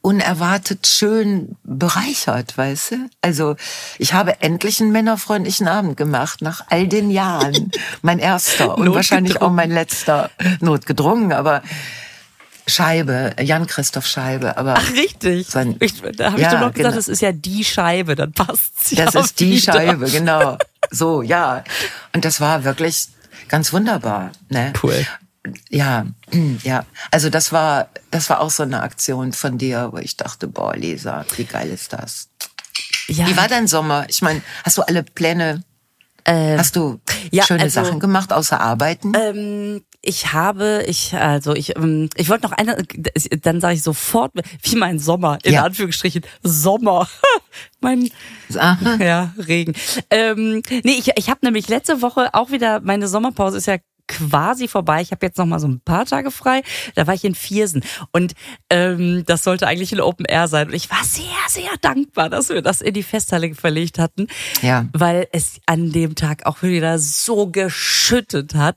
unerwartet 0.02 0.88
schön 0.88 1.56
bereichert, 1.62 2.58
weißt 2.58 2.90
du? 2.90 2.96
Also 3.22 3.56
ich 3.98 4.12
habe 4.12 4.42
endlich 4.42 4.80
einen 4.80 4.90
männerfreundlichen 4.90 5.68
Abend 5.68 5.96
gemacht 5.96 6.42
nach 6.42 6.64
all 6.68 6.88
den 6.88 7.10
Jahren. 7.10 7.70
Mein 8.02 8.18
erster 8.18 8.76
und 8.76 8.92
wahrscheinlich 8.94 9.40
auch 9.40 9.52
mein 9.52 9.70
letzter. 9.70 10.30
Notgedrungen, 10.60 11.32
aber 11.32 11.62
Scheibe, 12.66 13.34
Jan-Christoph 13.40 14.06
Scheibe. 14.06 14.56
Aber 14.56 14.74
Ach, 14.76 14.90
richtig. 14.92 15.48
Sein, 15.48 15.76
ich, 15.80 16.00
da 16.00 16.26
habe 16.32 16.36
ich 16.36 16.42
Ja, 16.42 16.50
doch 16.52 16.60
noch 16.60 16.72
gesagt, 16.72 16.74
genau. 16.76 16.90
das 16.94 17.08
ist 17.08 17.20
ja 17.22 17.32
die 17.32 17.64
Scheibe, 17.64 18.14
dann 18.14 18.32
passt's 18.32 18.92
ja 18.92 19.04
das 19.06 19.14
ist 19.26 19.40
die 19.40 19.52
wieder. 19.62 19.72
Scheibe, 19.72 20.10
genau. 20.10 20.58
So, 20.90 21.22
ja. 21.22 21.64
Und 22.12 22.24
das 22.24 22.40
war 22.40 22.64
wirklich 22.64 23.06
ganz 23.48 23.72
wunderbar. 23.72 24.32
Ne? 24.50 24.72
Cool. 24.82 25.06
Ja, 25.70 26.06
ja. 26.62 26.84
Also 27.10 27.30
das 27.30 27.50
war, 27.52 27.88
das 28.10 28.28
war 28.30 28.40
auch 28.40 28.50
so 28.50 28.62
eine 28.62 28.82
Aktion 28.82 29.32
von 29.32 29.58
dir, 29.58 29.88
wo 29.92 29.98
ich 29.98 30.16
dachte, 30.16 30.48
boah, 30.48 30.76
Lisa, 30.76 31.24
wie 31.36 31.44
geil 31.44 31.70
ist 31.70 31.92
das? 31.92 32.28
Ja, 33.08 33.26
Wie 33.26 33.36
war 33.36 33.48
dein 33.48 33.66
Sommer? 33.66 34.04
Ich 34.08 34.22
meine, 34.22 34.42
hast 34.64 34.78
du 34.78 34.82
alle 34.82 35.02
Pläne, 35.02 35.62
äh, 36.24 36.56
hast 36.58 36.76
du 36.76 37.00
ja, 37.30 37.44
schöne 37.44 37.62
also- 37.62 37.82
Sachen 37.82 37.98
gemacht, 38.00 38.32
außer 38.32 38.60
arbeiten? 38.60 39.12
Ähm, 39.16 39.82
ich 40.02 40.32
habe, 40.32 40.84
ich, 40.86 41.14
also 41.14 41.54
ich, 41.54 41.76
ähm, 41.76 42.10
ich 42.16 42.28
wollte 42.28 42.44
noch 42.48 42.52
eine, 42.52 42.76
dann 43.42 43.60
sage 43.60 43.74
ich 43.74 43.82
sofort, 43.82 44.32
wie 44.62 44.76
mein 44.76 44.98
Sommer, 44.98 45.38
in 45.44 45.54
Ja. 45.54 45.64
Anführungsstrichen, 45.64 46.22
Sommer. 46.42 47.08
mein, 47.80 48.10
Aha. 48.56 48.96
ja, 49.00 49.32
Regen. 49.38 49.74
Ähm, 50.10 50.62
nee, 50.82 50.92
ich, 50.98 51.12
ich 51.16 51.30
habe 51.30 51.40
nämlich 51.42 51.68
letzte 51.68 52.02
Woche 52.02 52.30
auch 52.34 52.50
wieder, 52.50 52.80
meine 52.80 53.06
Sommerpause 53.08 53.56
ist 53.58 53.66
ja 53.66 53.76
quasi 54.08 54.66
vorbei. 54.68 55.00
Ich 55.00 55.12
habe 55.12 55.24
jetzt 55.24 55.38
noch 55.38 55.46
mal 55.46 55.60
so 55.60 55.68
ein 55.68 55.80
paar 55.80 56.04
Tage 56.04 56.30
frei. 56.32 56.62
Da 56.96 57.06
war 57.06 57.14
ich 57.14 57.24
in 57.24 57.34
Viersen 57.36 57.82
und 58.10 58.34
ähm, 58.68 59.22
das 59.26 59.44
sollte 59.44 59.66
eigentlich 59.66 59.92
ein 59.92 60.00
Open 60.00 60.26
Air 60.26 60.48
sein. 60.48 60.66
Und 60.68 60.74
ich 60.74 60.90
war 60.90 61.02
sehr, 61.04 61.24
sehr 61.48 61.70
dankbar, 61.80 62.28
dass 62.28 62.48
wir 62.50 62.60
das 62.60 62.80
in 62.82 62.92
die 62.92 63.04
Festhalle 63.04 63.54
verlegt 63.54 63.98
hatten, 63.98 64.26
Ja. 64.60 64.86
weil 64.92 65.28
es 65.32 65.60
an 65.66 65.92
dem 65.92 66.14
Tag 66.16 66.44
auch 66.46 66.62
wieder 66.62 66.98
so 66.98 67.46
geschüttet 67.46 68.54
hat. 68.54 68.76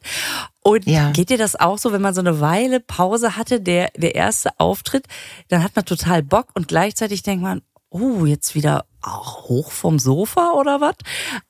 Und 0.68 0.88
Ja. 0.88 1.12
geht 1.12 1.30
dir 1.30 1.38
das 1.38 1.56
auch 1.56 1.78
so, 1.78 1.92
wenn 1.92 2.02
man 2.02 2.16
so 2.16 2.22
eine 2.22 2.40
Weile 2.42 2.80
Pause 2.80 3.38
hatte, 3.38 3.62
der, 3.62 3.92
der 3.96 4.16
erste 4.16 4.60
Auftritt, 4.60 5.06
dann 5.50 5.64
hat 5.64 5.76
man 5.76 5.86
total 5.86 6.24
Bock 6.24 6.48
und 6.56 6.68
gleichzeitig 6.68 7.22
denkt 7.22 7.44
man, 7.44 7.62
oh, 7.92 8.26
jetzt 8.26 8.56
wieder 8.56 8.86
auch 9.04 9.44
hoch 9.48 9.72
vom 9.72 10.00
Sofa 10.00 10.54
oder 10.54 10.82
was? 10.82 10.96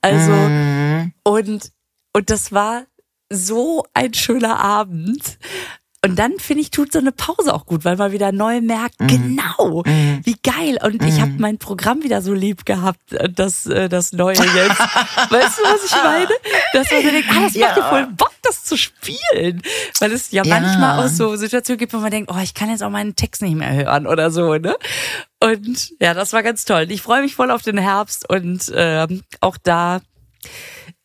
Also, 0.01 0.33
Mhm. 0.33 1.13
und, 1.23 1.71
und 2.11 2.29
das 2.29 2.51
war 2.51 2.83
so 3.31 3.85
ein 3.93 4.13
schöner 4.13 4.59
Abend. 4.59 5.37
Und 6.05 6.19
dann 6.19 6.39
finde 6.39 6.61
ich, 6.61 6.71
tut 6.71 6.91
so 6.91 6.99
eine 6.99 7.11
Pause 7.11 7.53
auch 7.53 7.65
gut, 7.65 7.85
weil 7.85 7.97
man 7.97 8.11
wieder 8.11 8.31
neu 8.31 8.61
merkt, 8.61 8.95
genau, 8.99 9.83
wie 10.23 10.35
geil. 10.43 10.77
Und 10.83 11.03
ich 11.03 11.19
habe 11.19 11.33
mein 11.37 11.57
Programm 11.57 12.03
wieder 12.03 12.21
so 12.21 12.33
lieb 12.33 12.65
gehabt, 12.65 12.99
das, 13.33 13.65
äh, 13.65 13.89
das 13.89 14.13
neue 14.13 14.35
jetzt. 14.35 14.45
weißt 15.29 15.59
du, 15.59 15.63
was 15.63 15.85
ich 15.85 16.03
meine? 16.03 16.29
Dass 16.73 16.91
man 16.91 17.01
so 17.03 17.09
denkt, 17.09 17.29
ah, 17.29 17.33
das 17.33 17.41
macht 17.43 17.55
Ja. 17.55 17.77
ja 17.77 17.89
voll 17.89 18.07
Bock, 18.07 18.31
das 18.43 18.63
zu 18.63 18.77
spielen. 18.77 19.61
Weil 19.99 20.11
es 20.11 20.31
ja, 20.31 20.43
Ja. 20.43 20.59
manchmal 20.59 21.05
auch 21.05 21.09
so 21.09 21.35
Situationen 21.35 21.79
gibt, 21.79 21.93
wo 21.93 21.97
man 21.97 22.11
denkt, 22.11 22.31
oh, 22.33 22.39
ich 22.41 22.53
kann 22.53 22.69
jetzt 22.69 22.83
auch 22.83 22.89
meinen 22.89 23.15
Text 23.15 23.41
nicht 23.41 23.55
mehr 23.55 23.73
hören 23.73 24.07
oder 24.07 24.31
so, 24.31 24.55
ne? 24.55 24.75
Und 25.41 25.91
ja, 25.99 26.13
das 26.13 26.33
war 26.33 26.43
ganz 26.43 26.65
toll. 26.65 26.87
Ich 26.89 27.01
freue 27.01 27.21
mich 27.21 27.35
voll 27.35 27.51
auf 27.51 27.61
den 27.61 27.77
Herbst 27.77 28.29
und 28.29 28.71
ähm, 28.75 29.23
auch 29.41 29.57
da 29.61 30.01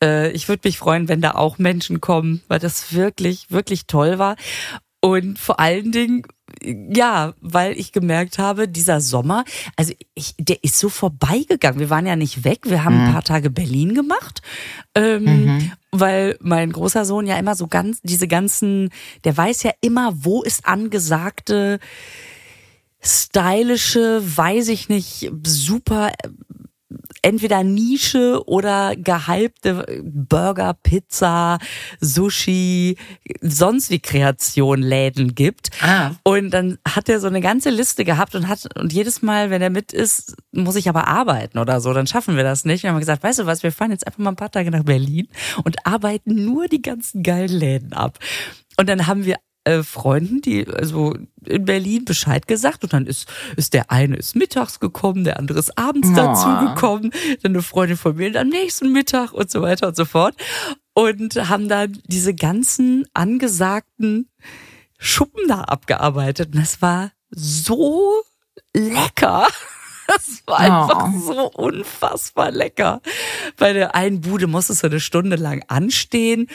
äh, 0.02 0.30
ich 0.32 0.48
würde 0.48 0.68
mich 0.68 0.78
freuen, 0.78 1.08
wenn 1.08 1.20
da 1.20 1.32
auch 1.32 1.58
Menschen 1.58 2.00
kommen, 2.00 2.42
weil 2.48 2.58
das 2.58 2.92
wirklich, 2.94 3.50
wirklich 3.50 3.86
toll 3.86 4.18
war. 4.18 4.36
Und 5.00 5.38
vor 5.38 5.58
allen 5.58 5.92
Dingen, 5.92 6.24
ja, 6.62 7.32
weil 7.40 7.78
ich 7.78 7.92
gemerkt 7.92 8.38
habe, 8.38 8.68
dieser 8.68 9.00
Sommer, 9.00 9.44
also 9.76 9.94
ich, 10.14 10.34
der 10.38 10.62
ist 10.62 10.78
so 10.78 10.90
vorbeigegangen. 10.90 11.80
Wir 11.80 11.88
waren 11.88 12.06
ja 12.06 12.16
nicht 12.16 12.44
weg, 12.44 12.60
wir 12.64 12.84
haben 12.84 13.00
ein 13.00 13.12
paar 13.12 13.24
Tage 13.24 13.48
Berlin 13.48 13.94
gemacht, 13.94 14.42
ähm, 14.94 15.70
weil 15.90 16.36
mein 16.40 16.70
großer 16.72 17.06
Sohn 17.06 17.26
ja 17.26 17.38
immer 17.38 17.54
so 17.54 17.66
ganz, 17.66 18.00
diese 18.02 18.28
ganzen, 18.28 18.90
der 19.24 19.36
weiß 19.36 19.62
ja 19.62 19.72
immer, 19.80 20.12
wo 20.14 20.42
ist 20.42 20.66
angesagte, 20.66 21.80
stylische, 23.00 24.20
weiß 24.22 24.68
ich 24.68 24.90
nicht, 24.90 25.30
super 25.44 26.12
entweder 27.22 27.62
Nische 27.62 28.42
oder 28.46 28.94
gehypte 28.96 30.02
Burger, 30.02 30.74
Pizza, 30.82 31.58
Sushi, 32.00 32.96
sonst 33.40 33.90
wie 33.90 34.00
Kreation 34.00 34.82
Läden 34.82 35.34
gibt. 35.34 35.70
Ah. 35.82 36.12
Und 36.22 36.50
dann 36.50 36.78
hat 36.86 37.08
er 37.08 37.20
so 37.20 37.26
eine 37.26 37.40
ganze 37.40 37.70
Liste 37.70 38.04
gehabt 38.04 38.34
und 38.34 38.48
hat, 38.48 38.68
und 38.78 38.92
jedes 38.92 39.22
Mal, 39.22 39.50
wenn 39.50 39.62
er 39.62 39.70
mit 39.70 39.92
ist, 39.92 40.36
muss 40.52 40.76
ich 40.76 40.88
aber 40.88 41.08
arbeiten 41.08 41.58
oder 41.58 41.80
so, 41.80 41.92
dann 41.92 42.06
schaffen 42.06 42.36
wir 42.36 42.44
das 42.44 42.64
nicht. 42.64 42.82
Wir 42.82 42.90
haben 42.90 42.98
gesagt, 42.98 43.22
weißt 43.22 43.40
du 43.40 43.46
was, 43.46 43.62
wir 43.62 43.72
fahren 43.72 43.90
jetzt 43.90 44.06
einfach 44.06 44.18
mal 44.18 44.30
ein 44.30 44.36
paar 44.36 44.50
Tage 44.50 44.70
nach 44.70 44.84
Berlin 44.84 45.28
und 45.64 45.86
arbeiten 45.86 46.44
nur 46.44 46.68
die 46.68 46.82
ganzen 46.82 47.22
geilen 47.22 47.56
Läden 47.56 47.92
ab. 47.92 48.18
Und 48.76 48.88
dann 48.88 49.06
haben 49.06 49.24
wir 49.24 49.36
äh, 49.64 49.82
Freunden, 49.82 50.40
die 50.40 50.66
also 50.66 51.14
in 51.44 51.64
Berlin 51.64 52.04
Bescheid 52.04 52.46
gesagt 52.48 52.82
und 52.84 52.92
dann 52.92 53.06
ist 53.06 53.28
ist 53.56 53.74
der 53.74 53.90
eine 53.90 54.16
ist 54.16 54.34
mittags 54.36 54.80
gekommen, 54.80 55.24
der 55.24 55.38
andere 55.38 55.58
ist 55.58 55.76
abends 55.78 56.08
Oh. 56.12 56.14
dazu 56.16 56.48
gekommen, 56.66 57.10
dann 57.42 57.52
eine 57.52 57.62
Freundin 57.62 57.96
von 57.96 58.16
mir 58.16 58.34
am 58.40 58.48
nächsten 58.48 58.92
Mittag 58.92 59.32
und 59.32 59.50
so 59.50 59.60
weiter 59.62 59.88
und 59.88 59.96
so 59.96 60.04
fort 60.06 60.34
und 60.94 61.34
haben 61.48 61.68
dann 61.68 61.98
diese 62.06 62.34
ganzen 62.34 63.06
angesagten 63.14 64.28
Schuppen 64.98 65.48
da 65.48 65.62
abgearbeitet 65.62 66.54
und 66.54 66.60
das 66.60 66.80
war 66.82 67.12
so 67.30 68.22
lecker. 68.74 69.46
Das 70.12 70.42
war 70.44 70.58
einfach 70.58 71.08
Oh. 71.14 71.20
so 71.20 71.50
unfassbar 71.52 72.50
lecker. 72.50 73.00
Bei 73.56 73.72
der 73.72 73.94
einen 73.94 74.20
Bude 74.20 74.48
musstest 74.48 74.82
du 74.82 74.88
eine 74.88 74.98
Stunde 74.98 75.36
lang 75.36 75.62
anstehen. 75.68 76.48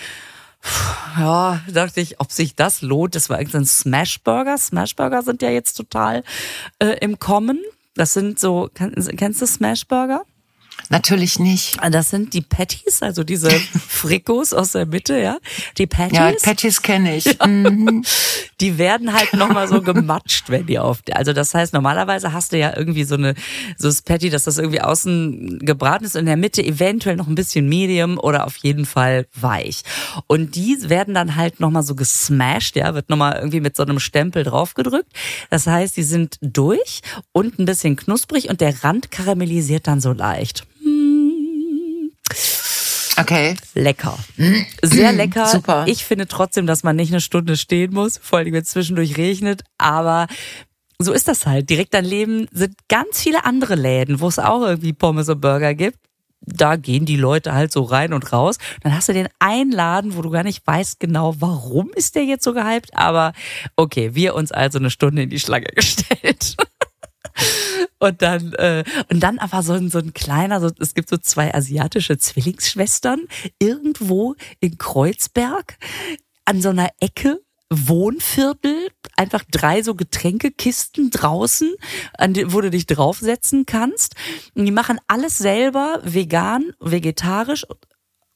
Ja, 1.18 1.62
dachte 1.72 2.02
ich, 2.02 2.20
ob 2.20 2.32
sich 2.32 2.56
das 2.56 2.82
lohnt. 2.82 3.16
Das 3.16 3.30
war 3.30 3.40
irgendein 3.40 3.66
Smashburger. 3.66 4.58
Smashburger 4.58 5.22
sind 5.22 5.42
ja 5.42 5.50
jetzt 5.50 5.74
total 5.74 6.24
äh, 6.80 6.98
im 7.00 7.20
Kommen. 7.20 7.64
Das 7.96 8.14
sind 8.14 8.40
so, 8.40 8.70
kennst 8.74 9.42
du 9.42 9.48
Smashburger? 9.48 10.24
Natürlich 10.90 11.40
nicht. 11.40 11.78
Das 11.92 12.10
sind 12.10 12.34
die 12.34 12.42
Patties, 12.42 13.02
also 13.02 13.24
diese 13.24 13.50
Frikos 13.88 14.54
aus 14.54 14.74
der 14.74 14.86
Mitte, 14.86 15.20
ja. 15.20 15.38
Die 15.78 15.88
Patties. 15.88 16.18
Ja, 16.18 16.32
Patches 16.42 16.82
kenne 16.82 17.18
ich. 17.18 17.26
Mhm. 17.46 18.04
die 18.60 18.78
werden 18.78 19.14
halt 19.14 19.34
nochmal 19.34 19.68
so 19.68 19.82
gematscht, 19.82 20.50
wenn 20.50 20.66
die 20.66 20.80
auf, 20.80 21.02
also 21.12 21.32
das 21.32 21.54
heißt, 21.54 21.74
normalerweise 21.74 22.34
hast 22.34 22.52
du 22.52 22.58
ja 22.58 22.76
irgendwie 22.76 23.04
so 23.04 23.16
eine, 23.16 23.36
so 23.78 23.88
das 23.88 24.02
Patty, 24.02 24.30
dass 24.30 24.44
das 24.44 24.58
irgendwie 24.58 24.82
außen 24.82 25.60
gebraten 25.60 26.06
ist 26.06 26.16
und 26.16 26.22
in 26.22 26.26
der 26.26 26.38
Mitte 26.38 26.64
eventuell 26.64 27.16
noch 27.16 27.28
ein 27.28 27.36
bisschen 27.36 27.68
medium 27.70 28.18
oder 28.18 28.46
auf 28.46 28.58
jeden 28.58 28.86
Fall 28.86 29.28
weich. 29.36 29.84
Und 30.28 30.56
die 30.56 30.78
werden 30.90 31.14
dann 31.14 31.36
halt 31.36 31.60
nochmal 31.60 31.84
so 31.84 31.96
gesmashed, 31.96 32.76
ja, 32.76 32.94
wird 32.94 33.10
nochmal 33.10 33.38
irgendwie 33.38 33.62
mit 33.62 33.76
so 33.76 33.84
einem 33.84 34.00
Stempel 34.00 34.44
draufgedrückt. 34.44 35.12
Das 35.50 35.68
heißt, 35.68 35.96
die 35.98 36.04
sind 36.04 36.38
durch 36.42 37.02
und 37.32 37.60
ein 37.60 37.66
bisschen 37.66 37.96
knusprig 37.96 38.50
und 38.50 38.62
der 38.62 38.84
Rand 38.84 39.12
karamellisiert 39.12 39.88
dann 39.88 40.02
so 40.02 40.14
leicht. 40.14 40.65
Okay. 43.18 43.56
Lecker. 43.74 44.18
Sehr 44.82 45.12
lecker. 45.14 45.48
Super. 45.48 45.86
Ich 45.88 46.06
finde 46.06 46.28
trotzdem, 46.28 46.68
dass 46.68 46.84
man 46.84 46.96
nicht 46.96 47.12
eine 47.12 47.22
Stunde 47.22 47.58
stehen 47.58 47.94
muss, 47.94 48.20
vor 48.22 48.40
allem 48.40 48.54
wenn 48.54 48.64
es 48.64 48.70
zwischendurch 48.70 49.18
regnet, 49.18 49.64
aber 49.78 50.28
so 51.00 51.14
ist 51.14 51.28
das 51.28 51.46
halt. 51.46 51.70
Direkt 51.70 51.94
daneben 51.94 52.48
sind 52.52 52.76
ganz 52.88 53.22
viele 53.22 53.46
andere 53.46 53.76
Läden, 53.76 54.20
wo 54.20 54.28
es 54.28 54.40
auch 54.40 54.62
irgendwie 54.62 54.94
Pommes 54.94 55.30
und 55.30 55.42
Burger 55.42 55.74
gibt. 55.74 55.98
Da 56.48 56.76
gehen 56.76 57.06
die 57.06 57.16
Leute 57.16 57.54
halt 57.54 57.72
so 57.72 57.82
rein 57.84 58.14
und 58.14 58.32
raus. 58.32 58.58
Dann 58.82 58.96
hast 58.96 59.10
du 59.10 59.14
den 59.14 59.28
einen 59.40 59.72
Laden, 59.72 60.16
wo 60.16 60.22
du 60.22 60.30
gar 60.30 60.44
nicht 60.44 60.66
weißt 60.66 61.00
genau, 61.00 61.36
warum 61.40 61.90
ist 61.96 62.16
der 62.16 62.24
jetzt 62.24 62.44
so 62.44 62.54
gehypt. 62.54 62.92
Aber 62.96 63.34
okay, 63.76 64.14
wir 64.14 64.36
uns 64.36 64.52
also 64.52 64.78
eine 64.78 64.92
Stunde 64.92 65.24
in 65.24 65.30
die 65.30 65.40
Schlange 65.40 65.68
gestellt. 65.76 66.56
Und 68.00 68.22
dann, 68.22 68.54
äh, 68.54 68.84
und 69.10 69.22
dann 69.22 69.40
aber 69.40 69.64
so 69.64 69.74
ein, 69.74 69.90
so 69.90 70.00
ein 70.00 70.14
kleiner, 70.14 70.60
so, 70.60 70.70
es 70.80 70.94
gibt 70.94 71.10
so 71.10 71.18
zwei 71.18 71.54
asiatische 71.54 72.18
Zwillingsschwestern 72.18 73.22
irgendwo 73.60 74.36
in 74.60 74.78
Kreuzberg 74.78 75.78
an 76.46 76.62
so 76.62 76.70
einer 76.70 76.90
Ecke 77.00 77.42
Wohnviertel, 77.72 78.90
einfach 79.16 79.44
drei 79.50 79.82
so 79.82 79.96
Getränkekisten 79.96 81.10
draußen, 81.10 81.74
an 82.18 82.34
die, 82.34 82.54
wo 82.54 82.62
du 82.62 82.70
dich 82.70 82.86
draufsetzen 82.86 83.66
kannst. 83.66 84.16
Und 84.54 84.66
die 84.66 84.72
machen 84.72 85.00
alles 85.08 85.38
selber, 85.38 86.00
vegan, 86.04 86.74
vegetarisch 86.80 87.66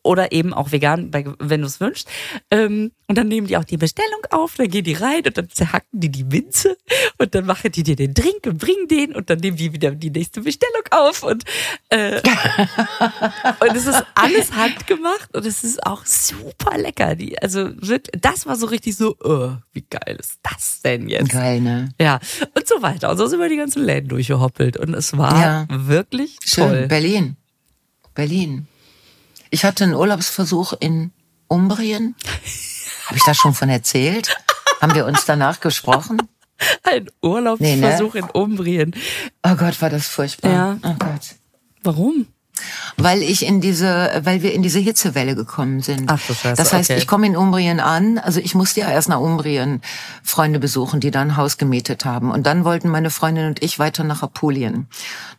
oder 0.03 0.31
eben 0.31 0.53
auch 0.53 0.71
vegan, 0.71 1.11
wenn 1.39 1.61
du 1.61 1.67
es 1.67 1.79
wünschst. 1.79 2.07
Ähm, 2.51 2.91
und 3.07 3.17
dann 3.17 3.27
nehmen 3.27 3.47
die 3.47 3.57
auch 3.57 3.63
die 3.63 3.77
Bestellung 3.77 4.21
auf, 4.29 4.55
dann 4.55 4.69
gehen 4.69 4.83
die 4.83 4.93
rein 4.93 5.23
und 5.25 5.35
dann 5.35 5.49
zerhacken 5.49 5.99
die 5.99 6.09
die 6.09 6.23
Minze 6.23 6.77
und 7.17 7.33
dann 7.33 7.45
machen 7.45 7.71
die 7.71 7.83
dir 7.83 7.95
den 7.95 8.13
Drink 8.13 8.45
und 8.45 8.59
bringen 8.59 8.87
den 8.87 9.15
und 9.15 9.29
dann 9.29 9.39
nehmen 9.39 9.57
die 9.57 9.73
wieder 9.73 9.91
die 9.91 10.11
nächste 10.11 10.41
Bestellung 10.41 10.83
auf 10.91 11.23
und 11.23 11.43
äh, 11.89 12.21
und 13.59 13.75
es 13.75 13.87
ist 13.87 14.05
alles 14.13 14.51
handgemacht 14.55 15.35
und 15.35 15.45
es 15.45 15.63
ist 15.63 15.85
auch 15.85 16.05
super 16.05 16.77
lecker. 16.77 17.15
Die, 17.15 17.41
also 17.41 17.69
das 18.19 18.45
war 18.45 18.55
so 18.55 18.67
richtig 18.67 18.95
so, 18.95 19.15
oh, 19.23 19.53
wie 19.73 19.85
geil 19.89 20.17
ist 20.19 20.39
das 20.43 20.81
denn 20.81 21.09
jetzt? 21.09 21.31
Geil, 21.31 21.61
ne? 21.61 21.89
Ja 21.99 22.19
und 22.53 22.67
so 22.67 22.81
weiter. 22.81 23.09
Und 23.09 23.17
so 23.17 23.27
sind 23.27 23.39
wir 23.39 23.49
die 23.49 23.57
ganzen 23.57 23.83
Läden 23.83 24.07
durchgehoppelt 24.07 24.77
und 24.77 24.93
es 24.93 25.17
war 25.17 25.41
ja. 25.41 25.65
wirklich 25.69 26.37
Schön. 26.43 26.63
toll. 26.63 26.87
Berlin, 26.87 27.35
Berlin. 28.13 28.67
Ich 29.49 29.65
hatte 29.65 29.83
einen 29.83 29.95
Urlaubsversuch 29.95 30.73
in 30.79 31.11
Umbrien. 31.47 32.15
Habe 33.07 33.17
ich 33.17 33.23
da 33.23 33.33
schon 33.33 33.53
von 33.53 33.69
erzählt? 33.69 34.37
Haben 34.81 34.93
wir 34.93 35.05
uns 35.05 35.25
danach 35.25 35.59
gesprochen? 35.59 36.21
Ein 36.83 37.09
Urlaubsversuch 37.21 38.13
nee, 38.13 38.21
ne? 38.21 38.27
in 38.27 38.41
Umbrien. 38.41 38.95
Oh 39.43 39.55
Gott, 39.55 39.81
war 39.81 39.89
das 39.89 40.07
furchtbar. 40.07 40.51
Ja. 40.51 40.77
Oh 40.83 40.95
Gott. 40.99 41.35
Warum? 41.83 42.27
Weil 42.97 43.23
ich 43.23 43.45
in 43.45 43.61
diese, 43.61 44.21
weil 44.23 44.41
wir 44.41 44.53
in 44.53 44.61
diese 44.61 44.79
Hitzewelle 44.79 45.35
gekommen 45.35 45.81
sind. 45.81 46.11
Ach, 46.11 46.19
das, 46.27 46.43
heißt, 46.43 46.59
das 46.59 46.73
heißt, 46.73 46.89
okay. 46.91 46.99
ich 46.99 47.07
komme 47.07 47.25
in 47.25 47.37
Umbrien 47.37 47.79
an. 47.79 48.17
Also 48.17 48.41
ich 48.41 48.53
musste 48.55 48.81
ja 48.81 48.91
erst 48.91 49.07
nach 49.07 49.19
Umbrien 49.19 49.81
Freunde 50.23 50.59
besuchen, 50.59 50.99
die 50.99 51.09
da 51.09 51.21
ein 51.21 51.37
Haus 51.37 51.57
gemietet 51.57 52.03
haben. 52.03 52.31
Und 52.31 52.45
dann 52.45 52.65
wollten 52.65 52.89
meine 52.89 53.09
Freundin 53.09 53.47
und 53.47 53.63
ich 53.63 53.79
weiter 53.79 54.03
nach 54.03 54.21
Apulien. 54.21 54.87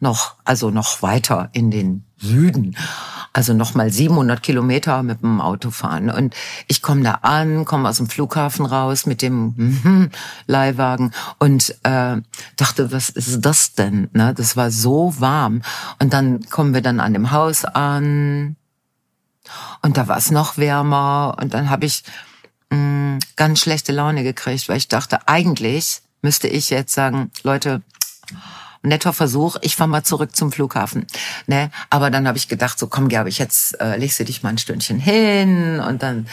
Noch, 0.00 0.36
also 0.44 0.70
noch 0.70 1.02
weiter 1.02 1.50
in 1.52 1.70
den 1.70 2.04
Süden. 2.16 2.76
Also 3.32 3.54
nochmal 3.54 3.90
700 3.90 4.42
Kilometer 4.42 5.02
mit 5.04 5.22
dem 5.22 5.40
Auto 5.40 5.70
fahren. 5.70 6.10
Und 6.10 6.34
ich 6.66 6.82
komme 6.82 7.02
da 7.02 7.20
an, 7.22 7.64
komme 7.64 7.88
aus 7.88 7.98
dem 7.98 8.08
Flughafen 8.08 8.66
raus 8.66 9.06
mit 9.06 9.22
dem 9.22 9.54
mm, 9.56 10.10
Leihwagen 10.46 11.12
und 11.38 11.74
äh, 11.84 12.16
dachte, 12.56 12.90
was 12.90 13.08
ist 13.08 13.40
das 13.42 13.74
denn? 13.74 14.08
Ne? 14.12 14.34
Das 14.34 14.56
war 14.56 14.70
so 14.70 15.14
warm. 15.18 15.62
Und 16.00 16.12
dann 16.12 16.40
kommen 16.50 16.74
wir 16.74 16.82
dann 16.82 16.98
an 16.98 17.12
dem 17.12 17.30
Haus 17.30 17.64
an 17.64 18.56
und 19.82 19.96
da 19.96 20.08
war 20.08 20.16
es 20.16 20.30
noch 20.30 20.58
wärmer. 20.58 21.36
Und 21.40 21.54
dann 21.54 21.70
habe 21.70 21.86
ich 21.86 22.04
mh, 22.70 23.18
ganz 23.36 23.60
schlechte 23.60 23.92
Laune 23.92 24.22
gekriegt, 24.22 24.68
weil 24.68 24.76
ich 24.76 24.88
dachte, 24.88 25.28
eigentlich 25.28 26.02
müsste 26.22 26.48
ich 26.48 26.70
jetzt 26.70 26.94
sagen, 26.94 27.30
Leute, 27.42 27.82
netter 28.82 29.12
Versuch, 29.12 29.56
ich 29.60 29.76
fahr 29.76 29.86
mal 29.86 30.02
zurück 30.02 30.34
zum 30.34 30.52
Flughafen. 30.52 31.06
Ne? 31.46 31.70
Aber 31.90 32.10
dann 32.10 32.26
habe 32.26 32.38
ich 32.38 32.48
gedacht, 32.48 32.78
so 32.78 32.86
komm, 32.86 33.08
Gerbe, 33.08 33.28
ich 33.28 33.38
jetzt 33.38 33.80
äh, 33.80 33.96
legst 33.96 34.20
du 34.20 34.24
dich 34.24 34.42
mal 34.42 34.50
ein 34.50 34.58
Stündchen 34.58 34.98
hin 34.98 35.80
und 35.80 36.02
dann, 36.02 36.26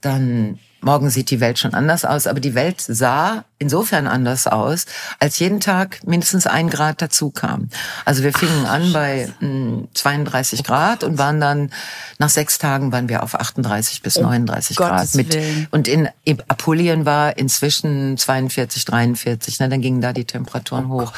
dann 0.00 0.58
morgen 0.80 1.10
sieht 1.10 1.30
die 1.30 1.40
Welt 1.40 1.58
schon 1.58 1.74
anders 1.74 2.04
aus, 2.04 2.26
aber 2.26 2.40
die 2.40 2.54
Welt 2.54 2.80
sah 2.80 3.44
insofern 3.58 4.06
anders 4.06 4.46
aus, 4.46 4.86
als 5.18 5.38
jeden 5.38 5.60
Tag 5.60 6.06
mindestens 6.06 6.46
ein 6.46 6.70
Grad 6.70 7.02
dazu 7.02 7.30
kam. 7.30 7.68
Also 8.04 8.22
wir 8.22 8.32
fingen 8.32 8.64
Ach, 8.66 8.74
an 8.74 8.92
bei 8.92 9.28
mh, 9.40 9.48
hm, 9.48 9.88
32 9.92 10.62
Grad 10.62 11.02
und 11.02 11.18
waren 11.18 11.40
dann 11.40 11.70
nach 12.18 12.28
sechs 12.28 12.58
Tagen 12.58 12.92
waren 12.92 13.08
wir 13.08 13.22
auf 13.22 13.34
38 13.34 14.02
bis 14.02 14.16
39 14.18 14.78
oh, 14.78 14.84
Grad 14.84 15.14
mit 15.14 15.36
und 15.70 15.88
in 15.88 16.08
Apulien 16.46 17.04
war 17.04 17.36
inzwischen 17.36 18.16
42, 18.16 18.84
43. 18.84 19.60
Ne, 19.60 19.68
dann 19.68 19.80
gingen 19.80 20.00
da 20.00 20.12
die 20.12 20.24
Temperaturen 20.24 20.86
oh, 20.86 21.02
hoch. 21.02 21.12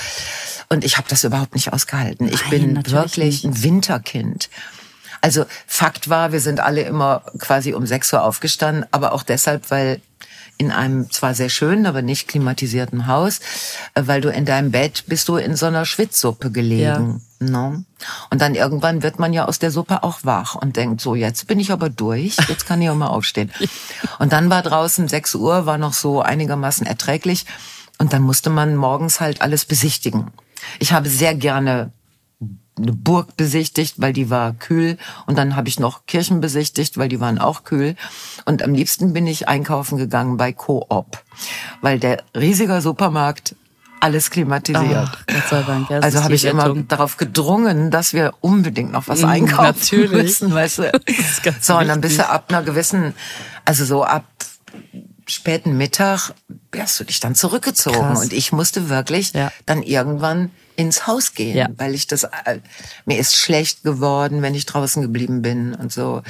Und 0.69 0.85
ich 0.85 0.97
habe 0.97 1.09
das 1.09 1.25
überhaupt 1.25 1.55
nicht 1.55 1.73
ausgehalten. 1.73 2.29
Ich 2.29 2.43
Nein, 2.51 2.75
bin 2.75 2.91
wirklich 2.91 3.45
nicht. 3.45 3.45
ein 3.45 3.63
Winterkind. 3.63 4.49
Also 5.21 5.45
Fakt 5.67 6.09
war, 6.09 6.33
wir 6.33 6.41
sind 6.41 6.61
alle 6.61 6.83
immer 6.83 7.23
quasi 7.39 7.75
um 7.75 7.87
6 7.87 8.13
Uhr 8.15 8.23
aufgestanden, 8.23 8.87
aber 8.91 9.13
auch 9.13 9.23
deshalb, 9.23 9.71
weil 9.71 10.01
in 10.61 10.71
einem 10.71 11.11
zwar 11.11 11.35
sehr 11.35 11.49
schönen, 11.49 11.87
aber 11.87 12.03
nicht 12.03 12.29
klimatisierten 12.29 13.07
Haus, 13.07 13.41
äh, 13.95 14.03
weil 14.05 14.21
du 14.21 14.31
in 14.31 14.45
deinem 14.45 14.71
Bett 14.71 15.05
bist 15.07 15.27
du 15.29 15.37
in 15.37 15.57
so 15.57 15.65
einer 15.65 15.87
Schwitzsuppe 15.87 16.51
gelegen. 16.51 17.23
Ja. 17.41 17.47
No? 17.49 17.71
Ne? 17.71 17.85
Und 18.29 18.43
dann 18.43 18.55
irgendwann 18.55 19.03
wird 19.03 19.19
man 19.19 19.33
ja 19.33 19.47
aus 19.47 19.59
der 19.59 19.71
Suppe 19.71 20.03
auch 20.03 20.19
wach 20.23 20.55
und 20.57 20.77
denkt, 20.77 21.01
so 21.01 21.15
jetzt 21.15 21.47
bin 21.47 21.59
ich 21.59 21.73
aber 21.73 21.89
durch, 21.89 22.37
jetzt 22.49 22.67
kann 22.67 22.83
ich 22.83 22.91
auch 22.91 22.95
mal 22.95 23.07
aufstehen. 23.07 23.51
Und 24.19 24.35
dann 24.35 24.51
war 24.51 24.61
draußen 24.61 25.09
6 25.09 25.35
Uhr, 25.37 25.65
war 25.65 25.79
noch 25.79 25.95
so 25.95 26.21
einigermaßen 26.21 26.87
erträglich 26.87 27.47
und 27.97 28.13
dann 28.13 28.23
musste 28.23 28.51
man 28.51 28.77
morgens 28.77 29.21
halt 29.21 29.41
alles 29.43 29.65
besichtigen. 29.65 30.31
Ich 30.79 30.93
habe 30.93 31.09
sehr 31.09 31.35
gerne 31.35 31.93
eine 32.81 32.93
Burg 32.93 33.37
besichtigt, 33.37 33.95
weil 33.99 34.13
die 34.13 34.31
war 34.31 34.53
kühl. 34.55 34.97
Und 35.27 35.39
dann 35.39 35.57
habe 35.57 35.69
ich 35.69 35.79
noch 35.79 36.07
Kirchen 36.07 36.41
besichtigt, 36.41 36.99
weil 36.99 37.09
die 37.09 37.21
waren 37.21 37.39
auch 37.39 37.65
kühl. 37.65 37.97
Und 38.45 38.63
am 38.63 38.75
liebsten 38.75 39.13
bin 39.13 39.27
ich 39.27 39.49
einkaufen 39.49 39.99
gegangen 39.99 40.37
bei 40.37 40.53
Coop, 40.53 41.23
weil 41.81 41.99
der 41.99 42.23
riesige 42.35 42.81
Supermarkt 42.81 43.55
alles 44.01 44.31
klimatisiert. 44.31 45.11
Ach, 45.51 45.67
Dank. 45.67 45.91
Also 45.91 46.25
habe 46.25 46.35
ich 46.35 46.47
Rettung. 46.47 46.61
immer 46.61 46.83
darauf 46.85 47.19
gedrungen, 47.19 47.91
dass 47.91 48.15
wir 48.15 48.33
unbedingt 48.41 48.93
noch 48.93 49.09
was 49.09 49.23
einkaufen 49.25 49.63
Natürlich. 49.63 50.11
müssen, 50.11 50.55
weißt 50.55 50.79
du. 50.79 50.93
so, 51.61 51.77
und 51.77 51.89
dann 51.89 52.01
bist 52.01 52.19
du 52.19 52.29
ab 52.29 52.47
einer 52.49 52.63
gewissen, 52.63 53.15
also 53.65 53.85
so 53.85 54.03
ab 54.03 54.25
späten 55.27 55.77
Mittag 55.77 56.33
hast 56.77 56.99
du 56.99 57.05
dich 57.05 57.21
dann 57.21 57.35
zurückgezogen 57.35 57.99
Krass. 57.99 58.23
und 58.23 58.33
ich 58.33 58.53
musste 58.53 58.89
wirklich 58.89 59.33
ja. 59.33 59.53
dann 59.67 59.83
irgendwann 59.83 60.51
ins 60.81 61.07
Haus 61.07 61.35
gehen, 61.35 61.57
ja. 61.57 61.69
weil 61.77 61.95
ich 61.95 62.07
das 62.07 62.25
äh, 62.25 62.61
mir 63.05 63.19
ist 63.19 63.37
schlecht 63.37 63.83
geworden, 63.83 64.43
wenn 64.43 64.55
ich 64.55 64.67
draußen 64.67 65.03
geblieben 65.03 65.43
bin 65.43 65.75
und 65.75 65.93
so. 65.93 66.23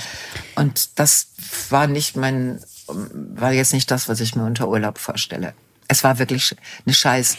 Und 0.56 0.98
das 0.98 1.28
war 1.70 1.86
nicht 1.86 2.16
mein 2.16 2.60
war 2.86 3.52
jetzt 3.52 3.72
nicht 3.72 3.90
das, 3.90 4.08
was 4.08 4.20
ich 4.20 4.34
mir 4.34 4.44
unter 4.44 4.68
Urlaub 4.68 4.98
vorstelle. 4.98 5.54
Es 5.88 6.02
war 6.04 6.18
wirklich 6.18 6.56
eine 6.84 6.94
Scheiß 6.94 7.36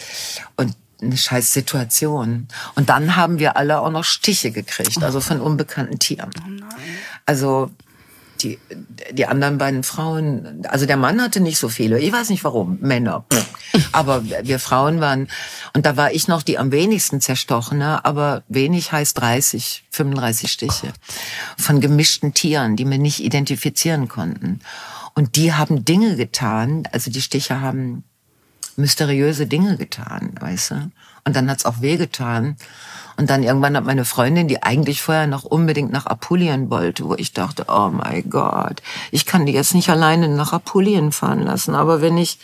und 0.55 0.75
eine 1.01 1.17
scheiß 1.17 1.51
Situation. 1.51 2.47
Und 2.75 2.89
dann 2.89 3.15
haben 3.15 3.39
wir 3.39 3.57
alle 3.57 3.81
auch 3.81 3.89
noch 3.89 4.03
Stiche 4.03 4.51
gekriegt, 4.51 5.01
also 5.03 5.19
von 5.19 5.41
unbekannten 5.41 5.99
Tieren. 5.99 6.31
Oh 6.37 6.65
also 7.25 7.71
die, 8.43 8.59
die 9.11 9.25
anderen 9.25 9.57
beiden 9.57 9.83
Frauen, 9.83 10.65
also 10.67 10.85
der 10.85 10.97
Mann 10.97 11.21
hatte 11.21 11.39
nicht 11.39 11.57
so 11.57 11.69
viele. 11.69 11.99
Ich 11.99 12.11
weiß 12.11 12.29
nicht 12.29 12.43
warum, 12.43 12.77
Männer. 12.81 13.25
Aber 13.91 14.23
wir 14.25 14.59
Frauen 14.59 14.99
waren, 14.99 15.27
und 15.73 15.85
da 15.85 15.97
war 15.97 16.11
ich 16.11 16.27
noch 16.27 16.43
die 16.43 16.57
am 16.57 16.71
wenigsten 16.71 17.21
zerstochene, 17.21 18.03
aber 18.05 18.43
wenig 18.47 18.91
heißt 18.91 19.19
30, 19.19 19.85
35 19.91 20.51
Stiche. 20.51 20.93
Von 21.57 21.79
gemischten 21.81 22.33
Tieren, 22.33 22.75
die 22.75 22.89
wir 22.89 22.97
nicht 22.97 23.23
identifizieren 23.23 24.07
konnten. 24.07 24.59
Und 25.13 25.35
die 25.35 25.53
haben 25.53 25.85
Dinge 25.85 26.15
getan, 26.15 26.83
also 26.91 27.11
die 27.11 27.21
Stiche 27.21 27.61
haben 27.61 28.03
mysteriöse 28.75 29.47
Dinge 29.47 29.77
getan, 29.77 30.33
weißt 30.39 30.71
du? 30.71 30.91
Und 31.23 31.35
dann 31.35 31.49
hat's 31.49 31.65
auch 31.65 31.81
wehgetan. 31.81 32.57
Und 33.17 33.29
dann 33.29 33.43
irgendwann 33.43 33.77
hat 33.77 33.85
meine 33.85 34.05
Freundin, 34.05 34.47
die 34.47 34.63
eigentlich 34.63 35.01
vorher 35.01 35.27
noch 35.27 35.43
unbedingt 35.43 35.91
nach 35.91 36.07
Apulien 36.07 36.71
wollte, 36.71 37.05
wo 37.05 37.15
ich 37.15 37.33
dachte, 37.33 37.65
oh 37.67 37.89
mein 37.91 38.29
Gott, 38.29 38.81
ich 39.11 39.25
kann 39.25 39.45
die 39.45 39.53
jetzt 39.53 39.75
nicht 39.75 39.89
alleine 39.89 40.27
nach 40.27 40.53
Apulien 40.53 41.11
fahren 41.11 41.43
lassen. 41.43 41.75
Aber 41.75 42.01
wenn 42.01 42.17
ich, 42.17 42.39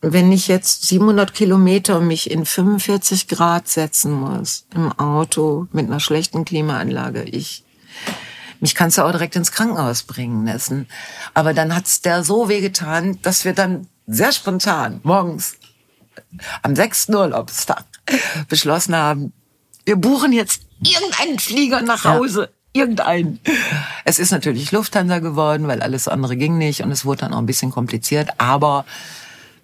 wenn 0.00 0.30
ich 0.30 0.46
jetzt 0.46 0.86
700 0.86 1.34
Kilometer 1.34 2.00
mich 2.00 2.30
in 2.30 2.46
45 2.46 3.28
Grad 3.28 3.66
setzen 3.66 4.12
muss 4.12 4.66
im 4.74 4.92
Auto 4.92 5.66
mit 5.72 5.86
einer 5.86 6.00
schlechten 6.00 6.44
Klimaanlage, 6.44 7.24
ich, 7.24 7.64
mich 8.60 8.74
kannst 8.74 8.98
du 8.98 9.02
auch 9.02 9.10
direkt 9.10 9.36
ins 9.36 9.52
Krankenhaus 9.52 10.04
bringen 10.04 10.46
lassen. 10.46 10.86
Aber 11.34 11.54
dann 11.54 11.74
hat's 11.74 12.02
der 12.02 12.22
so 12.22 12.48
wehgetan, 12.48 13.18
dass 13.22 13.44
wir 13.44 13.52
dann 13.52 13.88
sehr 14.06 14.32
spontan 14.32 15.00
morgens 15.02 15.56
am 16.62 16.76
sechsten 16.76 17.14
Urlaubstag 17.14 17.84
beschlossen 18.48 18.94
haben, 18.94 19.32
wir 19.84 19.96
buchen 19.96 20.32
jetzt 20.32 20.62
irgendeinen 20.82 21.38
Flieger 21.38 21.82
nach 21.82 22.04
Hause. 22.04 22.50
irgendeinen. 22.72 23.40
Es 24.04 24.18
ist 24.18 24.32
natürlich 24.32 24.70
Lufthansa 24.70 25.20
geworden, 25.20 25.66
weil 25.66 25.80
alles 25.80 26.08
andere 26.08 26.36
ging 26.36 26.58
nicht 26.58 26.82
und 26.82 26.90
es 26.90 27.04
wurde 27.04 27.20
dann 27.20 27.32
auch 27.32 27.38
ein 27.38 27.46
bisschen 27.46 27.70
kompliziert, 27.70 28.30
aber 28.38 28.84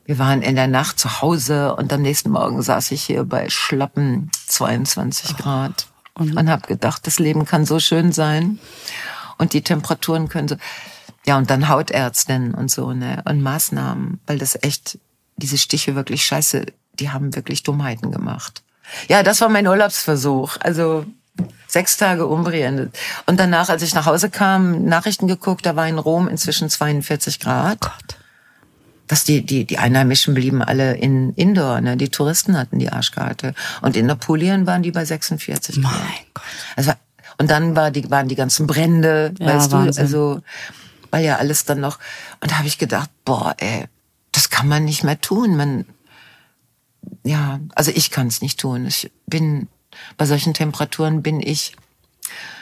wir 0.05 0.19
waren 0.19 0.43
in 0.43 0.57
der 0.57 0.67
Nacht 0.67 0.99
zu 0.99 1.21
Hause 1.21 1.77
und 1.77 1.93
am 1.93 2.03
nächsten 2.03 2.31
Morgen 2.31 2.63
saß 2.63 2.91
ich 2.93 3.03
hier 3.03 3.25
bei 3.25 3.49
schlappen 3.51 4.31
22 4.47 5.37
Grad 5.37 5.87
und, 6.15 6.37
und 6.37 6.51
habe 6.51 6.67
gedacht, 6.67 7.07
das 7.07 7.19
Leben 7.19 7.45
kann 7.45 7.67
so 7.67 7.79
schön 7.79 8.13
sein 8.13 8.59
und 9.39 9.53
die 9.53 9.63
Temperaturen 9.63 10.29
können 10.29 10.49
so. 10.49 10.57
Ja, 11.25 11.39
und 11.39 11.51
dann 11.51 11.69
Hautärztin 11.69 12.53
und 12.53 12.71
so, 12.71 12.93
ne, 12.93 13.23
und 13.27 13.43
Maßnahmen, 13.43 14.21
weil 14.27 14.39
das 14.39 14.59
echt, 14.61 14.99
diese 15.43 15.59
Stiche 15.59 15.95
wirklich 15.95 16.25
scheiße, 16.25 16.67
die 16.95 17.11
haben 17.11 17.35
wirklich 17.35 17.63
Dummheiten 17.63 18.11
gemacht. 18.13 18.63
Ja, 19.09 19.23
das 19.23 19.41
war 19.41 19.49
mein 19.49 19.67
Urlaubsversuch. 19.67 20.57
Also 20.61 21.05
sechs 21.67 21.97
Tage 21.97 22.27
Umbrien. 22.27 22.91
Und 23.27 23.41
danach, 23.41 23.69
als 23.69 23.83
ich 23.83 23.95
nach 23.95 24.07
Hause 24.07 24.31
kam, 24.31 24.85
Nachrichten 24.85 25.27
geguckt, 25.27 25.65
da 25.67 25.77
war 25.77 25.89
in 25.89 25.99
Rom 25.99 26.29
inzwischen 26.29 26.69
42 26.69 27.41
Grad. 27.41 27.79
Oh 27.83 27.89
Gott. 27.89 28.17
Dass 29.09 29.25
die, 29.25 29.45
die, 29.45 29.65
die 29.65 29.79
Einheimischen 29.79 30.35
blieben 30.35 30.63
alle 30.63 30.95
in 30.97 31.35
Indoor, 31.35 31.81
ne? 31.81 31.97
Die 31.97 32.09
Touristen 32.09 32.57
hatten 32.57 32.79
die 32.79 32.91
Arschkarte. 32.91 33.55
Und 33.83 33.97
in 33.97 34.09
Apulien 34.11 34.67
waren 34.67 34.83
die 34.83 34.91
bei 34.93 35.05
46 35.05 35.83
Grad. 35.83 35.93
Mein 35.93 36.27
Gott. 36.35 36.45
Also, 36.77 36.93
und 37.39 37.51
dann 37.51 37.75
war 37.77 37.91
die, 37.91 38.11
waren 38.11 38.29
die 38.29 38.37
ganzen 38.37 38.67
Brände, 38.67 39.35
Ja, 39.39 39.47
weißt 39.47 39.73
Wahnsinn. 39.73 39.93
du, 39.95 40.01
also 40.01 40.43
war 41.11 41.21
ja 41.21 41.37
alles 41.37 41.65
dann 41.65 41.81
noch. 41.81 41.99
Und 42.41 42.53
da 42.53 42.59
habe 42.59 42.69
ich 42.69 42.79
gedacht, 42.79 43.11
boah, 43.25 43.55
ey, 43.59 43.87
kann 44.53 44.69
man 44.69 44.85
nicht 44.85 45.03
mehr 45.03 45.21
tun. 45.21 45.57
Man, 45.57 45.87
ja, 47.25 47.59
also 47.75 47.91
ich 47.93 48.11
kann 48.13 48.29
es 48.29 48.41
nicht 48.43 48.61
tun. 48.61 48.87
Ich 48.87 49.11
bin 49.27 49.67
bei 50.17 50.27
solchen 50.27 50.55
Temperaturen 50.55 51.23
bin 51.23 51.41
ich 51.41 51.75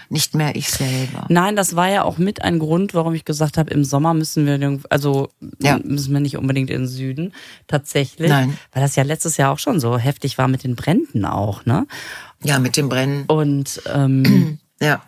nicht 0.08 0.34
mehr 0.34 0.56
ich 0.56 0.70
selber. 0.70 1.26
Nein, 1.28 1.54
das 1.54 1.76
war 1.76 1.88
ja 1.88 2.02
auch 2.02 2.18
mit 2.18 2.42
ein 2.42 2.58
Grund, 2.58 2.94
warum 2.94 3.14
ich 3.14 3.24
gesagt 3.24 3.56
habe, 3.58 3.70
im 3.72 3.84
Sommer 3.84 4.12
müssen 4.14 4.44
wir, 4.46 4.80
also 4.88 5.28
Ja. 5.60 5.78
müssen 5.84 6.12
wir 6.12 6.20
nicht 6.20 6.36
unbedingt 6.36 6.70
in 6.70 6.82
den 6.82 6.88
Süden, 6.88 7.32
tatsächlich. 7.68 8.28
Nein. 8.28 8.56
Weil 8.72 8.82
das 8.82 8.96
ja 8.96 9.04
letztes 9.04 9.36
Jahr 9.36 9.52
auch 9.52 9.58
schon 9.60 9.78
so 9.78 9.98
heftig 9.98 10.38
war 10.38 10.48
mit 10.48 10.64
den 10.64 10.74
Bränden 10.74 11.24
auch, 11.24 11.64
ne? 11.64 11.86
Ja, 12.42 12.58
mit 12.58 12.76
dem 12.76 12.88
Brennen. 12.88 13.24
Und 13.26 13.82
ähm, 13.92 14.58
Ja. 14.82 15.02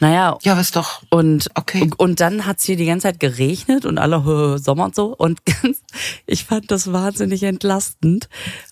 Naja, 0.00 0.38
Ja, 0.42 0.56
was 0.56 0.70
doch. 0.70 1.02
Und, 1.10 1.48
Okay. 1.54 1.90
und 1.96 2.20
dann 2.20 2.46
hat's 2.46 2.64
hier 2.64 2.76
die 2.76 2.86
ganze 2.86 3.04
Zeit 3.08 3.20
geregnet 3.20 3.86
und 3.86 3.98
alle 3.98 4.24
"Hö, 4.24 4.58
Sommer 4.62 4.84
und 4.86 4.94
so. 4.94 5.14
Und 5.16 5.44
ganz, 5.46 5.78
ich 6.26 6.44
fand 6.44 6.70
das 6.70 6.92
wahnsinnig 6.92 7.42
entlastend, 7.42 8.28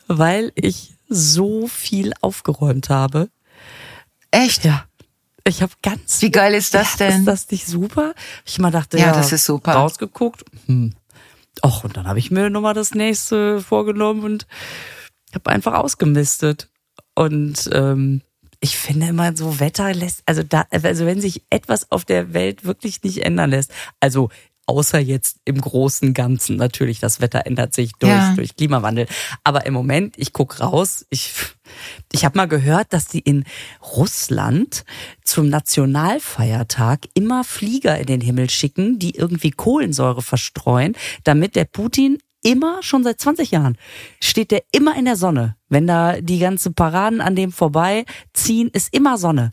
weil 0.09 0.53
ich 0.55 0.95
so 1.09 1.67
viel 1.69 2.13
aufgeräumt 2.21 2.89
habe. 2.89 3.29
Echt? 4.31 4.65
Ja. 4.65 4.85
Ich 5.45 5.61
habe 5.61 5.73
ganz 5.83 6.23
Wie 6.23 6.31
geil 6.31 6.55
ist 6.55 6.73
das 6.73 6.99
ja, 6.99 7.09
denn? 7.09 7.21
Ist 7.21 7.27
das 7.27 7.51
nicht 7.51 7.67
super? 7.67 8.15
Ich 8.47 8.59
mal 8.59 8.71
dachte, 8.71 8.97
Ja, 8.99 9.07
ja, 9.07 9.13
das 9.13 9.33
ist 9.33 9.45
super. 9.45 9.73
Rausgeguckt. 9.75 10.45
Hm. 10.67 10.95
Och, 11.65 11.85
und 11.85 11.97
dann 11.97 12.07
habe 12.07 12.19
ich 12.19 12.31
mir 12.31 12.49
nochmal 12.49 12.75
das 12.75 12.95
nächste 12.95 13.61
vorgenommen 13.61 14.23
und 14.25 14.47
habe 15.35 15.51
einfach 15.51 15.75
ausgemistet. 15.75 16.69
Und 17.15 17.69
ähm, 17.73 18.23
ich 18.65 18.79
finde 18.79 19.09
immer 19.09 19.37
so 19.37 19.59
Wetter 19.59 19.93
lässt, 19.93 20.23
also 20.25 20.43
da, 20.45 20.65
also 20.71 21.05
wenn 21.05 21.21
sich 21.21 21.43
etwas 21.51 21.91
auf 21.91 22.05
der 22.05 22.33
Welt 22.33 22.65
wirklich 22.65 23.03
nicht 23.03 23.25
ändern 23.25 23.51
lässt, 23.51 23.73
also 23.99 24.31
außer 24.67 25.01
jetzt 25.01 25.39
im 25.45 25.61
großen 25.61 26.15
Ganzen 26.15 26.57
natürlich, 26.57 27.01
das 27.01 27.21
Wetter 27.21 27.45
ändert 27.45 27.75
sich 27.75 27.93
durch, 27.99 28.13
Ja. 28.13 28.35
durch 28.37 28.55
Klimawandel. 28.55 29.07
Aber 29.43 29.67
im 29.67 29.75
Moment, 29.75 30.15
ich 30.17 30.33
guck 30.33 30.61
raus, 30.61 31.05
ich, 31.11 31.33
ich 32.13 32.25
habe 32.25 32.39
mal 32.39 32.47
gehört, 32.47 32.93
dass 32.93 33.07
die 33.09 33.19
in 33.19 33.43
Russland 33.97 34.85
zum 35.25 35.49
Nationalfeiertag 35.49 37.09
immer 37.15 37.43
Flieger 37.43 37.99
in 37.99 38.07
den 38.07 38.21
Himmel 38.21 38.49
schicken, 38.49 39.01
die 39.01 39.17
irgendwie 39.17 39.51
Kohlensäure 39.51 40.23
verstreuen, 40.23 40.95
damit 41.25 41.57
der 41.57 41.65
Putin 41.65 42.19
immer, 42.45 42.83
schon 42.83 43.05
seit 43.05 43.21
20 43.21 43.51
Jahren, 43.51 43.77
steht 44.21 44.51
der 44.51 44.63
immer 44.73 44.97
in 44.97 45.05
der 45.05 45.17
Sonne. 45.17 45.57
Wenn 45.73 45.87
da 45.87 46.21
die 46.21 46.39
ganze 46.39 46.71
Paraden 46.71 47.23
an 47.23 47.35
dem 47.35 47.51
vorbei 47.51 48.05
ziehen, 48.35 48.69
ist 48.75 48.93
immer 48.93 49.17
Sonne. 49.17 49.53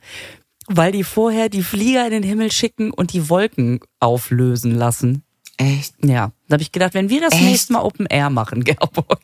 Weil 0.68 0.92
die 0.92 1.06
vorher 1.06 1.48
die 1.48 1.64
Flieger 1.64 2.04
in 2.06 2.12
den 2.12 2.24
Himmel 2.24 2.52
schicken 2.52 2.92
und 2.92 3.14
die 3.14 3.30
Wolken 3.30 3.80
auflösen 4.02 4.76
lassen. 4.76 5.24
Echt? 5.56 5.94
Ja, 6.04 6.32
da 6.50 6.54
habe 6.56 6.62
ich 6.62 6.74
gedacht, 6.74 6.94
wenn 6.94 7.10
wir 7.10 7.22
das 7.22 7.34
Echt? 7.34 7.44
nächste 7.44 7.74
Mal 7.74 7.84
Open 7.84 8.06
Air 8.06 8.30
machen, 8.30 8.64
Gerburg, 8.66 9.22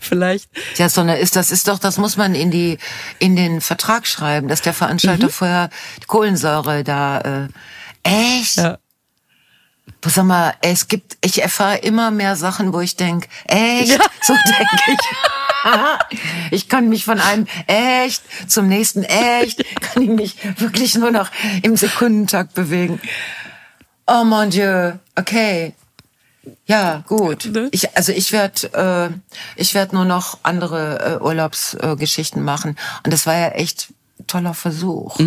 vielleicht. 0.00 0.50
Ja, 0.76 0.88
sondern 0.88 1.16
ist 1.16 1.34
das 1.34 1.50
ist 1.50 1.66
doch, 1.68 1.78
das 1.78 1.96
muss 1.98 2.16
man 2.18 2.34
in 2.34 2.50
die 2.50 2.78
in 3.18 3.34
den 3.34 3.60
Vertrag 3.60 4.06
schreiben, 4.06 4.48
dass 4.48 4.60
der 4.62 4.74
Veranstalter 4.74 5.26
Mhm. 5.26 5.30
vorher 5.30 5.70
die 6.02 6.06
Kohlensäure 6.06 6.84
da 6.84 7.20
äh, 7.20 7.48
echt. 8.02 8.56
Ja. 8.58 8.78
Sag 10.04 10.24
mal, 10.26 10.54
es 10.62 10.86
gibt, 10.88 11.16
ich 11.22 11.42
erfahre 11.42 11.78
immer 11.78 12.10
mehr 12.10 12.36
Sachen, 12.36 12.72
wo 12.72 12.80
ich 12.80 12.94
denk, 12.96 13.26
echt, 13.46 13.98
so 14.22 14.32
denke 14.34 14.76
ich. 14.92 14.98
ich 16.50 16.68
kann 16.68 16.88
mich 16.88 17.04
von 17.04 17.20
einem 17.20 17.46
echt 17.66 18.22
zum 18.48 18.68
nächsten 18.68 19.02
echt, 19.02 19.64
kann 19.80 20.02
ich 20.02 20.10
mich 20.10 20.36
wirklich 20.60 20.94
nur 20.94 21.10
noch 21.10 21.30
im 21.62 21.76
Sekundentakt 21.76 22.54
bewegen. 22.54 23.00
Oh 24.06 24.24
mon 24.24 24.50
Dieu, 24.50 24.92
okay. 25.16 25.74
Ja, 26.66 27.04
gut. 27.06 27.46
Ne? 27.46 27.68
Ich, 27.72 27.96
also 27.96 28.12
ich 28.12 28.32
werde 28.32 29.10
äh, 29.14 29.60
ich 29.60 29.74
werd 29.74 29.92
nur 29.92 30.04
noch 30.04 30.38
andere 30.42 31.18
äh, 31.20 31.22
Urlaubsgeschichten 31.22 32.40
äh, 32.40 32.44
machen. 32.44 32.76
Und 33.04 33.12
das 33.12 33.26
war 33.26 33.36
ja 33.36 33.48
echt 33.48 33.88
toller 34.28 34.54
Versuch. 34.54 35.18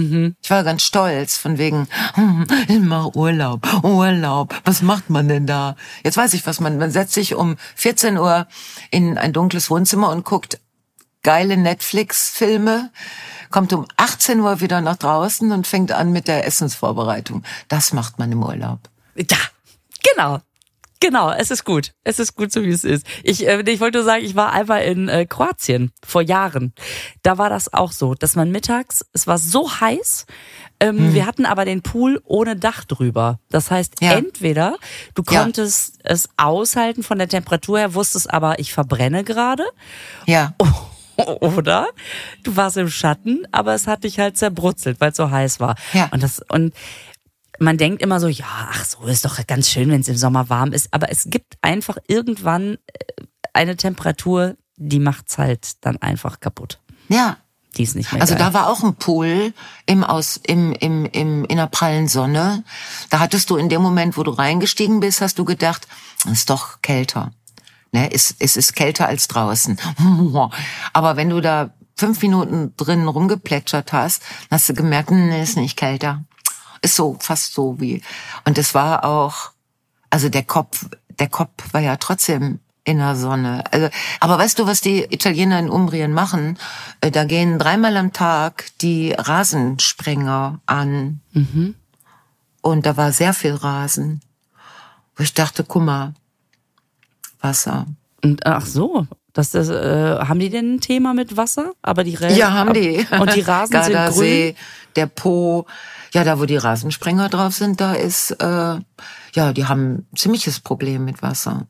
Ich 0.42 0.50
war 0.50 0.64
ganz 0.64 0.84
stolz 0.84 1.38
von 1.38 1.58
wegen, 1.58 1.88
hm, 2.14 2.48
ich 2.68 2.80
mach 2.80 3.16
Urlaub, 3.16 3.84
Urlaub. 3.84 4.56
Was 4.64 4.82
macht 4.82 5.10
man 5.10 5.28
denn 5.28 5.46
da? 5.46 5.76
Jetzt 6.04 6.18
weiß 6.18 6.34
ich, 6.34 6.46
was 6.48 6.60
man, 6.60 6.78
man 6.78 6.92
setzt 6.92 7.14
sich 7.14 7.36
um 7.36 7.58
14 7.76 8.18
Uhr 8.18 8.48
in 8.92 9.18
ein 9.18 9.34
dunkles 9.34 9.70
Wohnzimmer 9.70 10.10
und 10.10 10.24
guckt 10.24 10.60
geile 11.24 11.58
Netflix-Filme, 11.58 12.92
kommt 13.50 13.74
um 13.74 13.86
18 13.98 14.40
Uhr 14.40 14.60
wieder 14.62 14.82
nach 14.82 14.96
draußen 14.96 15.52
und 15.52 15.68
fängt 15.68 15.92
an 15.92 16.12
mit 16.12 16.28
der 16.28 16.46
Essensvorbereitung. 16.46 17.44
Das 17.68 17.94
macht 17.94 18.18
man 18.18 18.32
im 18.32 18.44
Urlaub. 18.44 18.80
Ja, 19.16 19.38
genau. 20.14 20.40
Genau, 21.02 21.32
es 21.32 21.50
ist 21.52 21.66
gut. 21.66 21.94
Es 22.04 22.20
ist 22.20 22.36
gut, 22.36 22.52
so 22.54 22.62
wie 22.64 22.70
es 22.70 22.84
ist. 22.84 23.06
Ich, 23.24 23.46
äh, 23.48 23.62
ich 23.66 23.80
wollte 23.82 23.98
nur 23.98 24.06
sagen, 24.06 24.24
ich 24.24 24.36
war 24.36 24.54
einmal 24.54 24.84
in 24.84 25.10
äh, 25.10 25.26
Kroatien 25.26 25.92
vor 26.06 26.22
Jahren. 26.22 26.74
Da 27.24 27.38
war 27.40 27.50
das 27.50 27.74
auch 27.74 27.92
so, 27.92 28.14
dass 28.14 28.36
man 28.36 28.52
mittags, 28.52 29.04
es 29.12 29.26
war 29.28 29.38
so 29.40 29.70
heiß, 29.82 30.28
ähm, 30.80 31.14
wir 31.14 31.26
hatten 31.26 31.46
aber 31.46 31.66
den 31.66 31.82
Pool 31.82 32.22
ohne 32.24 32.56
Dach 32.56 32.86
drüber. 32.86 33.40
Das 33.50 33.72
heißt, 33.72 33.96
Ja. 34.02 34.14
entweder 34.14 34.78
du 35.16 35.24
Ja. 35.30 35.42
konntest 35.42 36.00
es 36.04 36.30
aushalten 36.38 37.02
von 37.04 37.18
der 37.18 37.28
Temperatur 37.28 37.80
her, 37.80 37.94
wusstest 37.96 38.32
aber, 38.32 38.60
ich 38.60 38.72
verbrenne 38.72 39.24
gerade, 39.24 39.64
Ja. 40.28 40.54
oder 41.42 41.88
du 42.44 42.56
warst 42.56 42.78
im 42.78 42.90
Schatten, 42.90 43.44
aber 43.52 43.74
es 43.74 43.88
hat 43.88 44.04
dich 44.04 44.20
halt 44.20 44.38
zerbrutzelt, 44.38 45.00
weil 45.02 45.12
es 45.12 45.18
so 45.18 45.30
heiß 45.30 45.60
war. 45.60 45.76
Ja. 45.94 46.10
Und 46.12 46.24
das 46.24 46.42
und 46.50 46.74
man 47.62 47.78
denkt 47.78 48.02
immer 48.02 48.20
so, 48.20 48.28
ja, 48.28 48.46
ach 48.72 48.86
so, 48.86 49.06
ist 49.06 49.24
doch 49.24 49.46
ganz 49.48 49.70
schön, 49.70 49.90
wenn 49.92 50.02
es 50.02 50.08
im 50.08 50.18
Sommer 50.18 50.50
warm 50.50 50.74
ist, 50.74 50.90
aber 50.92 51.12
es 51.12 51.26
gibt 51.28 51.58
einfach 51.62 51.98
irgendwann 52.08 52.74
äh, 52.88 53.24
eine 53.54 53.76
Temperatur, 53.78 54.56
die 54.78 55.00
macht's 55.00 55.38
halt 55.38 55.84
dann 55.86 55.98
einfach 55.98 56.40
kaputt. 56.40 56.80
Ja. 57.08 57.38
Die 57.78 57.84
ist 57.84 57.96
nicht 57.96 58.12
mehr 58.12 58.22
Also 58.22 58.36
geil. 58.36 58.44
da 58.44 58.54
war 58.54 58.68
auch 58.70 58.84
ein 58.84 58.96
Pool 58.96 59.54
im 59.86 60.04
aus 60.04 60.38
im 60.46 60.74
im 60.74 61.06
im 61.06 61.46
in 61.46 61.56
der 61.58 61.68
prallen 61.68 62.10
Sonne. 62.10 62.66
Da 63.10 63.20
hattest 63.20 63.50
du 63.50 63.56
in 63.56 63.70
dem 63.70 63.82
Moment, 63.82 64.18
wo 64.18 64.24
du 64.24 64.32
reingestiegen 64.32 65.00
bist, 65.00 65.22
hast 65.22 65.40
du 65.40 65.46
gedacht, 65.46 65.88
es 66.26 66.32
ist 66.32 66.50
doch 66.50 66.82
kälter. 66.82 67.32
Ne, 67.94 68.12
es, 68.14 68.36
es 68.40 68.58
ist 68.58 68.76
kälter 68.76 69.08
als 69.08 69.28
draußen. 69.30 69.78
Aber 70.94 71.16
wenn 71.16 71.30
du 71.30 71.40
da 71.42 71.74
fünf 71.96 72.22
Minuten 72.22 72.74
drin 72.76 73.08
rumgeplätschert 73.08 73.94
hast, 73.94 74.24
hast 74.50 74.68
du 74.68 74.74
gemerkt, 74.74 75.12
nee, 75.12 75.42
ist 75.42 75.56
nicht 75.56 75.78
kälter. 75.78 76.26
Ist 76.82 76.96
so 76.96 77.18
fast 77.20 77.54
so 77.54 77.80
wie. 77.80 78.02
Und 78.46 78.58
es 78.58 78.74
war 78.74 79.06
auch, 79.06 79.52
also 80.10 80.30
der 80.30 80.44
Kopf, 80.44 80.88
der 81.20 81.30
Kopf 81.30 81.74
war 81.74 81.82
ja 81.82 81.96
trotzdem 81.98 82.60
in 82.84 82.98
der 82.98 83.16
Sonne. 83.16 83.64
Also, 83.72 83.90
aber 84.20 84.38
weißt 84.40 84.58
du, 84.58 84.66
was 84.66 84.82
die 84.82 85.04
Italiener 85.04 85.60
in 85.60 85.70
Umbrien 85.70 86.14
machen? 86.14 86.58
Äh, 87.02 87.12
Da 87.12 87.26
gehen 87.26 87.60
dreimal 87.60 87.96
am 87.98 88.12
Tag 88.14 88.66
die 88.82 89.14
Rasensprenger 89.14 90.60
an. 90.66 91.22
Und 92.62 92.86
da 92.86 92.98
war 92.98 93.12
sehr 93.12 93.34
viel 93.34 93.54
Rasen. 93.54 94.22
Wo 95.16 95.24
ich 95.24 95.34
dachte, 95.34 95.64
guck 95.64 95.84
mal, 95.84 96.14
Wasser. 97.40 97.86
Und 98.24 98.46
ach 98.46 98.66
so, 98.66 99.08
das, 99.34 99.52
das 99.52 99.70
äh, 99.70 100.18
haben 100.20 100.40
die 100.40 100.50
denn 100.50 100.76
ein 100.76 100.80
Thema 100.82 101.14
mit 101.14 101.38
Wasser? 101.38 101.72
Aber 101.82 102.04
die 102.04 102.18
Rä- 102.18 102.34
Ja, 102.36 102.52
haben 102.52 102.74
die. 102.74 103.06
Und 103.20 103.36
die 103.36 103.42
Rasen 103.42 103.72
sind 103.74 103.84
grün. 103.84 103.94
Gardasee, 103.94 104.56
der 104.96 105.06
Po. 105.08 105.66
Ja, 106.14 106.24
da 106.26 106.40
wo 106.40 106.46
die 106.46 106.58
Rasensprenger 106.58 107.30
drauf 107.30 107.54
sind, 107.54 107.80
da 107.80 107.94
ist, 107.94 108.32
äh, 108.32 108.46
ja, 109.34 109.54
die 109.54 109.66
haben 109.66 110.06
ein 110.12 110.18
ziemliches 110.18 110.60
Problem 110.60 111.06
mit 111.06 111.22
Wasser. 111.22 111.68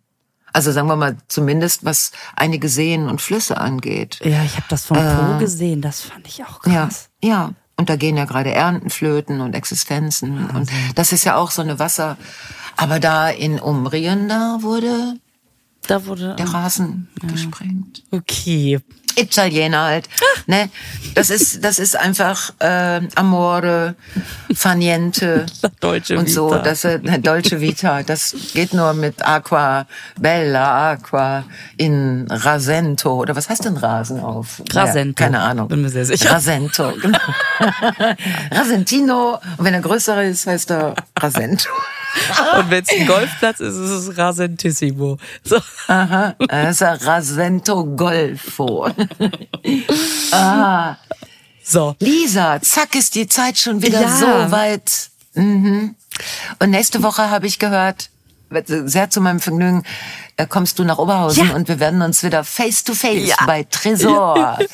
Also 0.54 0.72
sagen 0.72 0.88
wir 0.88 0.96
mal, 0.96 1.16
zumindest 1.28 1.86
was 1.86 2.12
einige 2.36 2.68
Seen 2.68 3.08
und 3.08 3.22
Flüsse 3.22 3.58
angeht. 3.58 4.20
Ja, 4.24 4.44
ich 4.44 4.56
habe 4.56 4.66
das 4.70 4.86
vom 4.86 4.98
Po 4.98 5.38
gesehen, 5.38 5.82
das 5.82 6.02
fand 6.02 6.28
ich 6.28 6.44
auch 6.44 6.66
Ja, 6.66 6.86
krass. 6.86 7.10
ja. 7.24 7.52
Und 7.78 7.90
da 7.90 7.96
gehen 7.96 8.18
ja 8.18 8.26
gerade 8.26 8.52
Ernten 8.52 8.90
flöten 8.92 9.42
und 9.42 9.56
Existenzen. 9.56 10.50
Und 10.52 10.70
das 10.96 11.12
ist 11.14 11.24
ja 11.24 11.36
auch 11.38 11.50
so 11.52 11.62
eine 11.64 11.80
Wasser. 11.80 12.16
Aber 12.78 13.00
da 13.00 13.30
in 13.30 13.60
Umrien, 13.60 14.28
da 14.28 14.58
wurde 14.62 15.16
Da 15.92 16.06
wurde. 16.06 16.36
der 16.38 16.48
Rasen 16.48 17.10
gesprengt. 17.22 18.04
Okay. 18.12 18.80
Italiener 19.18 19.84
halt. 19.84 20.10
Ne? 20.48 20.70
Das 21.16 21.30
ist, 21.30 21.64
das 21.66 21.80
ist 21.80 21.98
einfach 21.98 22.54
äh, 22.60 23.02
Amore, 23.16 23.96
Faniente 24.54 25.46
Deutsche 25.82 26.18
und 26.18 26.30
so. 26.30 26.50
Vita. 26.50 26.60
Das 26.60 26.86
ist 26.86 27.06
eine 27.06 27.20
Dolce 27.20 27.60
Vita. 27.60 28.04
Das 28.04 28.34
geht 28.54 28.74
nur 28.74 28.94
mit 28.94 29.26
Aqua 29.26 29.86
Bella, 30.18 30.92
Aqua 30.92 31.44
in 31.76 32.26
Rasento. 32.30 33.14
Oder 33.16 33.36
was 33.36 33.50
heißt 33.50 33.66
denn 33.66 33.76
Rasen 33.76 34.22
auf? 34.22 34.62
Rasento. 34.72 35.00
Naja, 35.04 35.14
keine 35.14 35.40
Ahnung. 35.42 35.68
Bin 35.68 35.82
mir 35.82 35.90
sehr 35.90 36.06
sicher. 36.06 36.32
Rasento. 36.32 36.94
genau. 37.02 37.20
Rasentino. 38.52 39.40
Und 39.58 39.66
wenn 39.66 39.74
er 39.74 39.82
größer 39.82 40.24
ist, 40.24 40.48
heißt 40.48 40.72
er 40.72 40.96
Rasento. 41.20 41.70
Und 42.58 42.70
wenn 42.70 42.84
es 42.84 42.90
ein 42.90 43.06
Golfplatz 43.08 43.60
ist, 43.60 43.76
ist 43.76 43.90
es 43.90 44.18
Rasentissimo. 44.18 45.18
So. 45.44 45.60
Aha, 45.88 46.36
das 46.48 46.72
ist 46.76 46.84
ein 46.84 46.98
Rasento 46.98 47.86
Golfo. 47.86 48.90
ah. 50.32 50.96
so. 51.64 51.96
Lisa, 52.00 52.60
zack 52.62 52.96
ist 52.96 53.16
die 53.16 53.28
Zeit 53.28 53.58
schon 53.58 53.82
wieder 53.82 54.02
Ja. 54.02 54.18
so 54.18 54.52
weit. 54.52 55.10
Mhm. 55.34 55.96
Und 56.60 56.70
nächste 56.70 57.02
Woche 57.04 57.30
habe 57.30 57.48
ich 57.48 57.60
gehört, 57.60 58.10
sehr 58.68 59.10
zu 59.10 59.22
meinem 59.22 59.40
Vergnügen, 59.40 59.84
äh, 60.36 60.46
kommst 60.46 60.78
du 60.80 60.84
nach 60.84 60.98
Oberhausen 60.98 61.48
Ja. 61.48 61.56
und 61.56 61.68
wir 61.70 61.80
werden 61.80 62.02
uns 62.02 62.22
wieder 62.24 62.44
face 62.44 62.84
to 62.84 62.94
face 62.94 63.30
Ja. 63.30 63.38
bei 63.46 63.64
Tresor. 63.64 64.60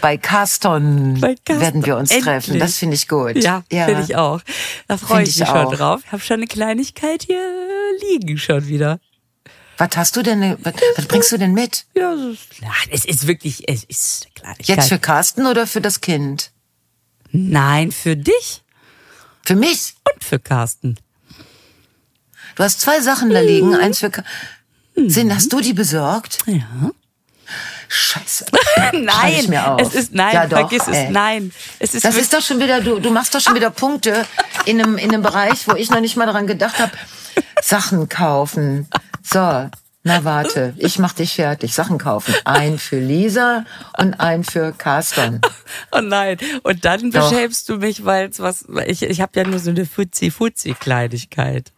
Bei 0.00 0.16
Carston, 0.18 1.20
werden 1.22 1.84
wir 1.86 1.96
uns 1.96 2.10
Endlich. 2.10 2.24
treffen. 2.24 2.58
Das 2.58 2.76
finde 2.78 2.94
ich 2.96 3.08
gut. 3.08 3.36
Ja, 3.42 3.64
finde 3.70 4.02
ich 4.02 4.14
auch. 4.16 4.40
Da 4.88 4.96
freue 4.98 5.22
ich 5.22 5.30
ich 5.30 5.38
mich 5.40 5.48
schon 5.48 5.56
auch. 5.66 5.74
drauf. 5.74 6.02
Ich 6.04 6.12
habe 6.12 6.22
schon 6.22 6.34
eine 6.36 6.46
Kleinigkeit 6.46 7.22
hier 7.24 7.40
liegen 8.10 8.36
schon 8.38 8.66
wieder. 8.68 9.00
Was 9.78 9.90
hast 9.96 10.16
du 10.16 10.22
denn, 10.22 10.56
was, 10.62 10.74
was 10.96 11.06
bringst 11.06 11.32
du 11.32 11.38
denn 11.38 11.52
mit? 11.52 11.86
Ja, 11.94 12.12
es 12.14 12.20
ist, 12.20 12.60
ja, 12.60 12.70
es 12.90 13.04
ist 13.04 13.26
wirklich, 13.26 13.68
es 13.68 13.84
ist 13.84 14.26
Kleinigkeit. 14.34 14.68
Jetzt 14.68 14.88
für 14.88 14.98
Carsten 14.98 15.46
oder 15.46 15.66
für 15.66 15.80
das 15.80 16.00
Kind? 16.00 16.50
Nein, 17.32 17.92
für 17.92 18.16
dich 18.16 18.62
Für 19.44 19.54
mich? 19.56 19.94
und 20.14 20.24
für 20.24 20.38
Carsten. 20.38 20.96
Du 22.54 22.62
hast 22.64 22.80
zwei 22.80 23.00
Sachen 23.02 23.30
da 23.30 23.40
liegen. 23.40 23.74
Eins 23.74 23.98
für, 23.98 24.08
Ka- 24.10 24.24
Sind, 24.94 25.34
hast 25.34 25.52
du 25.52 25.60
die 25.60 25.74
besorgt? 25.74 26.38
Ja. 26.46 26.90
Scheiße. 27.88 28.46
Nein, 28.92 29.34
ich 29.40 29.48
mir 29.48 29.72
auf. 29.72 29.80
es 29.80 29.94
ist 29.94 30.14
nein, 30.14 30.34
Ja, 30.34 30.46
doch, 30.46 30.58
vergiss 30.58 30.82
es, 30.88 30.96
ey. 30.96 31.10
nein. 31.10 31.52
Es 31.78 31.94
ist 31.94 32.04
Das 32.04 32.16
ist 32.16 32.32
doch 32.32 32.42
schon 32.42 32.58
wieder, 32.60 32.80
du, 32.80 32.98
du 32.98 33.10
machst 33.10 33.34
doch 33.34 33.40
schon 33.40 33.54
wieder 33.54 33.70
Punkte 33.70 34.24
in 34.64 34.80
einem, 34.80 34.98
in 34.98 35.10
einem 35.12 35.22
Bereich, 35.22 35.66
wo 35.68 35.74
ich 35.74 35.90
noch 35.90 36.00
nicht 36.00 36.16
mal 36.16 36.26
daran 36.26 36.46
gedacht 36.46 36.78
habe, 36.78 36.92
Sachen 37.62 38.08
kaufen. 38.08 38.88
So, 39.22 39.68
na 40.08 40.24
warte, 40.24 40.72
ich 40.78 40.98
mach 41.00 41.12
dich 41.12 41.34
fertig. 41.34 41.74
Sachen 41.74 41.98
kaufen. 41.98 42.34
Ein 42.44 42.78
für 42.78 42.98
Lisa 43.00 43.64
und 43.98 44.14
ein 44.20 44.44
für 44.44 44.72
Carsten. 44.72 45.40
Oh 45.90 46.00
nein. 46.00 46.38
Und 46.62 46.84
dann 46.84 47.10
Doch. 47.10 47.28
beschämst 47.28 47.68
du 47.68 47.76
mich, 47.78 48.04
weil 48.04 48.28
es 48.28 48.38
was, 48.38 48.66
ich, 48.86 49.02
ich 49.02 49.20
habe 49.20 49.32
ja 49.34 49.44
nur 49.46 49.58
so 49.58 49.70
eine 49.70 49.84
Fuzzi-Fuzzi-Kleinigkeit. 49.84 51.72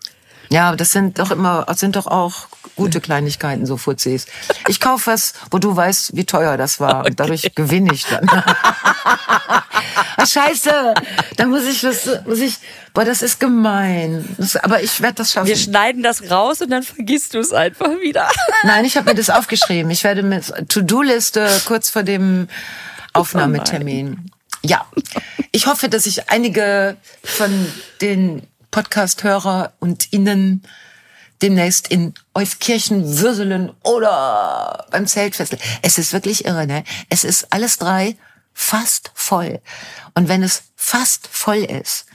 Ja, 0.51 0.75
das 0.77 0.93
sind 0.93 1.19
doch 1.19 1.31
immer, 1.31 1.65
das 1.67 1.81
sind 1.81 1.97
doch 1.97 2.07
auch 2.07 2.49
gute 2.77 3.01
Kleinigkeiten, 3.01 3.67
so 3.67 3.77
Fuzis. 3.77 4.27
Ich 4.69 4.81
kaufe 4.81 5.11
was, 5.11 5.35
wo 5.51 5.59
du 5.59 5.75
weißt, 5.75 6.17
wie 6.17 6.25
teuer 6.25 6.57
das 6.57 6.81
war. 6.81 7.05
Und 7.05 7.21
dadurch 7.21 7.53
gewinne 7.55 7.93
ich 7.93 8.07
dann. 8.07 8.29
ah, 10.17 10.27
scheiße. 10.27 10.95
Da 11.37 11.47
muss 11.47 11.65
ich 11.65 11.83
was, 11.85 12.09
muss 12.25 12.39
ich, 12.39 12.59
boah, 12.95 13.05
das 13.05 13.21
ist 13.23 13.41
gemein. 13.41 14.25
Das, 14.39 14.57
aber 14.57 14.83
ich 14.83 15.01
werde 15.03 15.17
das 15.17 15.33
schaffen. 15.33 15.49
Wir 15.49 15.57
schneiden 15.57 16.03
das 16.03 16.31
raus 16.31 16.63
und 16.63 16.71
dann 16.71 16.83
vergisst 16.83 17.35
du 17.35 17.39
es 17.39 17.53
einfach 17.53 17.91
wieder. 18.01 18.29
Nein, 18.63 18.85
ich 18.85 18.97
habe 18.97 19.11
mir 19.11 19.17
das 19.17 19.31
aufgeschrieben. 19.31 19.91
Ich 19.91 20.05
werde 20.05 20.23
mit 20.23 20.53
To-Do-Liste 20.69 21.63
kurz 21.67 21.91
vor 21.91 22.05
dem 22.05 22.49
Aufnahmetermin. 23.13 24.31
Ja, 24.63 24.87
ich 25.53 25.67
hoffe, 25.67 25.89
dass 25.89 26.07
ich 26.07 26.31
einige 26.31 26.97
von 27.25 27.51
den 28.01 28.47
Podcast-Hörer 28.71 29.73
und 29.81 30.13
Ihnen 30.13 30.63
demnächst 31.43 31.89
in 31.89 32.15
Euskirchen, 32.35 33.19
Würselen 33.19 33.73
oder 33.83 34.87
beim 34.91 35.07
Zeltfestival. 35.07 35.65
Es 35.83 35.99
ist 35.99 36.13
wirklich 36.13 36.45
irre, 36.45 36.67
ne? 36.67 36.85
Es 37.09 37.25
ist 37.25 37.53
alles 37.53 37.79
drei 37.79 38.17
fast 38.53 39.13
voll. 39.15 39.61
Und 40.15 40.29
wenn 40.29 40.43
es 40.43 40.65
fast 40.75 41.29
voll 41.29 41.59
ist, 41.59 42.07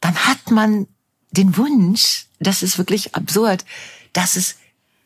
dann 0.00 0.16
hat 0.26 0.50
man 0.50 0.88
den 1.30 1.56
Wunsch, 1.56 2.26
das 2.40 2.62
ist 2.62 2.78
wirklich 2.78 3.14
absurd, 3.14 3.64
dass 4.12 4.36
es 4.36 4.56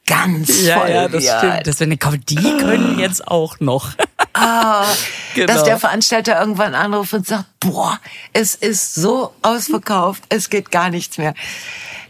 ganz 0.07 0.51
voll 0.51 1.13
wird. 1.13 1.23
Deswegen, 1.67 1.99
komm, 1.99 2.25
die 2.27 2.37
können 2.37 2.99
jetzt 2.99 3.27
auch 3.27 3.61
noch. 3.61 3.93
Ah, 4.35 4.87
Genau. 5.35 5.53
Dass 5.53 5.65
der 5.65 5.79
Veranstalter 5.79 6.41
irgendwann 6.41 6.75
anruft 6.75 7.13
und 7.13 7.27
sagt, 7.27 7.45
boah, 7.61 8.01
es 8.33 8.55
ist 8.55 8.95
so 8.95 9.35
ausverkauft, 9.43 10.23
es 10.31 10.49
geht 10.49 10.71
gar 10.71 10.89
nichts 10.89 11.19
mehr. 11.19 11.35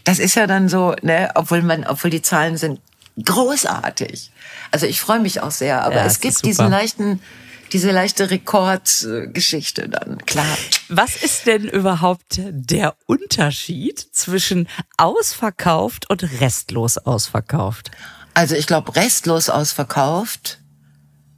Das 0.05 0.19
ist 0.19 0.35
ja 0.35 0.47
dann 0.47 0.69
so, 0.69 0.95
ne, 1.01 1.31
obwohl 1.35 1.61
man, 1.63 1.83
obwohl 1.85 2.09
die 2.11 2.21
Zahlen 2.21 2.55
sind 2.55 2.79
großartig. 3.21 4.31
Also 4.71 4.85
ich 4.85 5.01
freue 5.01 5.19
mich 5.19 5.41
auch 5.41 5.51
sehr, 5.51 5.83
aber 5.83 5.97
Ja, 5.97 6.05
es 6.05 6.21
gibt 6.21 6.45
diesen 6.45 6.69
leichten, 6.69 7.21
diese 7.73 7.91
leichte 7.91 8.29
Rekordgeschichte 8.31 9.89
dann, 9.89 10.17
klar. 10.25 10.45
Was 10.89 11.15
ist 11.15 11.45
denn 11.45 11.67
überhaupt 11.67 12.39
der 12.39 12.95
Unterschied 13.05 13.99
zwischen 13.99 14.67
ausverkauft 14.97 16.09
und 16.09 16.23
restlos 16.41 16.97
ausverkauft? 16.97 17.91
Also 18.33 18.55
ich 18.55 18.67
glaube, 18.67 18.95
restlos 18.95 19.49
ausverkauft, 19.49 20.59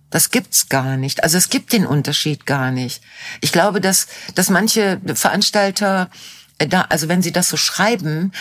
das 0.09 0.31
gibt's 0.31 0.69
gar 0.69 0.97
nicht. 0.97 1.23
Also 1.23 1.37
es 1.37 1.49
gibt 1.49 1.73
den 1.73 1.85
Unterschied 1.85 2.45
gar 2.45 2.71
nicht. 2.71 3.01
Ich 3.41 3.51
glaube, 3.51 3.81
dass, 3.81 4.07
dass 4.33 4.49
manche 4.49 5.01
Veranstalter 5.13 6.09
äh, 6.57 6.67
da, 6.67 6.81
also 6.89 7.07
wenn 7.07 7.21
sie 7.21 7.31
das 7.31 7.49
so 7.49 7.57
schreiben, 7.57 8.31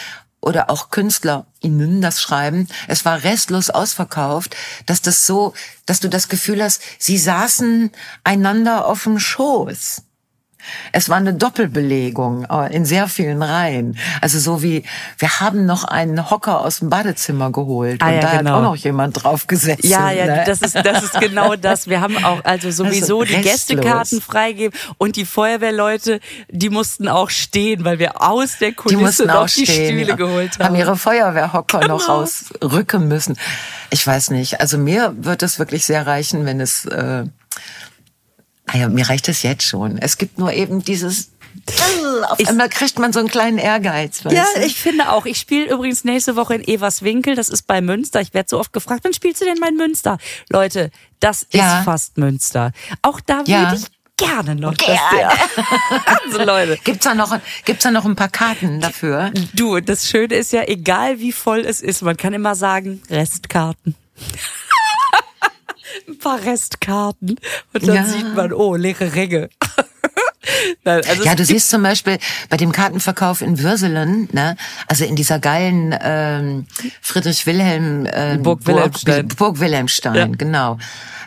oder 0.41 0.69
auch 0.69 0.91
KünstlerInnen 0.91 2.03
das 2.03 2.21
schreiben, 2.21 2.69
es 2.87 3.07
war 3.07 3.25
restlos 3.25 3.71
ausverkauft, 3.71 4.55
dass 4.85 5.01
das 5.01 5.27
so, 5.27 5.55
dass 5.87 6.01
du 6.01 6.09
das 6.09 6.29
Gefühl 6.29 6.63
hast, 6.63 6.83
sie 6.99 7.17
saßen 7.17 7.91
einander 8.25 8.87
auf 8.87 9.05
dem 9.05 9.19
Schoß. 9.19 10.03
Es 10.93 11.09
war 11.09 11.17
eine 11.17 11.35
Doppelbelegung 11.35 12.45
äh, 12.51 12.75
in 12.75 12.85
sehr 12.85 13.09
vielen 13.09 13.43
Reihen. 13.43 13.97
Also 14.21 14.39
so 14.39 14.63
wie, 14.63 14.85
wir 15.19 15.41
haben 15.41 15.67
noch 15.67 15.85
einen 15.85 16.31
Hocker 16.31 16.61
aus 16.61 16.79
dem 16.81 16.91
Badezimmer 16.91 17.51
geholt 17.53 18.01
Ah, 18.03 18.09
und 18.09 18.15
ja, 18.15 18.21
da 18.21 18.37
genau. 18.39 18.51
hat 18.51 18.57
auch 18.59 18.63
noch 18.63 18.77
jemand 18.77 19.23
drauf 19.23 19.47
gesessen. 19.47 19.87
Ja, 19.87 20.11
ja, 20.11 20.27
ne? 20.27 20.45
das 20.47 20.63
ist, 20.63 20.75
das 20.77 21.03
ist 21.05 21.21
genau 21.21 21.55
das. 21.61 21.89
Wir 21.89 22.01
haben 22.01 22.23
auch 22.25 22.45
also 22.45 22.71
sowieso 22.71 23.23
die. 23.25 23.35
Gästekarten 23.43 24.21
freigeben 24.21 24.79
und 24.99 25.17
die 25.17 25.25
Feuerwehrleute, 25.25 26.21
die 26.51 26.71
mussten 26.71 27.09
auch 27.09 27.31
stehen, 27.31 27.85
weil 27.85 27.99
wir 27.99 28.23
aus 28.23 28.59
der 28.59 28.71
die 28.71 28.75
Kulisse 28.75 29.01
mussten 29.03 29.27
noch 29.27 29.35
auch 29.37 29.49
die 29.49 29.67
stehen, 29.67 29.99
Stühle 29.99 30.17
geholt 30.17 30.55
haben. 30.59 30.65
haben 30.65 30.75
ihre 30.77 30.97
Feuerwehrhocker 30.97 31.87
noch 31.89 32.01
Genau. 32.01 32.19
rausrücken 32.21 33.09
müssen. 33.09 33.37
Ich 33.91 34.07
weiß 34.07 34.31
nicht. 34.31 34.61
Also 34.61 34.79
mir 34.79 35.15
wird 35.17 35.43
es 35.43 35.59
wirklich 35.59 35.85
sehr 35.87 36.07
reichen, 36.07 36.45
wenn 36.47 36.61
es, 36.61 36.85
äh, 36.87 37.25
naja, 38.67 38.89
mir 38.89 39.09
reicht 39.09 39.29
es 39.29 39.43
jetzt 39.43 39.65
schon. 39.65 39.99
Es 39.99 40.17
gibt 40.19 40.39
nur 40.39 40.53
eben 40.53 40.83
dieses, 40.85 41.31
auf 42.29 42.39
einmal 42.49 42.69
kriegt 42.69 42.99
man 42.99 43.13
so 43.13 43.21
einen 43.21 43.29
kleinen 43.29 43.59
Ehrgeiz. 43.59 44.25
Weißt 44.25 44.35
Ja, 44.35 44.45
du? 44.57 44.63
ich 44.67 44.77
finde 44.81 45.11
auch. 45.13 45.27
Ich 45.27 45.39
spiele 45.39 45.73
übrigens 45.73 46.05
nächste 46.05 46.35
Woche 46.37 46.55
in 46.57 46.67
Everswinkel. 46.67 47.37
Das 47.37 47.49
ist 47.49 47.67
bei 47.67 47.81
Münster. 47.81 48.21
Ich 48.21 48.35
werde 48.35 48.49
so 48.51 48.59
oft 48.59 48.73
gefragt, 48.73 49.01
wann 49.05 49.15
spielst 49.15 49.41
du 49.41 49.45
denn 49.45 49.59
mal 49.59 49.69
in 49.71 49.77
Münster? 49.77 50.19
Leute, 50.51 50.91
das 51.21 51.47
Ja. 51.53 51.79
ist 51.81 51.85
fast 51.85 52.19
Münster. 52.19 52.73
Auch 53.03 53.21
da 53.21 53.43
Ja. 53.47 53.71
würde 53.71 53.77
ich 53.77 53.87
gerne 54.17 54.55
noch 54.55 54.75
Gerne. 54.77 54.99
das. 55.57 55.67
Also 56.25 56.43
Leute, 56.45 56.79
Gibt's 56.85 57.05
da 57.05 57.15
noch, 57.15 57.37
gibt's 57.65 57.83
da 57.83 57.91
noch 57.91 58.05
ein 58.05 58.15
paar 58.17 58.29
Karten 58.29 58.81
dafür? 58.81 59.31
du, 59.55 59.81
das 59.81 60.09
Schöne 60.09 60.35
ist 60.37 60.53
ja, 60.53 60.63
egal 60.67 61.19
wie 61.21 61.33
voll 61.33 61.61
es 61.61 61.81
ist, 61.81 62.03
man 62.03 62.17
kann 62.17 62.33
immer 62.33 62.55
sagen, 62.55 63.03
Restkarten. 63.11 63.95
Ein 66.09 66.19
paar 66.19 66.43
Restkarten. 66.45 67.37
Und 67.73 67.87
dann 67.89 67.97
Ja. 67.97 68.05
sieht 68.05 68.35
man, 68.35 68.53
oh, 68.53 68.75
leere 68.77 69.15
Ränge. 69.15 69.49
Nein, 70.85 71.01
also 71.09 71.25
Ja, 71.25 71.35
du 71.35 71.45
siehst 71.45 71.71
zum 71.71 71.83
Beispiel 71.83 72.19
bei 72.51 72.57
dem 72.59 72.71
Kartenverkauf 72.73 73.41
in 73.41 73.59
Würselen, 73.61 74.29
ne, 74.33 74.57
also 74.87 75.05
in 75.05 75.17
dieser 75.17 75.39
geilen 75.39 75.97
ähm, 76.01 76.67
Friedrich 77.01 77.47
Wilhelm 77.47 78.07
ähm, 78.13 78.43
Burg 78.43 78.67
Wilhelmstein. 78.67 79.27
Burg, 79.29 79.39
Burg 79.39 79.61
Wilhelmstein, 79.61 80.15
Ja. 80.15 80.27
genau. 80.27 80.79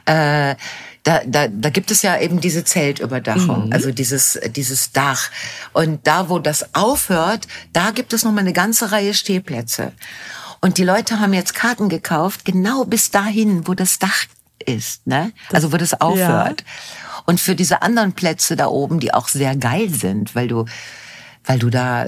Äh, 0.06 0.56
da, 1.04 1.22
da, 1.26 1.48
da 1.48 1.70
gibt 1.70 1.90
es 1.90 2.02
ja 2.04 2.20
eben 2.20 2.42
diese 2.42 2.64
Zeltüberdachung, 2.64 3.68
Mhm. 3.68 3.74
also 3.74 3.92
dieses, 3.92 4.38
dieses 4.56 4.92
Dach. 4.92 5.30
Und 5.74 6.06
da, 6.06 6.30
wo 6.30 6.38
das 6.38 6.76
aufhört, 6.76 7.48
da 7.74 7.92
gibt 7.92 8.14
es 8.14 8.24
noch 8.24 8.32
mal 8.34 8.42
eine 8.42 8.54
ganze 8.54 8.92
Reihe 8.92 9.14
Stehplätze. 9.14 9.94
Und 10.60 10.78
die 10.78 10.84
Leute 10.84 11.20
haben 11.20 11.34
jetzt 11.34 11.56
Karten 11.56 11.88
gekauft, 11.90 12.46
genau 12.46 12.84
bis 12.84 13.10
dahin, 13.10 13.68
wo 13.68 13.74
das 13.74 14.00
Dach 14.00 14.26
ist, 14.66 15.08
ne? 15.08 15.32
Also 15.52 15.72
wo 15.72 15.78
das 15.78 16.00
aufhört. 16.00 16.64
Und 17.26 17.40
für 17.40 17.56
diese 17.56 17.82
anderen 17.82 18.14
Plätze 18.14 18.56
da 18.56 18.68
oben, 18.68 19.00
die 19.00 19.14
auch 19.14 19.28
sehr 19.28 19.56
geil 19.56 19.90
sind, 19.90 20.36
weil 20.36 20.48
du, 20.48 20.66
weil 21.46 21.60
du 21.60 21.70
da 21.70 22.08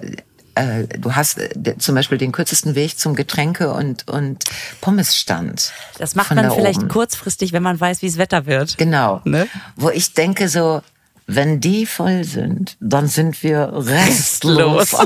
äh, 0.60 0.88
du 1.00 1.16
hast 1.16 1.38
äh, 1.38 1.78
zum 1.78 1.96
Beispiel 1.96 2.18
den 2.18 2.32
kürzesten 2.32 2.76
Weg 2.76 2.98
zum 2.98 3.16
Getränke 3.16 3.72
und 3.74 4.08
und 4.08 4.44
Pommesstand. 4.82 5.74
Das 5.98 6.16
macht 6.16 6.36
man 6.36 6.44
da 6.44 6.52
vielleicht 6.52 6.80
oben. 6.80 6.90
kurzfristig, 6.90 7.54
wenn 7.54 7.64
man 7.64 7.80
weiß, 7.80 8.02
wie 8.02 8.08
es 8.08 8.18
Wetter 8.18 8.46
wird. 8.46 8.78
Genau. 8.78 9.22
Ne? 9.24 9.48
Wo 9.76 9.90
ich 9.90 10.14
denke 10.14 10.50
so, 10.50 10.82
wenn 11.32 11.60
die 11.60 11.86
voll 11.86 12.24
sind, 12.24 12.76
dann 12.80 13.08
sind 13.08 13.44
wir 13.44 13.72
restlos. 13.74 14.96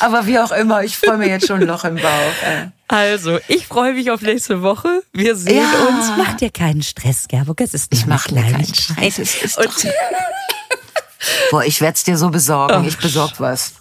Aber 0.00 0.26
wie 0.26 0.38
auch 0.38 0.52
immer, 0.52 0.84
ich 0.84 0.98
freue 0.98 1.16
mir 1.16 1.28
jetzt 1.28 1.46
schon 1.46 1.62
ein 1.62 1.66
Loch 1.66 1.84
im 1.84 1.96
Bauch. 1.96 2.72
Also, 2.88 3.38
ich 3.48 3.66
freue 3.66 3.94
mich 3.94 4.10
auf 4.10 4.20
nächste 4.20 4.60
Woche. 4.62 5.02
Wir 5.12 5.34
sehen 5.36 5.64
Ja. 5.72 5.88
uns. 5.88 6.10
Mach 6.18 6.34
dir 6.34 6.50
keinen 6.50 6.82
Stress, 6.82 7.26
Gerburg. 7.28 7.60
Es 7.62 7.72
ist 7.72 7.90
eine 7.92 8.04
mache 8.06 8.34
mir 8.34 8.42
keinen. 8.42 8.74
Scheiß. 8.74 9.18
Es 9.18 9.42
ist 9.42 9.58
doch 9.58 9.72
Boah, 11.50 11.64
ich 11.64 11.80
werd's 11.80 12.04
dir 12.04 12.18
so 12.18 12.28
besorgen. 12.30 12.84
Ich 12.86 12.98
besorg 12.98 13.32
was. 13.38 13.72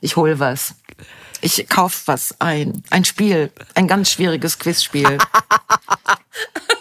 Ich 0.00 0.16
hol 0.16 0.38
was. 0.38 0.74
Ich 1.40 1.68
kauf 1.68 2.02
was 2.06 2.34
ein. 2.40 2.82
Ein 2.90 3.04
Spiel. 3.04 3.50
Ein 3.74 3.88
ganz 3.88 4.10
schwieriges 4.10 4.58
Quizspiel. 4.58 5.18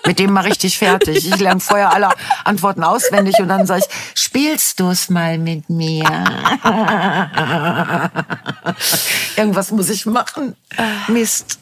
Mit 0.05 0.19
dem 0.19 0.31
mache 0.31 0.49
ich 0.49 0.57
dich 0.57 0.77
fertig. 0.77 1.27
Ich 1.27 1.37
lerne 1.39 1.59
vorher 1.59 1.93
alle 1.93 2.09
Antworten 2.45 2.83
auswendig 2.83 3.35
und 3.39 3.49
dann 3.49 3.65
sage 3.67 3.83
ich, 3.87 4.19
spielst 4.21 4.79
du's 4.79 5.09
mal 5.09 5.37
mit 5.37 5.69
mir? 5.69 6.03
Irgendwas 9.35 9.71
muss 9.71 9.89
ich 9.89 10.05
machen. 10.05 10.55
Mist. 11.07 11.59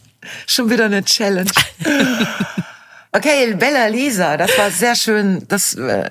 Schon 0.47 0.69
wieder 0.69 0.85
eine 0.85 1.03
Challenge. 1.03 1.51
Okay, 3.11 3.53
Bella 3.55 3.87
Lisa, 3.87 4.37
das 4.37 4.57
war 4.57 4.71
sehr 4.71 4.95
schön, 4.95 5.47
dass, 5.47 5.73
äh, 5.75 6.09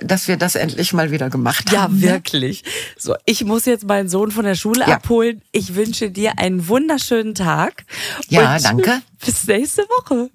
dass 0.00 0.28
wir 0.28 0.36
das 0.36 0.54
endlich 0.54 0.92
mal 0.92 1.10
wieder 1.10 1.28
gemacht 1.30 1.72
Ja, 1.72 1.82
haben. 1.82 1.98
ne? 1.98 2.06
wirklich. 2.08 2.62
So, 2.96 3.16
ich 3.24 3.44
muss 3.44 3.64
jetzt 3.64 3.84
meinen 3.86 4.08
Sohn 4.08 4.30
von 4.30 4.44
der 4.44 4.54
Schule 4.54 4.84
Ja. 4.86 4.96
abholen. 4.96 5.42
Ich 5.52 5.74
wünsche 5.74 6.10
dir 6.10 6.38
einen 6.38 6.68
wunderschönen 6.68 7.34
Tag. 7.34 7.84
Ja, 8.28 8.58
danke. 8.58 9.02
Bis 9.24 9.46
nächste 9.46 9.82
Woche. 9.82 10.30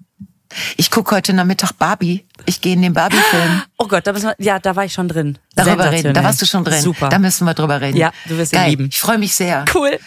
Ich 0.76 0.90
gucke 0.90 1.14
heute 1.16 1.32
Nachmittag 1.32 1.72
Barbie. 1.78 2.24
Ich 2.46 2.60
gehe 2.60 2.72
in 2.74 2.82
den 2.82 2.92
Barbie-Film. 2.92 3.62
Oh 3.78 3.86
Gott, 3.88 4.06
da 4.06 4.12
müssen 4.12 4.26
wir, 4.28 4.34
ja, 4.38 4.58
da 4.58 4.74
war 4.74 4.84
ich 4.86 4.92
schon 4.94 5.06
drin. 5.08 5.38
Darüber 5.54 5.90
reden. 5.92 6.14
Da 6.14 6.24
warst 6.24 6.40
du 6.40 6.46
schon 6.46 6.64
drin. 6.64 6.80
Super. 6.80 7.08
Da 7.10 7.18
müssen 7.18 7.44
wir 7.44 7.52
drüber 7.54 7.80
reden. 7.80 7.96
Ja, 7.98 8.10
du 8.26 8.36
wirst 8.38 8.52
ihn 8.52 8.56
Geil. 8.58 8.70
lieben. 8.70 8.88
Ich 8.90 8.98
freue 8.98 9.18
mich 9.18 9.34
sehr. 9.34 9.64
cool. 9.74 9.98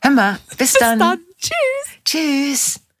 Hör 0.00 0.10
mal, 0.12 0.38
bis, 0.50 0.56
Bis 0.58 0.72
dann. 0.74 0.98
dann. 0.98 1.18
Tschüss. 1.38 1.50
Tschüss. 2.04 2.80